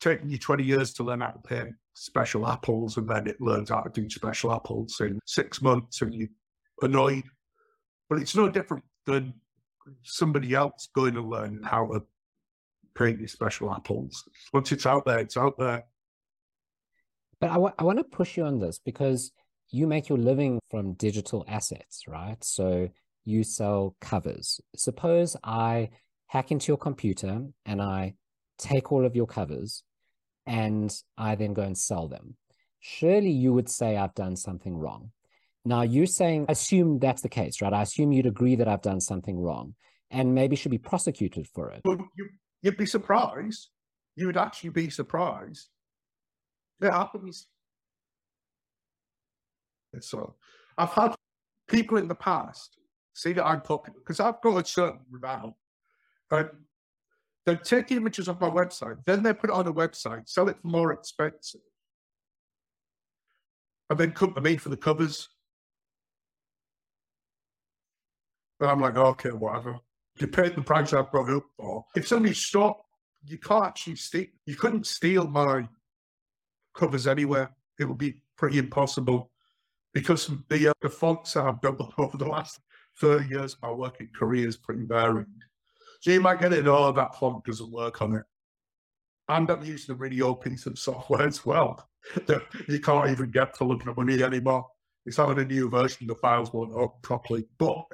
taking 0.00 0.28
you 0.28 0.38
20 0.38 0.64
years 0.64 0.92
to 0.94 1.04
learn 1.04 1.20
how 1.20 1.28
to 1.30 1.38
paint 1.38 1.76
special 1.94 2.48
apples, 2.48 2.96
and 2.96 3.08
then 3.08 3.28
it 3.28 3.40
learns 3.40 3.68
how 3.68 3.82
to 3.82 3.90
do 3.90 4.10
special 4.10 4.52
apples 4.52 5.00
in 5.00 5.20
six 5.24 5.62
months, 5.62 6.02
and 6.02 6.12
you're 6.12 6.28
annoyed. 6.82 7.22
But 8.08 8.18
it's 8.18 8.34
no 8.34 8.48
different 8.48 8.82
than 9.06 9.34
somebody 10.02 10.54
else 10.54 10.88
going 10.94 11.14
to 11.14 11.22
learn 11.22 11.62
how 11.62 11.86
to 11.86 12.02
create 12.94 13.18
these 13.18 13.32
special 13.32 13.72
apples. 13.72 14.28
Once 14.52 14.72
it's 14.72 14.86
out 14.86 15.04
there, 15.04 15.18
it's 15.18 15.36
out 15.36 15.58
there. 15.58 15.84
But 17.40 17.50
I, 17.50 17.54
w- 17.54 17.74
I 17.78 17.84
want 17.84 17.98
to 17.98 18.04
push 18.04 18.36
you 18.36 18.44
on 18.44 18.58
this 18.58 18.78
because 18.78 19.32
you 19.70 19.86
make 19.86 20.08
your 20.08 20.18
living 20.18 20.60
from 20.70 20.94
digital 20.94 21.44
assets, 21.48 22.04
right? 22.06 22.42
So 22.42 22.88
you 23.24 23.44
sell 23.44 23.96
covers. 24.00 24.60
Suppose 24.76 25.36
I 25.44 25.90
hack 26.26 26.50
into 26.50 26.68
your 26.68 26.76
computer 26.76 27.46
and 27.64 27.80
I 27.80 28.14
take 28.58 28.92
all 28.92 29.04
of 29.04 29.16
your 29.16 29.26
covers 29.26 29.82
and 30.46 30.94
I 31.16 31.34
then 31.34 31.54
go 31.54 31.62
and 31.62 31.78
sell 31.78 32.08
them. 32.08 32.36
Surely 32.80 33.30
you 33.30 33.52
would 33.52 33.68
say 33.68 33.96
I've 33.96 34.14
done 34.14 34.36
something 34.36 34.76
wrong. 34.76 35.12
Now 35.70 35.82
you're 35.82 36.06
saying, 36.06 36.46
assume 36.48 36.98
that's 36.98 37.22
the 37.22 37.28
case, 37.28 37.62
right? 37.62 37.72
I 37.72 37.82
assume 37.82 38.10
you'd 38.10 38.26
agree 38.26 38.56
that 38.56 38.66
I've 38.66 38.82
done 38.82 39.00
something 39.00 39.38
wrong 39.38 39.76
and 40.10 40.34
maybe 40.34 40.56
should 40.56 40.72
be 40.72 40.78
prosecuted 40.78 41.46
for 41.46 41.70
it. 41.70 41.80
Well, 41.84 41.96
you, 42.18 42.28
would 42.64 42.76
be 42.76 42.86
surprised. 42.86 43.68
You 44.16 44.26
would 44.26 44.36
actually 44.36 44.70
be 44.70 44.90
surprised. 44.90 45.68
It 46.80 46.90
happens. 46.90 47.46
So 50.00 50.34
I've 50.76 50.90
had 50.90 51.14
people 51.68 51.98
in 51.98 52.08
the 52.08 52.16
past 52.16 52.76
say 53.14 53.32
that 53.34 53.46
I'm 53.46 53.60
popular 53.60 54.00
because 54.00 54.18
I've 54.18 54.40
got 54.40 54.64
a 54.64 54.66
certain 54.66 55.02
renown. 55.08 55.54
And 56.32 56.50
they 57.46 57.54
take 57.54 57.92
images 57.92 58.26
of 58.26 58.40
my 58.40 58.50
website, 58.50 58.96
then 59.06 59.22
they 59.22 59.32
put 59.32 59.50
it 59.50 59.56
on 59.56 59.68
a 59.68 59.72
website, 59.72 60.28
sell 60.28 60.48
it 60.48 60.56
for 60.60 60.66
more 60.66 60.92
expensive, 60.92 61.60
and 63.88 63.96
then 63.96 64.10
come 64.10 64.34
to 64.34 64.40
me 64.40 64.56
for 64.56 64.70
the 64.70 64.76
covers 64.76 65.28
And 68.60 68.70
I'm 68.70 68.80
like, 68.80 68.96
okay, 68.96 69.30
whatever. 69.30 69.78
You 70.18 70.26
paid 70.26 70.54
the 70.54 70.62
price 70.62 70.92
I 70.92 71.02
brought 71.02 71.30
up 71.30 71.44
for. 71.56 71.84
If 71.96 72.06
somebody 72.06 72.34
stopped, 72.34 72.84
you 73.24 73.38
can't 73.38 73.64
actually 73.64 73.96
steal. 73.96 74.26
You 74.46 74.56
couldn't 74.56 74.86
steal 74.86 75.26
my 75.26 75.68
covers 76.74 77.06
anywhere. 77.06 77.50
It 77.78 77.86
would 77.86 77.98
be 77.98 78.22
pretty 78.36 78.58
impossible 78.58 79.30
because 79.94 80.30
the 80.48 80.68
uh, 80.68 80.72
the 80.82 80.90
fonts 80.90 81.36
I've 81.36 81.60
built 81.60 81.92
over 81.98 82.16
the 82.16 82.26
last 82.26 82.60
30 82.98 83.28
years 83.28 83.54
of 83.54 83.62
my 83.62 83.72
working 83.72 84.08
career 84.14 84.46
is 84.46 84.56
pretty 84.56 84.84
varied. 84.84 85.26
So 86.00 86.10
you 86.10 86.20
might 86.20 86.40
get 86.40 86.52
it, 86.52 86.66
oh, 86.66 86.92
that 86.92 87.14
font 87.16 87.44
doesn't 87.44 87.70
work 87.70 88.00
on 88.00 88.14
it. 88.16 88.22
And 89.28 89.50
I'm 89.50 89.62
using 89.62 89.94
a 89.94 89.98
really 89.98 90.20
old 90.20 90.40
piece 90.40 90.66
of 90.66 90.78
software 90.78 91.26
as 91.26 91.44
well 91.46 91.88
that 92.26 92.42
you 92.68 92.80
can't 92.80 93.10
even 93.10 93.30
get 93.30 93.54
to 93.54 93.64
look 93.64 93.86
at 93.86 93.96
money 93.96 94.22
anymore. 94.22 94.66
It's 95.06 95.16
having 95.16 95.38
a 95.38 95.44
new 95.44 95.68
version, 95.70 96.06
the 96.06 96.14
files 96.14 96.52
won't 96.52 96.72
open 96.72 96.98
properly. 97.02 97.46
But 97.58 97.86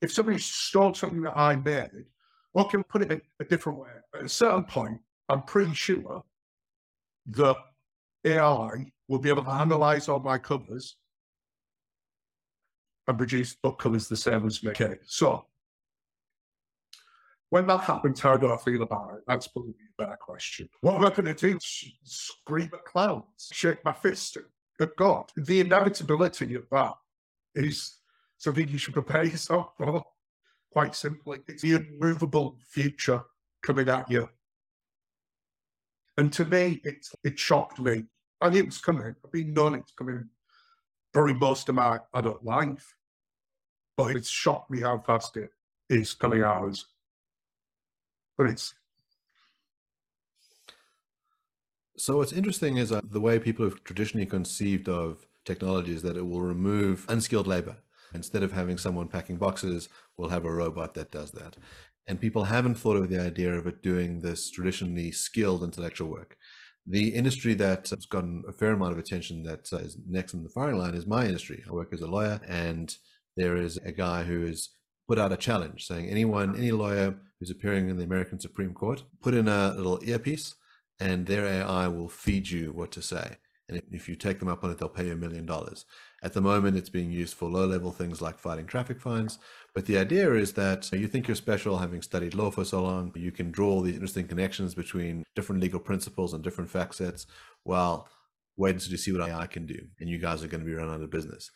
if 0.00 0.12
somebody 0.12 0.38
stole 0.38 0.94
something 0.94 1.22
that 1.22 1.36
I 1.36 1.56
made, 1.56 2.06
well, 2.52 2.64
can 2.64 2.82
put 2.82 3.02
it 3.02 3.12
in 3.12 3.20
a 3.38 3.44
different 3.44 3.78
way. 3.78 3.90
At 4.14 4.24
a 4.24 4.28
certain 4.28 4.64
point, 4.64 4.98
I'm 5.28 5.42
pretty 5.42 5.74
sure 5.74 6.24
that 7.26 7.56
AI 8.24 8.92
will 9.08 9.18
be 9.18 9.28
able 9.28 9.44
to 9.44 9.50
analyze 9.50 10.08
all 10.08 10.20
my 10.20 10.38
covers 10.38 10.96
and 13.06 13.18
produce 13.18 13.54
book 13.54 13.78
covers 13.78 14.08
the 14.08 14.16
same 14.16 14.46
as 14.46 14.62
me. 14.62 14.70
Okay, 14.70 14.96
so 15.04 15.46
when 17.50 17.66
that 17.66 17.80
happens, 17.80 18.20
how 18.20 18.36
do 18.36 18.52
I 18.52 18.56
feel 18.56 18.82
about 18.82 19.14
it? 19.14 19.20
That's 19.26 19.48
probably 19.48 19.72
a 19.72 20.02
better 20.02 20.18
question. 20.20 20.68
What 20.80 20.94
am 20.96 21.04
I 21.04 21.10
going 21.10 21.24
to 21.24 21.34
do? 21.34 21.58
Scream 21.60 22.70
at 22.72 22.84
clouds, 22.84 23.50
shake 23.52 23.84
my 23.84 23.92
fist 23.92 24.38
at 24.80 24.96
God. 24.96 25.30
The 25.36 25.60
inevitability 25.60 26.54
of 26.54 26.68
that 26.70 26.94
is 27.54 27.99
something 28.40 28.68
you 28.68 28.78
should 28.78 28.94
prepare 28.94 29.24
yourself 29.24 29.72
for. 29.76 30.02
Quite 30.72 30.94
simply, 30.94 31.40
it's 31.46 31.62
the 31.62 31.74
immovable 31.74 32.56
future 32.66 33.22
coming 33.62 33.88
at 33.88 34.10
you. 34.10 34.28
And 36.16 36.32
to 36.32 36.44
me, 36.44 36.80
it, 36.84 37.06
it 37.22 37.38
shocked 37.38 37.78
me. 37.78 38.04
Knew 38.42 38.58
it 38.58 38.66
was 38.66 38.78
coming. 38.78 39.14
I've 39.24 39.32
been 39.32 39.52
known 39.52 39.74
it's 39.74 39.92
coming 39.92 40.28
for 41.12 41.32
most 41.34 41.68
of 41.68 41.74
my 41.74 41.98
adult 42.14 42.42
life. 42.42 42.94
But 43.96 44.16
it's 44.16 44.30
shocked 44.30 44.70
me 44.70 44.80
how 44.80 44.98
fast 44.98 45.36
it 45.36 45.50
is 45.88 46.14
coming 46.14 46.40
at 46.40 46.62
us. 46.62 46.86
But 48.38 48.46
it's 48.48 48.74
so 51.98 52.16
what's 52.16 52.32
interesting 52.32 52.78
is 52.78 52.88
the 52.88 53.20
way 53.20 53.38
people 53.38 53.66
have 53.66 53.84
traditionally 53.84 54.24
conceived 54.24 54.88
of 54.88 55.26
technology 55.44 55.92
is 55.92 56.00
that 56.00 56.16
it 56.16 56.26
will 56.26 56.40
remove 56.40 57.04
unskilled 57.10 57.46
labor. 57.46 57.76
Instead 58.14 58.42
of 58.42 58.52
having 58.52 58.78
someone 58.78 59.08
packing 59.08 59.36
boxes, 59.36 59.88
we'll 60.16 60.28
have 60.30 60.44
a 60.44 60.52
robot 60.52 60.94
that 60.94 61.10
does 61.10 61.30
that. 61.32 61.56
And 62.06 62.20
people 62.20 62.44
haven't 62.44 62.74
thought 62.74 62.96
of 62.96 63.08
the 63.08 63.20
idea 63.20 63.52
of 63.52 63.66
it 63.66 63.82
doing 63.82 64.20
this 64.20 64.50
traditionally 64.50 65.12
skilled 65.12 65.62
intellectual 65.62 66.08
work. 66.08 66.36
The 66.86 67.10
industry 67.10 67.54
that 67.54 67.90
has 67.90 68.06
gotten 68.06 68.42
a 68.48 68.52
fair 68.52 68.72
amount 68.72 68.92
of 68.92 68.98
attention 68.98 69.42
that 69.44 69.72
uh, 69.72 69.80
next 70.08 70.34
in 70.34 70.42
the 70.42 70.48
firing 70.48 70.78
line 70.78 70.94
is 70.94 71.06
my 71.06 71.26
industry. 71.26 71.62
I 71.68 71.72
work 71.72 71.92
as 71.92 72.00
a 72.00 72.06
lawyer, 72.06 72.40
and 72.48 72.94
there 73.36 73.56
is 73.56 73.76
a 73.84 73.92
guy 73.92 74.24
who 74.24 74.46
has 74.46 74.70
put 75.06 75.18
out 75.18 75.32
a 75.32 75.36
challenge 75.36 75.86
saying 75.86 76.08
anyone, 76.08 76.56
any 76.56 76.72
lawyer 76.72 77.14
who's 77.38 77.50
appearing 77.50 77.88
in 77.90 77.96
the 77.96 78.04
American 78.04 78.40
Supreme 78.40 78.74
Court, 78.74 79.04
put 79.22 79.34
in 79.34 79.46
a 79.46 79.74
little 79.76 80.00
earpiece, 80.02 80.54
and 80.98 81.26
their 81.26 81.46
AI 81.46 81.88
will 81.88 82.08
feed 82.08 82.48
you 82.48 82.72
what 82.72 82.90
to 82.92 83.02
say. 83.02 83.36
And 83.70 83.80
if 83.92 84.08
you 84.08 84.16
take 84.16 84.40
them 84.40 84.48
up 84.48 84.64
on 84.64 84.70
it, 84.70 84.78
they'll 84.78 84.88
pay 84.88 85.06
you 85.06 85.12
a 85.12 85.16
million 85.16 85.46
dollars. 85.46 85.84
At 86.22 86.32
the 86.32 86.40
moment, 86.40 86.76
it's 86.76 86.88
being 86.88 87.10
used 87.10 87.34
for 87.34 87.48
low 87.48 87.66
level 87.66 87.92
things 87.92 88.20
like 88.20 88.38
fighting 88.38 88.66
traffic 88.66 89.00
fines. 89.00 89.38
But 89.74 89.86
the 89.86 89.96
idea 89.96 90.34
is 90.34 90.54
that 90.54 90.90
you 90.92 91.06
think 91.06 91.28
you're 91.28 91.36
special 91.36 91.78
having 91.78 92.02
studied 92.02 92.34
law 92.34 92.50
for 92.50 92.64
so 92.64 92.82
long. 92.82 93.12
You 93.14 93.30
can 93.30 93.52
draw 93.52 93.80
these 93.80 93.94
interesting 93.94 94.26
connections 94.26 94.74
between 94.74 95.22
different 95.36 95.62
legal 95.62 95.80
principles 95.80 96.34
and 96.34 96.42
different 96.42 96.68
fact 96.68 96.96
sets. 96.96 97.26
Well, 97.64 98.08
wait 98.56 98.74
until 98.74 98.90
you 98.90 98.98
see 98.98 99.12
what 99.12 99.28
AI 99.28 99.46
can 99.46 99.66
do. 99.66 99.78
And 100.00 100.08
you 100.08 100.18
guys 100.18 100.42
are 100.42 100.48
going 100.48 100.62
to 100.62 100.66
be 100.66 100.74
run 100.74 100.90
out 100.90 101.00
of 101.00 101.10
business. 101.10 101.50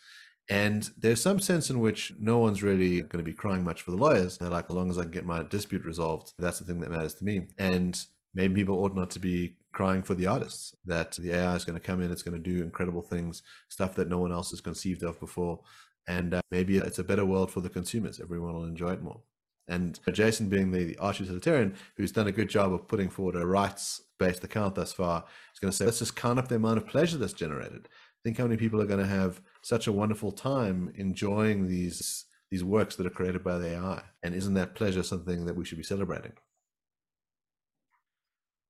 And 0.49 0.89
there's 0.99 1.23
some 1.23 1.41
sense 1.41 1.71
in 1.71 1.81
which 1.81 2.13
no 2.21 2.39
one's 2.39 2.63
really 2.63 3.01
going 3.01 3.25
to 3.25 3.31
be 3.31 3.33
crying 3.33 3.65
much 3.65 3.83
for 3.83 3.91
the 3.91 3.97
lawyers. 3.97 4.39
They're 4.39 4.51
like, 4.51 4.67
as 4.69 4.77
long 4.77 4.91
as 4.91 4.99
I 4.99 5.03
can 5.03 5.11
get 5.11 5.25
my 5.25 5.43
dispute 5.43 5.85
resolved, 5.85 6.33
that's 6.39 6.59
the 6.59 6.65
thing 6.65 6.81
that 6.81 6.91
matters 6.91 7.15
to 7.15 7.25
me. 7.25 7.49
And 7.59 7.99
maybe 8.35 8.55
people 8.55 8.83
ought 8.83 8.95
not 8.95 9.11
to 9.13 9.19
be 9.19 9.57
crying 9.73 10.03
for 10.03 10.15
the 10.15 10.27
artists 10.27 10.75
that 10.87 11.13
the 11.13 11.33
AI 11.33 11.55
is 11.55 11.65
going 11.65 11.79
to 11.79 11.85
come 11.85 12.01
in, 12.01 12.11
it's 12.11 12.23
going 12.23 12.41
to 12.41 12.51
do 12.51 12.63
incredible 12.63 13.03
things, 13.03 13.43
stuff 13.69 13.95
that 13.97 14.09
no 14.09 14.19
one 14.19 14.33
else 14.33 14.51
has 14.51 14.61
conceived 14.61 15.03
of 15.03 15.19
before. 15.21 15.61
And 16.07 16.35
uh, 16.35 16.43
maybe 16.51 16.79
it's 16.79 16.99
a 16.99 17.05
better 17.05 17.25
world 17.25 17.51
for 17.51 17.61
the 17.61 17.69
consumers. 17.69 18.21
Everyone 18.21 18.55
will 18.55 18.65
enjoy 18.65 18.93
it 18.93 19.03
more. 19.03 19.21
And 19.67 19.99
Jason, 20.13 20.49
being 20.49 20.71
the, 20.71 20.97
arch 20.99 21.21
utilitarian 21.21 21.75
who's 21.97 22.13
done 22.13 22.27
a 22.27 22.33
good 22.33 22.51
job 22.51 22.73
of 22.73 22.87
putting 22.87 23.09
forward 23.09 23.35
a 23.35 23.47
rights 23.47 24.03
based 24.19 24.45
account 24.45 24.75
thus 24.75 24.93
far, 24.93 25.25
is 25.53 25.59
going 25.59 25.71
to 25.71 25.77
say, 25.77 25.87
let's 25.87 26.01
just 26.01 26.17
count 26.17 26.39
up 26.39 26.49
the 26.49 26.57
amount 26.57 26.79
of 26.79 26.87
pleasure 26.87 27.17
that's 27.17 27.33
generated. 27.33 27.89
Think 28.23 28.39
how 28.39 28.45
many 28.45 28.57
people 28.57 28.81
are 28.81 28.87
going 28.87 29.01
to 29.01 29.07
have 29.07 29.41
such 29.63 29.87
a 29.87 29.93
wonderful 29.93 30.33
time 30.33 30.93
enjoying 30.97 31.67
these 31.67 32.27
these 32.51 32.63
works 32.63 32.95
that 32.95 33.07
are 33.07 33.11
created 33.11 33.43
by 33.43 33.59
the 33.59 33.75
AI. 33.75 34.03
And 34.23 34.33
isn't 34.33 34.55
that 34.55 34.77
pleasure 34.77 35.03
something 35.03 35.45
that 35.47 35.57
we 35.57 35.65
should 35.65 35.79
be 35.79 35.83
celebrating? 35.83 36.35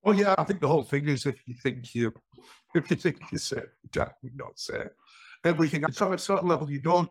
Well, 0.05 0.15
yeah, 0.15 0.35
I 0.37 0.45
think 0.45 0.61
the 0.61 0.69
whole 0.69 0.83
thing 0.83 1.09
is 1.09 1.25
if 1.25 1.37
you 1.47 1.55
think 1.55 1.95
you, 1.95 2.13
if 2.75 2.91
you 2.91 2.97
think 2.97 3.21
you 3.33 3.39
say, 3.39 3.63
definitely 3.91 4.33
not 4.35 4.59
say 4.59 4.85
everything. 5.45 5.85
So 5.93 6.09
at 6.09 6.15
a 6.15 6.19
certain 6.19 6.49
level, 6.49 6.71
you 6.71 6.81
don't 6.81 7.09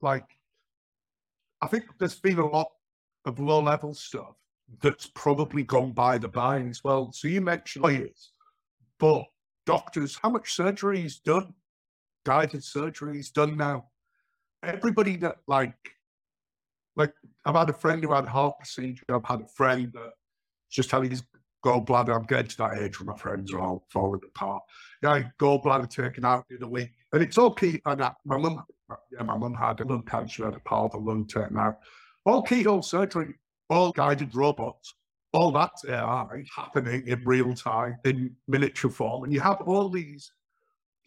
like. 0.00 0.26
I 1.60 1.68
think 1.68 1.84
there's 2.00 2.18
been 2.18 2.40
a 2.40 2.46
lot 2.46 2.66
of 3.24 3.38
low 3.38 3.60
level 3.62 3.94
stuff 3.94 4.34
that's 4.80 5.06
probably 5.14 5.62
gone 5.62 5.92
by 5.92 6.18
the 6.18 6.26
by 6.26 6.60
as 6.62 6.82
well. 6.82 7.12
So 7.12 7.28
you 7.28 7.40
mentioned 7.40 7.84
oh, 7.84 7.88
lawyers, 7.88 8.32
but 8.98 9.24
doctors, 9.64 10.18
how 10.20 10.30
much 10.30 10.54
surgery 10.54 11.04
is 11.04 11.20
done? 11.20 11.54
Guided 12.26 12.64
surgery 12.64 13.20
is 13.20 13.30
done 13.30 13.56
now. 13.56 13.86
Everybody 14.64 15.16
that 15.18 15.36
like, 15.46 15.76
like 16.96 17.12
I've 17.44 17.54
had 17.54 17.70
a 17.70 17.74
friend 17.74 18.02
who 18.02 18.12
had 18.12 18.26
heart 18.26 18.58
procedure. 18.58 19.04
I've 19.08 19.24
had 19.24 19.42
a 19.42 19.48
friend 19.48 19.92
that 19.92 20.10
just 20.70 20.90
had 20.90 21.04
his 21.04 21.22
gallbladder. 21.62 22.14
I'm 22.14 22.24
getting 22.24 22.48
to 22.48 22.56
that 22.58 22.78
age 22.78 23.00
where 23.00 23.12
my 23.12 23.18
friends 23.18 23.52
are 23.52 23.60
all 23.60 23.86
falling 23.90 24.20
apart. 24.24 24.62
Yeah, 25.02 25.22
gallbladder 25.38 25.88
taken 25.88 26.24
out 26.24 26.44
in 26.50 26.62
a 26.62 26.68
week. 26.68 26.90
And 27.12 27.22
it's 27.22 27.38
okay. 27.38 27.80
And 27.86 28.00
my 28.24 28.36
mum, 28.36 28.64
yeah, 29.10 29.22
my 29.22 29.36
mum 29.36 29.54
had 29.54 29.80
a 29.80 29.84
lung 29.84 30.02
cancer, 30.02 30.44
had 30.44 30.54
a 30.54 30.60
part 30.60 30.86
of 30.86 30.92
the 30.92 31.10
lung 31.10 31.26
taken 31.26 31.56
out. 31.58 31.78
All 32.24 32.42
keyhole 32.42 32.82
surgery, 32.82 33.34
all 33.70 33.92
guided 33.92 34.34
robots, 34.34 34.94
all 35.32 35.50
that 35.52 35.70
AI 35.88 36.44
happening 36.54 37.06
in 37.06 37.22
real 37.24 37.54
time, 37.54 37.96
in 38.04 38.36
miniature 38.46 38.90
form. 38.90 39.24
And 39.24 39.32
you 39.32 39.40
have 39.40 39.60
all 39.62 39.88
these, 39.88 40.32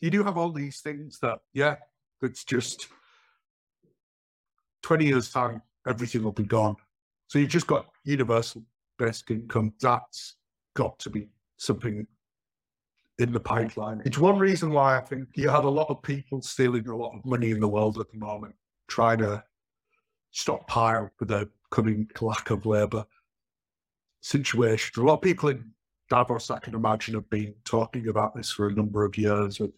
you 0.02 0.10
do 0.10 0.24
have 0.24 0.38
all 0.38 0.52
these 0.52 0.82
things 0.82 1.20
that, 1.20 1.40
yeah, 1.54 1.76
it's 2.22 2.44
just 2.44 2.88
20 4.84 5.06
years' 5.06 5.32
time, 5.32 5.62
everything 5.88 6.24
will 6.24 6.32
be 6.32 6.44
gone. 6.44 6.76
So 7.28 7.40
you've 7.40 7.50
just 7.50 7.68
got 7.68 7.88
universal 8.04 8.64
basic 8.98 9.32
income. 9.32 9.74
That's 9.82 10.36
got 10.76 11.00
to 11.00 11.10
be 11.10 11.30
something 11.58 12.06
in 13.18 13.32
the 13.32 13.40
pipeline. 13.40 14.02
It's 14.06 14.18
one 14.18 14.38
reason 14.38 14.72
why 14.72 14.98
I 14.98 15.02
think 15.02 15.30
you 15.36 15.50
have 15.50 15.64
a 15.64 15.70
lot 15.70 15.90
of 15.90 16.02
people 16.04 16.42
stealing 16.42 16.88
a 16.88 16.96
lot 16.96 17.16
of 17.16 17.26
money 17.26 17.52
in 17.52 17.60
the 17.60 17.68
world 17.68 17.98
at 17.98 18.12
the 18.12 18.18
moment, 18.18 18.56
trying 18.88 19.20
to 19.20 19.44
stockpile 20.32 21.10
for 21.18 21.26
the 21.26 21.50
coming 21.72 22.10
lack 22.22 22.50
of 22.50 22.66
labour 22.66 23.06
situation. 24.22 25.02
A 25.02 25.06
lot 25.06 25.16
of 25.16 25.22
people 25.22 25.50
in 25.50 25.72
Davos, 26.10 26.52
I 26.52 26.60
can 26.60 26.76
imagine, 26.76 27.16
have 27.16 27.30
been 27.30 27.56
talking 27.64 28.10
about 28.10 28.36
this 28.36 28.52
for 28.52 28.68
a 28.68 28.74
number 28.74 29.06
of 29.06 29.18
years 29.18 29.60
of 29.60 29.72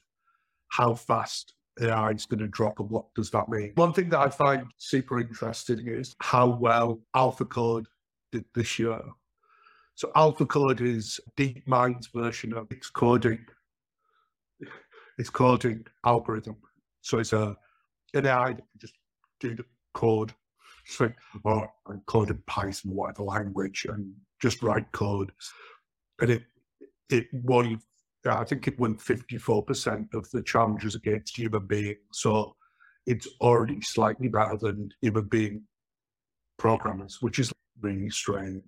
how 0.70 0.96
fast 0.96 1.54
AI 1.80 2.10
is 2.10 2.26
going 2.26 2.40
to 2.40 2.48
drop 2.48 2.80
and 2.80 2.90
what 2.90 3.06
does 3.14 3.30
that 3.32 3.50
mean. 3.50 3.72
One 3.76 3.94
thing 3.94 4.10
that 4.10 4.20
I 4.20 4.30
find 4.30 4.66
super 4.78 5.20
interesting 5.20 5.88
is 5.88 6.16
how 6.22 6.48
well 6.48 7.00
AlphaCode 7.16 7.86
did 8.32 8.46
this 8.56 8.80
year 8.80 9.00
so 9.98 10.12
AlphaCode 10.16 10.80
is 10.80 11.20
DeepMind's 11.38 12.10
version 12.14 12.54
of 12.54 12.72
its 12.72 12.88
coding. 12.88 13.44
It's 15.18 15.32
coding 15.32 15.88
algorithm. 16.06 16.58
So 17.02 17.18
it's 17.18 17.34
a 17.34 17.58
an 18.14 18.28
AI 18.28 18.50
that 18.50 18.58
can 18.58 18.80
just 18.80 18.94
do 19.40 19.56
the 19.56 19.66
code. 19.96 20.36
So 20.86 21.12
or 21.44 21.74
code 22.06 22.30
in 22.30 22.44
Python, 22.46 22.94
whatever 22.94 23.24
language, 23.24 23.88
and 23.90 24.14
just 24.40 24.62
write 24.62 24.92
code. 24.92 25.32
And 26.22 26.30
it 26.30 26.44
it 27.10 27.26
won 27.34 27.82
I 28.24 28.44
think 28.44 28.68
it 28.68 28.80
won 28.80 28.98
54% 28.98 30.14
of 30.14 30.30
the 30.30 30.44
challenges 30.44 30.94
against 30.94 31.36
human 31.36 31.66
beings. 31.66 31.98
So 32.12 32.56
it's 33.08 33.28
already 33.42 33.82
slightly 33.82 34.28
better 34.28 34.58
than 34.58 34.92
human 35.02 35.26
being 35.26 35.64
programmers, 36.60 37.18
which 37.20 37.40
is 37.40 37.52
really 37.82 38.12
strange 38.12 38.62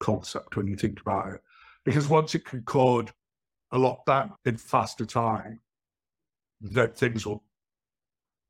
concept 0.00 0.56
when 0.56 0.66
you 0.66 0.76
think 0.76 1.00
about 1.00 1.34
it. 1.34 1.40
Because 1.84 2.08
once 2.08 2.34
it 2.34 2.44
can 2.44 2.62
code 2.62 3.10
a 3.72 3.78
lot 3.78 4.04
that 4.06 4.30
in 4.44 4.56
faster 4.56 5.06
time, 5.06 5.60
then 6.60 6.90
things 6.90 7.26
will 7.26 7.42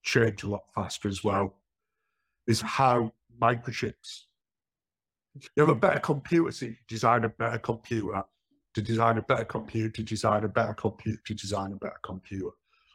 change 0.02 0.42
a 0.42 0.48
lot 0.48 0.64
faster 0.74 1.08
as 1.08 1.22
well. 1.24 1.54
Is 2.46 2.60
how 2.60 3.12
microchips. 3.40 4.24
You 5.54 5.62
have 5.62 5.68
a 5.68 5.74
better 5.74 6.00
computer, 6.00 6.50
so 6.52 6.66
you 6.66 6.76
design 6.88 7.24
a 7.24 7.28
better 7.28 7.58
computer 7.58 8.24
to 8.74 8.82
design 8.82 9.18
a 9.18 9.22
better 9.22 9.44
computer 9.44 9.90
to 9.90 10.02
design 10.02 10.44
a 10.44 10.48
better 10.48 10.74
computer 10.74 11.20
to 11.26 11.34
design 11.34 11.72
a 11.72 11.76
better 11.76 12.00
computer. 12.02 12.50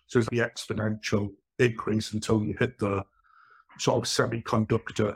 So 0.08 0.20
it's 0.20 0.30
the 0.30 0.40
exponential 0.40 1.32
increase 1.60 2.14
until 2.14 2.44
you 2.44 2.56
hit 2.60 2.78
the 2.80 3.04
sort 3.80 3.98
of 3.98 4.04
semiconductor 4.10 5.16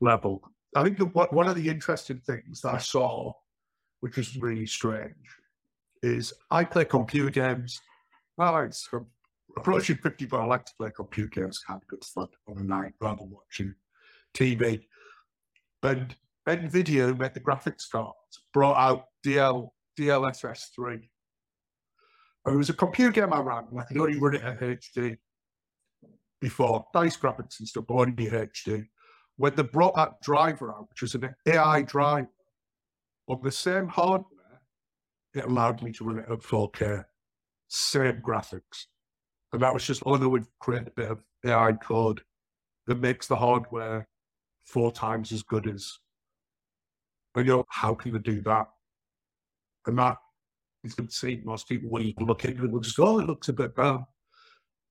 level. 0.00 0.42
I 0.76 0.82
think 0.84 0.98
one 1.14 1.48
of 1.48 1.56
the 1.56 1.68
interesting 1.68 2.20
things 2.20 2.60
that 2.60 2.74
I 2.74 2.78
saw, 2.78 3.32
which 4.00 4.16
was 4.16 4.36
really 4.36 4.66
strange, 4.66 5.14
is 6.02 6.32
I 6.50 6.64
play 6.64 6.84
computer 6.84 7.30
games. 7.30 7.80
Well, 8.36 8.58
it's 8.58 8.88
approaching 9.56 9.96
50, 9.96 10.26
but 10.26 10.40
I 10.40 10.44
like 10.44 10.66
to 10.66 10.72
play 10.78 10.90
computer 10.94 11.40
games, 11.40 11.64
have 11.66 11.86
good 11.86 12.04
fun 12.04 12.28
on 12.48 12.58
a 12.58 12.62
night 12.62 12.92
rather 13.00 13.20
than 13.20 13.30
watching 13.30 13.74
TV. 14.34 14.84
And 15.82 16.14
NVIDIA, 16.46 17.16
when 17.16 17.32
the 17.32 17.40
graphics 17.40 17.90
cards 17.90 18.42
brought 18.52 18.76
out 18.76 19.06
DL 19.24 19.70
DLSS 19.98 20.68
3. 20.74 21.10
And 22.44 22.54
it 22.54 22.58
was 22.58 22.70
a 22.70 22.74
computer 22.74 23.12
game 23.12 23.32
I 23.32 23.40
ran. 23.40 23.66
I 23.76 23.82
could 23.82 23.98
only 23.98 24.18
run 24.18 24.36
it 24.36 24.42
at 24.42 24.60
HD 24.60 25.18
before, 26.40 26.86
nice 26.94 27.16
graphics 27.16 27.58
and 27.58 27.68
stuff, 27.68 27.84
but 27.88 27.94
only 27.94 28.12
HD. 28.12 28.86
When 29.38 29.54
they 29.54 29.62
brought 29.62 29.94
that 29.94 30.20
driver 30.20 30.72
out, 30.72 30.90
which 30.90 31.02
was 31.02 31.14
an 31.14 31.34
AI 31.46 31.82
driver, 31.82 32.28
on 33.28 33.40
the 33.42 33.52
same 33.52 33.86
hardware, 33.86 34.60
it 35.34 35.44
allowed 35.44 35.82
me 35.82 35.92
to 35.92 36.04
run 36.04 36.18
it 36.18 36.30
at 36.30 36.40
4K, 36.40 37.04
same 37.68 38.20
graphics. 38.20 38.86
And 39.52 39.62
that 39.62 39.72
was 39.72 39.84
just, 39.84 40.02
oh, 40.04 40.16
they 40.16 40.26
would 40.26 40.46
create 40.58 40.88
a 40.88 40.90
bit 40.90 41.10
of 41.10 41.22
AI 41.46 41.72
code 41.72 42.20
that 42.86 43.00
makes 43.00 43.28
the 43.28 43.36
hardware 43.36 44.08
four 44.64 44.90
times 44.90 45.30
as 45.30 45.42
good 45.42 45.68
as. 45.68 45.98
And 47.34 47.46
you 47.46 47.52
know, 47.58 47.64
how 47.68 47.94
can 47.94 48.12
they 48.12 48.18
do 48.18 48.40
that? 48.42 48.66
And 49.86 49.98
that 49.98 50.16
you 50.82 50.90
can 50.90 51.08
see 51.08 51.40
most 51.44 51.68
people 51.68 51.90
when 51.90 52.02
you 52.02 52.14
look 52.18 52.44
into 52.44 52.64
it, 52.64 52.72
will 52.72 52.80
just 52.80 52.98
oh, 52.98 53.20
it 53.20 53.26
looks 53.26 53.48
a 53.48 53.52
bit 53.52 53.76
better. 53.76 54.00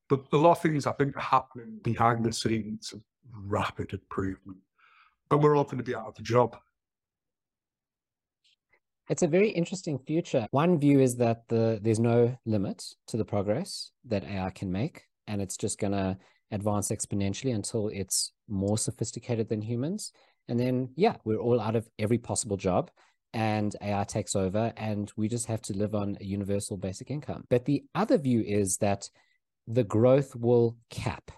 But 0.10 0.22
a 0.32 0.38
lot 0.38 0.52
of 0.52 0.62
things 0.62 0.86
I 0.86 0.94
think 0.94 1.18
are 1.18 1.22
happening 1.22 1.80
behind 1.84 2.24
the 2.24 2.32
scenes 2.32 2.94
rapid 3.34 3.94
improvement. 3.94 4.60
But 5.30 5.40
we're 5.40 5.58
all 5.58 5.64
going 5.64 5.78
to 5.78 5.84
be 5.84 5.96
out 5.96 6.08
of 6.08 6.16
the 6.16 6.24
job. 6.24 6.58
It's 9.10 9.24
a 9.24 9.28
very 9.28 9.50
interesting 9.50 10.00
future. 10.00 10.48
One 10.52 10.80
view 10.80 11.00
is 11.00 11.16
that 11.18 11.48
the 11.48 11.80
there's 11.82 12.00
no 12.00 12.38
limit 12.46 12.84
to 13.08 13.18
the 13.18 13.26
progress 13.26 13.92
that 14.06 14.26
AI 14.26 14.50
can 14.50 14.72
make, 14.72 15.04
and 15.28 15.42
it's 15.42 15.58
just 15.58 15.80
going 15.80 15.94
to 15.94 16.18
advance 16.52 16.90
exponentially 16.90 17.56
until 17.56 17.90
it's 17.90 18.32
more 18.48 18.78
sophisticated 18.78 19.50
than 19.50 19.62
humans. 19.62 20.12
And 20.50 20.60
then, 20.60 20.90
yeah, 20.96 21.16
we're 21.26 21.40
all 21.40 21.60
out 21.60 21.76
of 21.76 21.88
every 22.00 22.18
possible 22.18 22.58
job 22.58 22.90
and 23.34 23.76
AI 23.82 24.04
takes 24.06 24.36
over, 24.36 24.74
and 24.78 25.12
we 25.18 25.28
just 25.28 25.48
have 25.48 25.62
to 25.64 25.74
live 25.74 25.94
on 25.94 26.18
a 26.20 26.24
universal 26.24 26.78
basic 26.78 27.12
income. 27.12 27.44
But 27.50 27.66
the 27.66 27.84
other 27.94 28.18
view 28.18 28.42
is 28.42 28.78
that 28.78 29.10
the 29.68 29.84
growth 29.84 30.36
will 30.36 30.78
cap. 30.90 31.32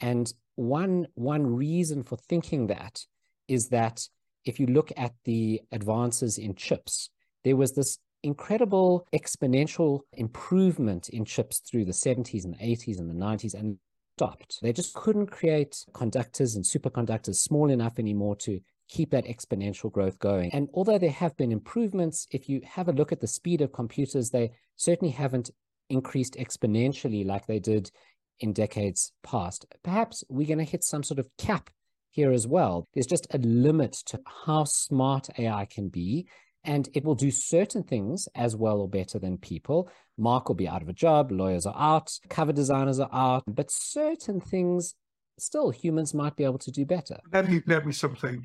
And 0.00 0.32
one, 0.58 1.06
one 1.14 1.46
reason 1.46 2.02
for 2.02 2.16
thinking 2.16 2.66
that 2.66 3.04
is 3.46 3.68
that 3.68 4.08
if 4.44 4.58
you 4.58 4.66
look 4.66 4.90
at 4.96 5.14
the 5.24 5.62
advances 5.70 6.36
in 6.36 6.54
chips, 6.56 7.10
there 7.44 7.56
was 7.56 7.72
this 7.72 7.98
incredible 8.24 9.06
exponential 9.14 10.00
improvement 10.14 11.08
in 11.10 11.24
chips 11.24 11.60
through 11.60 11.84
the 11.84 11.92
70s 11.92 12.44
and 12.44 12.54
the 12.54 12.58
80s 12.58 12.98
and 12.98 13.08
the 13.08 13.14
90s 13.14 13.54
and 13.54 13.78
stopped. 14.16 14.58
They 14.60 14.72
just 14.72 14.94
couldn't 14.94 15.28
create 15.28 15.84
conductors 15.94 16.56
and 16.56 16.64
superconductors 16.64 17.36
small 17.36 17.70
enough 17.70 18.00
anymore 18.00 18.34
to 18.36 18.60
keep 18.88 19.10
that 19.10 19.26
exponential 19.26 19.92
growth 19.92 20.18
going. 20.18 20.52
And 20.52 20.68
although 20.74 20.98
there 20.98 21.10
have 21.10 21.36
been 21.36 21.52
improvements, 21.52 22.26
if 22.32 22.48
you 22.48 22.60
have 22.64 22.88
a 22.88 22.92
look 22.92 23.12
at 23.12 23.20
the 23.20 23.28
speed 23.28 23.60
of 23.60 23.72
computers, 23.72 24.30
they 24.30 24.50
certainly 24.74 25.12
haven't 25.12 25.50
increased 25.88 26.34
exponentially 26.34 27.24
like 27.24 27.46
they 27.46 27.60
did 27.60 27.92
in 28.40 28.52
decades 28.52 29.12
past. 29.22 29.66
Perhaps 29.82 30.24
we're 30.28 30.46
going 30.46 30.58
to 30.58 30.64
hit 30.64 30.84
some 30.84 31.02
sort 31.02 31.18
of 31.18 31.28
cap 31.38 31.70
here 32.10 32.32
as 32.32 32.46
well. 32.46 32.84
There's 32.94 33.06
just 33.06 33.26
a 33.32 33.38
limit 33.38 33.92
to 34.06 34.20
how 34.46 34.64
smart 34.64 35.28
AI 35.38 35.66
can 35.66 35.88
be, 35.88 36.26
and 36.64 36.88
it 36.94 37.04
will 37.04 37.14
do 37.14 37.30
certain 37.30 37.82
things 37.82 38.28
as 38.34 38.56
well 38.56 38.80
or 38.80 38.88
better 38.88 39.18
than 39.18 39.38
people. 39.38 39.90
Mark 40.16 40.48
will 40.48 40.56
be 40.56 40.68
out 40.68 40.82
of 40.82 40.88
a 40.88 40.92
job, 40.94 41.30
lawyers 41.30 41.66
are 41.66 41.76
out, 41.76 42.10
cover 42.28 42.52
designers 42.52 42.98
are 42.98 43.10
out, 43.12 43.44
but 43.46 43.70
certain 43.70 44.40
things 44.40 44.94
still 45.38 45.70
humans 45.70 46.14
might 46.14 46.34
be 46.36 46.44
able 46.44 46.58
to 46.58 46.72
do 46.72 46.84
better. 46.84 47.18
Let 47.32 47.48
me, 47.48 47.62
let 47.66 47.86
me 47.86 47.92
something 47.92 48.44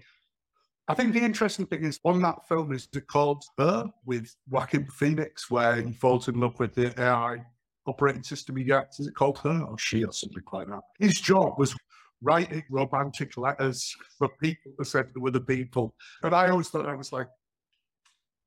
I 0.87 0.93
think 0.93 1.13
the 1.13 1.23
interesting 1.23 1.65
thing 1.65 1.85
is 1.85 1.99
on 2.03 2.21
that 2.23 2.45
film 2.47 2.73
is 2.73 2.87
the 2.91 2.99
called 2.99 3.43
Her 3.57 3.85
with 4.05 4.35
Joaquin 4.49 4.87
Phoenix, 4.87 5.49
where 5.49 5.81
he 5.81 5.93
falls 5.93 6.27
in 6.27 6.39
love 6.39 6.59
with 6.59 6.75
the 6.75 6.93
AI 7.01 7.45
operating 7.85 8.23
system 8.23 8.57
he 8.57 8.63
gets. 8.63 8.99
Is 8.99 9.07
it 9.07 9.15
called 9.15 9.39
oh, 9.45 9.49
Her 9.49 9.61
or 9.63 9.77
She 9.77 10.03
or 10.03 10.11
something 10.11 10.43
like 10.51 10.67
that? 10.67 10.81
His 10.99 11.19
job 11.19 11.53
was 11.57 11.75
writing 12.21 12.63
romantic 12.69 13.35
letters 13.37 13.93
for 14.17 14.29
people 14.41 14.71
to 14.79 14.85
send 14.85 15.09
to 15.13 15.27
other 15.27 15.39
people. 15.39 15.93
And 16.23 16.33
I 16.33 16.49
always 16.49 16.69
thought 16.69 16.87
I 16.87 16.95
was 16.95 17.11
like, 17.11 17.27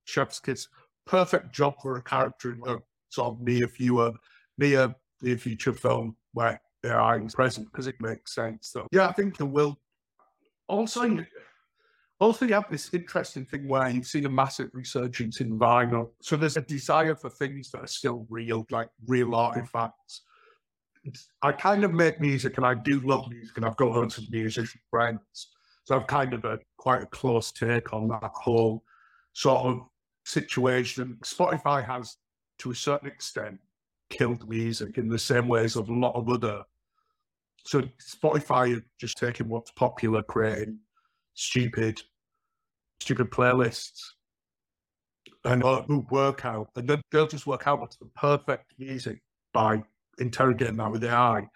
Chef's 0.04 0.40
Kiss, 0.40 0.68
perfect 1.04 1.52
job 1.52 1.74
for 1.82 1.96
a 1.96 2.02
character 2.02 2.52
in 2.52 2.60
a 2.66 2.78
sort 3.10 3.34
of 3.34 3.40
near 3.40 3.66
viewer, 3.66 4.12
near 4.58 4.94
near 5.22 5.38
future 5.38 5.72
film 5.72 6.16
where 6.32 6.60
AI 6.84 7.16
is 7.16 7.34
present 7.34 7.66
because 7.70 7.86
it 7.86 7.96
makes 8.00 8.34
sense. 8.34 8.68
So 8.72 8.86
yeah, 8.92 9.08
I 9.08 9.12
think 9.12 9.36
there 9.36 9.46
will 9.46 9.78
also 10.68 11.18
also, 12.18 12.46
you 12.46 12.54
have 12.54 12.70
this 12.70 12.92
interesting 12.94 13.44
thing 13.44 13.68
where 13.68 13.88
you've 13.90 14.06
seen 14.06 14.24
a 14.24 14.30
massive 14.30 14.70
resurgence 14.72 15.40
in 15.40 15.58
vinyl. 15.58 16.10
So 16.22 16.36
there's 16.36 16.56
a 16.56 16.62
desire 16.62 17.14
for 17.14 17.28
things 17.28 17.70
that 17.72 17.82
are 17.84 17.86
still 17.86 18.26
real, 18.30 18.66
like 18.70 18.88
real 19.06 19.34
artifacts. 19.34 20.22
I 21.42 21.52
kind 21.52 21.84
of 21.84 21.92
make 21.92 22.20
music 22.20 22.56
and 22.56 22.66
I 22.66 22.74
do 22.74 23.00
love 23.00 23.28
music 23.28 23.56
and 23.56 23.66
I've 23.66 23.76
got 23.76 23.92
lots 23.92 24.16
of 24.18 24.30
musician 24.30 24.80
friends. 24.90 25.48
So 25.84 25.94
I've 25.94 26.06
kind 26.06 26.32
of 26.32 26.44
a 26.44 26.58
quite 26.78 27.02
a 27.02 27.06
close 27.06 27.52
take 27.52 27.92
on 27.92 28.08
that 28.08 28.30
whole 28.34 28.82
sort 29.34 29.66
of 29.66 29.80
situation. 30.24 31.18
Spotify 31.22 31.84
has, 31.84 32.16
to 32.58 32.70
a 32.70 32.74
certain 32.74 33.08
extent, 33.08 33.60
killed 34.08 34.48
music 34.48 34.96
in 34.96 35.08
the 35.08 35.18
same 35.18 35.48
ways 35.48 35.76
of 35.76 35.90
a 35.90 35.94
lot 35.94 36.14
of 36.14 36.28
other. 36.28 36.62
So 37.64 37.82
Spotify 38.00 38.82
just 38.98 39.18
taking 39.18 39.48
what's 39.48 39.70
popular, 39.72 40.22
creating 40.22 40.78
stupid, 41.36 42.02
stupid 43.00 43.30
playlists 43.30 44.00
and 45.44 45.62
uh, 45.62 45.84
work 46.10 46.44
out, 46.44 46.68
and 46.74 46.88
then 46.88 47.00
they'll 47.12 47.28
just 47.28 47.46
work 47.46 47.68
out 47.68 47.78
what's 47.78 47.96
the 47.96 48.10
perfect 48.16 48.72
music 48.78 49.22
by 49.52 49.80
interrogating 50.18 50.76
that 50.76 50.90
with 50.90 51.04
AI. 51.04 51.46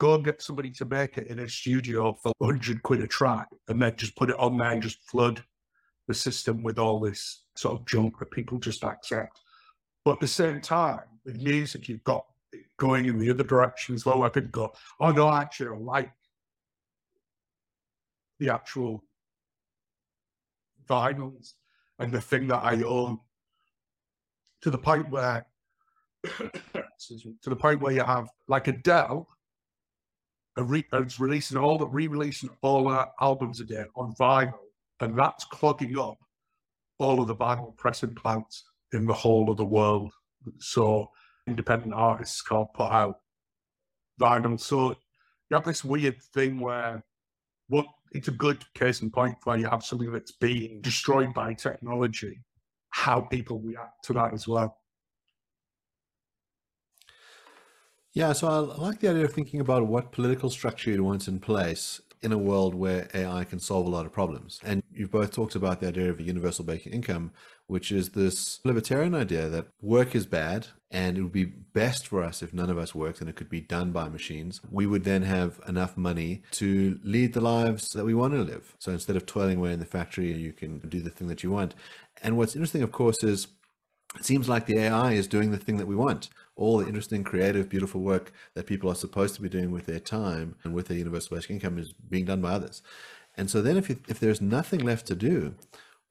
Go 0.00 0.14
and 0.14 0.24
get 0.24 0.42
somebody 0.42 0.70
to 0.72 0.84
make 0.84 1.18
it 1.18 1.28
in 1.28 1.38
a 1.40 1.48
studio 1.48 2.14
for 2.20 2.32
100 2.38 2.82
quid 2.82 3.00
a 3.00 3.06
track, 3.06 3.46
and 3.68 3.80
then 3.80 3.94
just 3.96 4.16
put 4.16 4.30
it 4.30 4.38
on 4.38 4.56
there 4.56 4.70
and 4.70 4.82
just 4.82 4.98
flood 5.08 5.42
the 6.08 6.14
system 6.14 6.62
with 6.62 6.78
all 6.78 6.98
this 6.98 7.44
sort 7.56 7.78
of 7.78 7.86
junk 7.86 8.18
that 8.18 8.30
people 8.30 8.58
just 8.58 8.82
accept. 8.82 9.40
But 10.04 10.14
at 10.14 10.20
the 10.20 10.28
same 10.28 10.60
time, 10.60 11.00
with 11.24 11.40
music, 11.42 11.88
you've 11.88 12.04
got 12.04 12.24
going 12.78 13.04
in 13.06 13.18
the 13.18 13.30
other 13.30 13.44
direction 13.44 13.94
as 13.94 14.06
well. 14.06 14.22
I 14.22 14.30
could 14.30 14.50
go, 14.50 14.72
oh 15.00 15.12
no, 15.12 15.30
actually, 15.30 15.76
I 15.76 15.78
like 15.78 16.12
the 18.38 18.50
actual 18.50 19.04
vinyls 20.88 21.54
and 21.98 22.12
the 22.12 22.20
thing 22.20 22.48
that 22.48 22.64
I 22.64 22.82
own. 22.82 23.18
To 24.62 24.70
the 24.70 24.78
point 24.78 25.08
where 25.10 25.46
to 26.24 26.50
the 27.44 27.56
point 27.56 27.80
where 27.80 27.92
you 27.92 28.02
have 28.02 28.28
like 28.48 28.66
Adele 28.66 29.28
a 30.56 30.64
re- 30.64 30.84
it's 30.92 31.20
releasing 31.20 31.56
all 31.56 31.78
the 31.78 31.86
re-releasing 31.86 32.50
all 32.62 32.88
our 32.88 33.08
albums 33.20 33.60
again 33.60 33.86
on 33.94 34.12
vinyl 34.16 34.58
and 35.00 35.16
that's 35.16 35.44
clogging 35.44 35.96
up 35.96 36.18
all 36.98 37.20
of 37.20 37.28
the 37.28 37.36
vinyl 37.36 37.76
pressing 37.76 38.14
plants 38.14 38.64
in 38.92 39.06
the 39.06 39.12
whole 39.12 39.50
of 39.50 39.56
the 39.56 39.64
world. 39.64 40.12
So 40.58 41.10
independent 41.46 41.94
artists 41.94 42.42
can't 42.42 42.72
put 42.74 42.90
out 42.90 43.20
vinyl. 44.20 44.58
So 44.58 44.90
you 44.90 45.54
have 45.54 45.64
this 45.64 45.84
weird 45.84 46.20
thing 46.34 46.58
where 46.58 47.04
what 47.68 47.86
it's 48.12 48.28
a 48.28 48.32
good 48.32 48.64
case 48.74 49.02
in 49.02 49.10
point 49.10 49.36
where 49.44 49.56
you 49.56 49.68
have 49.68 49.84
something 49.84 50.12
that's 50.12 50.32
being 50.32 50.80
destroyed 50.80 51.34
by 51.34 51.54
technology, 51.54 52.40
how 52.90 53.20
people 53.20 53.60
react 53.60 54.04
to 54.04 54.12
that 54.14 54.32
as 54.32 54.46
well. 54.48 54.78
Yeah, 58.12 58.32
so 58.32 58.48
I 58.48 58.58
like 58.58 59.00
the 59.00 59.10
idea 59.10 59.24
of 59.24 59.32
thinking 59.32 59.60
about 59.60 59.86
what 59.86 60.12
political 60.12 60.50
structure 60.50 60.90
you'd 60.90 61.00
want 61.00 61.28
in 61.28 61.38
place 61.38 62.00
in 62.22 62.32
a 62.32 62.38
world 62.38 62.74
where 62.74 63.08
AI 63.14 63.44
can 63.44 63.60
solve 63.60 63.86
a 63.86 63.90
lot 63.90 64.06
of 64.06 64.12
problems. 64.12 64.60
And 64.64 64.82
you've 64.98 65.10
both 65.10 65.32
talked 65.32 65.54
about 65.54 65.80
the 65.80 65.88
idea 65.88 66.10
of 66.10 66.18
a 66.18 66.22
universal 66.22 66.64
basic 66.64 66.92
income, 66.92 67.32
which 67.66 67.92
is 67.92 68.10
this 68.10 68.60
libertarian 68.64 69.14
idea 69.14 69.48
that 69.48 69.68
work 69.80 70.14
is 70.14 70.26
bad 70.26 70.66
and 70.90 71.18
it 71.18 71.22
would 71.22 71.32
be 71.32 71.44
best 71.44 72.06
for 72.06 72.22
us 72.22 72.42
if 72.42 72.52
none 72.52 72.70
of 72.70 72.78
us 72.78 72.94
worked 72.94 73.20
and 73.20 73.28
it 73.28 73.36
could 73.36 73.50
be 73.50 73.60
done 73.60 73.92
by 73.92 74.08
machines. 74.08 74.60
We 74.70 74.86
would 74.86 75.04
then 75.04 75.22
have 75.22 75.60
enough 75.68 75.96
money 75.96 76.42
to 76.52 76.98
lead 77.04 77.34
the 77.34 77.40
lives 77.40 77.90
that 77.90 78.04
we 78.04 78.14
want 78.14 78.34
to 78.34 78.40
live. 78.40 78.74
So 78.78 78.92
instead 78.92 79.16
of 79.16 79.26
toiling 79.26 79.58
away 79.58 79.72
in 79.72 79.80
the 79.80 79.86
factory, 79.86 80.32
you 80.32 80.52
can 80.52 80.78
do 80.80 81.00
the 81.00 81.10
thing 81.10 81.28
that 81.28 81.42
you 81.42 81.50
want. 81.50 81.74
And 82.22 82.36
what's 82.36 82.56
interesting, 82.56 82.82
of 82.82 82.92
course, 82.92 83.22
is 83.22 83.48
it 84.16 84.24
seems 84.24 84.48
like 84.48 84.66
the 84.66 84.78
AI 84.78 85.12
is 85.12 85.26
doing 85.26 85.50
the 85.50 85.58
thing 85.58 85.76
that 85.76 85.86
we 85.86 85.94
want. 85.94 86.30
All 86.56 86.78
the 86.78 86.86
interesting, 86.86 87.22
creative, 87.22 87.68
beautiful 87.68 88.00
work 88.00 88.32
that 88.54 88.66
people 88.66 88.90
are 88.90 88.94
supposed 88.94 89.34
to 89.36 89.42
be 89.42 89.48
doing 89.48 89.70
with 89.70 89.86
their 89.86 90.00
time 90.00 90.56
and 90.64 90.74
with 90.74 90.88
their 90.88 90.96
universal 90.96 91.36
basic 91.36 91.50
income 91.50 91.78
is 91.78 91.92
being 91.92 92.24
done 92.24 92.40
by 92.40 92.52
others. 92.52 92.82
And 93.38 93.48
so 93.48 93.62
then 93.62 93.76
if, 93.76 93.88
you, 93.88 94.00
if 94.08 94.20
there's 94.20 94.40
nothing 94.40 94.80
left 94.80 95.06
to 95.06 95.14
do, 95.14 95.54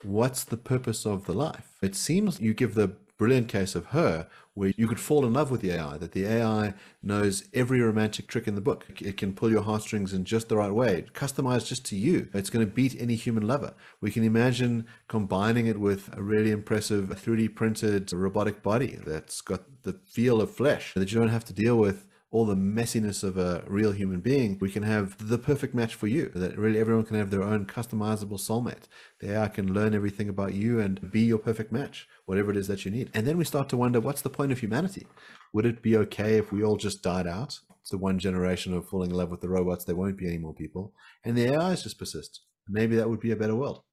what's 0.02 0.44
the 0.44 0.58
purpose 0.58 1.06
of 1.06 1.26
the 1.26 1.34
life? 1.34 1.74
It 1.82 1.96
seems 1.96 2.40
you 2.40 2.54
give 2.54 2.74
the 2.74 2.96
brilliant 3.18 3.50
case 3.50 3.76
of 3.76 3.88
her 3.88 4.28
where 4.54 4.74
you 4.76 4.88
could 4.88 5.00
fall 5.00 5.26
in 5.26 5.34
love 5.34 5.52
with 5.52 5.62
the 5.62 5.72
AI, 5.72 5.98
that 5.98 6.14
the 6.14 6.26
AI 6.26 6.74
knows 7.04 7.44
every 7.54 7.80
romantic 7.80 8.28
trick 8.28 8.48
in 8.48 8.56
the 8.56 8.62
book. 8.62 8.86
It 9.00 9.18
can 9.18 9.34
pull 9.34 9.52
your 9.52 9.62
heartstrings 9.62 10.14
in 10.14 10.24
just 10.24 10.50
the 10.50 10.58
right 10.58 10.72
way, 10.72 11.06
customized 11.14 11.68
just 11.68 11.86
to 11.88 11.96
you. 11.96 12.28
It's 12.34 12.50
going 12.50 12.66
to 12.66 12.72
beat 12.72 13.00
any 13.00 13.16
human 13.16 13.46
lover. 13.46 13.76
We 14.02 14.10
can 14.10 14.24
imagine 14.24 14.88
combining 15.08 15.68
it 15.68 15.80
with 15.80 16.10
a 16.18 16.24
really 16.24 16.50
impressive 16.50 17.10
3D 17.10 17.54
printed 17.54 18.12
robotic 18.12 18.64
body 18.64 18.98
that's 19.06 19.42
got 19.42 19.62
the 19.84 20.00
feel 20.08 20.42
of 20.42 20.50
flesh 20.50 20.94
that 20.96 21.12
you 21.12 21.20
don't 21.20 21.30
have 21.30 21.46
to 21.46 21.54
deal 21.54 21.78
with 21.78 22.07
all 22.30 22.46
the 22.46 22.56
messiness 22.56 23.24
of 23.24 23.38
a 23.38 23.64
real 23.68 23.94
human 23.94 24.20
being, 24.20 24.58
we 24.60 24.70
can 24.70 24.84
have 24.84 25.30
the 25.30 25.38
perfect 25.38 25.74
match 25.74 25.96
for 25.96 26.08
you. 26.08 26.30
That 26.36 26.58
really 26.58 26.80
everyone 26.80 27.06
can 27.06 27.16
have 27.16 27.32
their 27.32 27.44
own 27.44 27.66
customizable 27.66 28.40
soulmate. 28.40 28.84
The 29.20 29.38
AI 29.38 29.48
can 29.48 29.74
learn 29.74 29.96
everything 29.96 30.28
about 30.28 30.54
you 30.54 30.80
and 30.80 31.12
be 31.12 31.22
your 31.22 31.38
perfect 31.38 31.72
match, 31.72 32.08
whatever 32.26 32.52
it 32.52 32.58
is 32.58 32.68
that 32.68 32.84
you 32.84 32.92
need. 32.92 33.10
And 33.14 33.26
then 33.26 33.38
we 33.38 33.46
start 33.46 33.70
to 33.70 33.78
wonder 33.78 34.02
what's 34.02 34.22
the 34.22 34.30
point 34.30 34.52
of 34.52 34.60
humanity? 34.60 35.08
Would 35.54 35.66
it 35.66 35.82
be 35.82 35.96
okay 35.98 36.38
if 36.38 36.52
we 36.52 36.64
all 36.64 36.76
just 36.76 37.02
died 37.02 37.28
out? 37.28 37.60
It's 37.82 37.92
the 37.92 37.98
one 37.98 38.20
generation 38.20 38.74
of 38.74 38.90
falling 38.90 39.12
in 39.12 39.16
love 39.16 39.30
with 39.30 39.40
the 39.40 39.48
robots, 39.48 39.86
there 39.86 39.96
won't 39.96 40.18
be 40.18 40.28
any 40.28 40.38
more 40.38 40.54
people. 40.54 40.94
And 41.24 41.38
the 41.38 41.56
AIs 41.56 41.84
just 41.84 41.98
persist. 41.98 42.42
Maybe 42.68 42.98
that 42.98 43.10
would 43.10 43.22
be 43.22 43.32
a 43.32 43.38
better 43.38 43.56
world. 43.56 43.84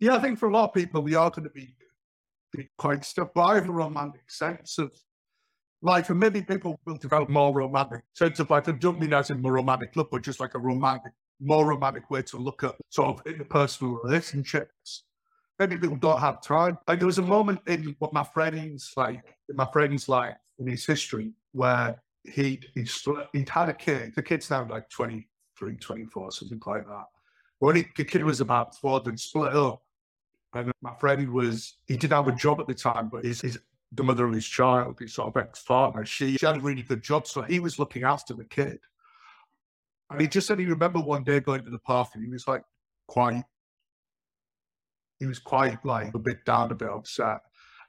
Yeah, 0.00 0.16
I 0.16 0.18
think 0.18 0.40
for 0.40 0.48
a 0.48 0.52
lot 0.52 0.64
of 0.64 0.74
people, 0.74 1.02
we 1.02 1.14
are 1.14 1.30
going 1.30 1.44
to 1.44 1.50
be 1.50 1.74
quite 2.76 3.04
stuck 3.04 3.32
by 3.32 3.60
the 3.60 3.70
romantic 3.70 4.28
sense 4.28 4.78
of 4.78 4.92
like 5.82 6.06
for 6.06 6.14
many 6.14 6.42
people 6.42 6.78
will 6.84 6.96
develop 6.96 7.28
more 7.28 7.52
romantic 7.54 8.02
sense 8.14 8.40
of 8.40 8.50
like 8.50 8.66
a 8.68 8.72
don't 8.72 9.00
mean 9.00 9.12
as 9.12 9.30
in 9.30 9.40
more 9.40 9.52
romantic 9.52 9.94
look, 9.96 10.10
but 10.10 10.22
just 10.22 10.40
like 10.40 10.54
a 10.54 10.58
romantic, 10.58 11.12
more 11.40 11.66
romantic 11.66 12.10
way 12.10 12.22
to 12.22 12.36
look 12.36 12.64
at 12.64 12.74
sort 12.88 13.18
of 13.18 13.24
interpersonal 13.24 14.02
relationships. 14.02 15.04
Many 15.58 15.76
people 15.76 15.96
don't 15.96 16.20
have 16.20 16.42
time. 16.42 16.78
Like 16.86 16.98
there 16.98 17.06
was 17.06 17.18
a 17.18 17.22
moment 17.22 17.60
in 17.66 17.94
what 17.98 18.12
my 18.12 18.24
friends 18.24 18.92
like 18.96 19.22
in 19.48 19.56
my 19.56 19.68
friend's 19.72 20.08
life 20.08 20.36
in 20.58 20.66
his 20.66 20.84
history 20.84 21.32
where 21.52 22.00
he'd 22.24 22.66
he'd, 22.74 22.90
he'd 23.32 23.48
had 23.48 23.68
a 23.68 23.74
kid. 23.74 24.14
The 24.14 24.22
kid's 24.22 24.50
now 24.50 24.66
like 24.68 24.88
23, 24.90 25.76
24, 25.76 26.32
something 26.32 26.60
like 26.66 26.86
that. 26.86 27.04
When 27.60 27.76
he, 27.76 27.86
the 27.96 28.04
kid 28.04 28.24
was 28.24 28.40
about 28.40 28.76
four, 28.76 29.00
then 29.00 29.16
split 29.16 29.54
up. 29.54 29.82
And 30.54 30.72
my 30.80 30.94
friend 30.94 31.28
was, 31.30 31.74
he 31.86 31.96
didn't 31.96 32.14
have 32.14 32.28
a 32.28 32.32
job 32.32 32.60
at 32.60 32.66
the 32.66 32.74
time, 32.74 33.08
but 33.08 33.24
his, 33.24 33.40
his 33.40 33.58
the 33.92 34.04
mother 34.04 34.26
of 34.26 34.34
his 34.34 34.46
child, 34.46 34.98
his 34.98 35.14
sort 35.14 35.28
of 35.28 35.42
ex-partner, 35.42 36.04
she, 36.04 36.36
she 36.36 36.46
had 36.46 36.56
a 36.56 36.60
really 36.60 36.82
good 36.82 37.02
job, 37.02 37.26
so 37.26 37.42
he 37.42 37.60
was 37.60 37.78
looking 37.78 38.04
after 38.04 38.34
the 38.34 38.44
kid. 38.44 38.78
And 40.10 40.20
he 40.20 40.26
just 40.26 40.46
said 40.46 40.58
he 40.58 40.66
remembered 40.66 41.04
one 41.04 41.24
day 41.24 41.40
going 41.40 41.64
to 41.64 41.70
the 41.70 41.78
park 41.78 42.08
and 42.14 42.24
he 42.24 42.30
was 42.30 42.46
like 42.46 42.62
quite, 43.06 43.44
he 45.18 45.26
was 45.26 45.38
quite 45.38 45.84
like 45.84 46.14
a 46.14 46.18
bit 46.18 46.44
down, 46.44 46.70
a 46.70 46.74
bit 46.74 46.88
upset. 46.88 47.40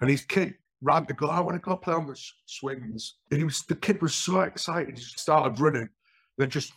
And 0.01 0.09
his 0.09 0.23
kid 0.25 0.55
ran 0.81 1.05
to 1.05 1.13
go, 1.13 1.27
I 1.27 1.39
want 1.39 1.55
to 1.55 1.59
go 1.59 1.75
play 1.77 1.93
on 1.93 2.07
the 2.07 2.19
swings. 2.45 3.15
And 3.31 3.39
he 3.39 3.43
was, 3.43 3.61
the 3.63 3.75
kid 3.75 4.01
was 4.01 4.15
so 4.15 4.41
excited, 4.41 4.97
he 4.97 5.03
started 5.03 5.59
running, 5.59 5.89
then 6.37 6.49
just 6.49 6.73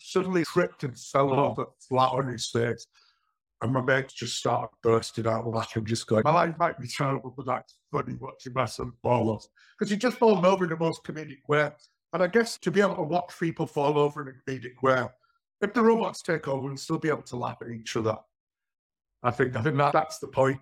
suddenly 0.00 0.44
tripped 0.44 0.84
and 0.84 0.98
fell 0.98 1.32
over 1.32 1.66
flat 1.88 2.12
on 2.12 2.28
his 2.28 2.48
face. 2.48 2.86
And 3.60 3.72
my 3.72 3.80
mates 3.80 4.14
just 4.14 4.36
started 4.36 4.68
bursting 4.82 5.26
out 5.26 5.46
laughing, 5.48 5.84
just 5.84 6.06
going, 6.06 6.22
My 6.24 6.32
life 6.32 6.54
might 6.58 6.78
be 6.78 6.86
terrible, 6.86 7.34
but 7.36 7.46
that's 7.46 7.74
funny 7.90 8.14
watching 8.20 8.52
my 8.54 8.66
son 8.66 8.92
fall 9.02 9.30
off. 9.30 9.46
Because 9.78 9.90
you 9.90 9.96
just 9.96 10.18
fall 10.18 10.44
over 10.44 10.64
in 10.64 10.70
the 10.70 10.76
most 10.76 11.04
comedic 11.04 11.40
way. 11.48 11.70
And 12.12 12.22
I 12.22 12.26
guess 12.26 12.58
to 12.58 12.70
be 12.70 12.80
able 12.80 12.96
to 12.96 13.02
watch 13.02 13.38
people 13.38 13.66
fall 13.66 13.98
over 13.98 14.22
in 14.22 14.28
a 14.28 14.50
comedic 14.50 14.82
way, 14.82 15.06
if 15.60 15.74
the 15.74 15.82
robots 15.82 16.22
take 16.22 16.48
over, 16.48 16.66
we'll 16.66 16.76
still 16.76 16.98
be 16.98 17.08
able 17.08 17.22
to 17.22 17.36
laugh 17.36 17.58
at 17.60 17.70
each 17.70 17.96
other. 17.96 18.16
I 19.22 19.30
think 19.30 19.56
I 19.56 19.62
think 19.62 19.76
that, 19.76 19.92
that's 19.92 20.18
the 20.18 20.28
point 20.28 20.60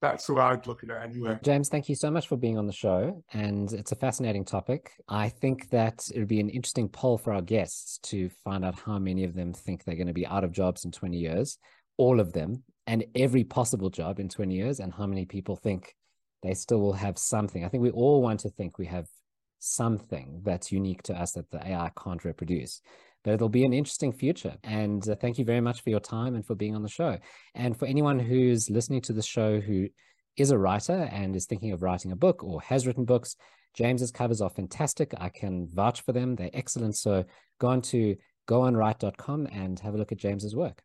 that's 0.00 0.28
what 0.28 0.40
I'd 0.40 0.66
look 0.66 0.82
at 0.82 0.90
anyway. 0.90 1.38
James, 1.42 1.68
thank 1.68 1.88
you 1.88 1.94
so 1.94 2.10
much 2.10 2.26
for 2.26 2.36
being 2.36 2.56
on 2.56 2.66
the 2.66 2.72
show. 2.72 3.22
And 3.32 3.72
it's 3.72 3.92
a 3.92 3.96
fascinating 3.96 4.44
topic. 4.44 4.92
I 5.08 5.28
think 5.28 5.68
that 5.70 6.08
it 6.14 6.18
would 6.18 6.28
be 6.28 6.40
an 6.40 6.48
interesting 6.48 6.88
poll 6.88 7.18
for 7.18 7.32
our 7.32 7.42
guests 7.42 7.98
to 8.04 8.30
find 8.42 8.64
out 8.64 8.78
how 8.78 8.98
many 8.98 9.24
of 9.24 9.34
them 9.34 9.52
think 9.52 9.84
they're 9.84 9.96
going 9.96 10.06
to 10.06 10.14
be 10.14 10.26
out 10.26 10.44
of 10.44 10.52
jobs 10.52 10.84
in 10.84 10.90
20 10.90 11.18
years, 11.18 11.58
all 11.98 12.18
of 12.18 12.32
them, 12.32 12.62
and 12.90 13.04
every 13.14 13.44
possible 13.44 13.90
job 13.90 14.18
in 14.20 14.28
20 14.28 14.54
years, 14.54 14.80
and 14.80 14.92
how 14.92 15.06
many 15.06 15.24
people 15.24 15.56
think 15.56 15.94
they 16.42 16.54
still 16.54 16.80
will 16.80 16.92
have 16.92 17.18
something. 17.18 17.64
I 17.64 17.68
think 17.68 17.82
we 17.82 17.90
all 17.90 18.22
want 18.22 18.40
to 18.40 18.50
think 18.50 18.78
we 18.78 18.86
have 18.86 19.06
something 19.58 20.40
that's 20.42 20.72
unique 20.72 21.02
to 21.04 21.14
us 21.14 21.32
that 21.32 21.50
the 21.50 21.64
AI 21.66 21.90
can't 22.02 22.24
reproduce 22.24 22.80
but 23.22 23.34
it'll 23.34 23.48
be 23.48 23.64
an 23.64 23.72
interesting 23.72 24.12
future. 24.12 24.56
And 24.64 25.06
uh, 25.08 25.14
thank 25.14 25.38
you 25.38 25.44
very 25.44 25.60
much 25.60 25.82
for 25.82 25.90
your 25.90 26.00
time 26.00 26.34
and 26.34 26.46
for 26.46 26.54
being 26.54 26.74
on 26.74 26.82
the 26.82 26.88
show. 26.88 27.18
And 27.54 27.76
for 27.78 27.86
anyone 27.86 28.18
who's 28.18 28.70
listening 28.70 29.02
to 29.02 29.12
the 29.12 29.22
show 29.22 29.60
who 29.60 29.88
is 30.36 30.50
a 30.50 30.58
writer 30.58 31.08
and 31.12 31.36
is 31.36 31.46
thinking 31.46 31.72
of 31.72 31.82
writing 31.82 32.12
a 32.12 32.16
book 32.16 32.42
or 32.42 32.62
has 32.62 32.86
written 32.86 33.04
books, 33.04 33.36
James's 33.74 34.10
covers 34.10 34.40
are 34.40 34.50
fantastic. 34.50 35.12
I 35.18 35.28
can 35.28 35.68
vouch 35.68 36.00
for 36.02 36.12
them. 36.12 36.34
They're 36.34 36.50
excellent. 36.52 36.96
So 36.96 37.24
go 37.58 37.68
on 37.68 37.82
to 37.82 38.16
goonwrite.com 38.48 39.48
and 39.52 39.78
have 39.80 39.94
a 39.94 39.98
look 39.98 40.12
at 40.12 40.18
James's 40.18 40.56
work. 40.56 40.82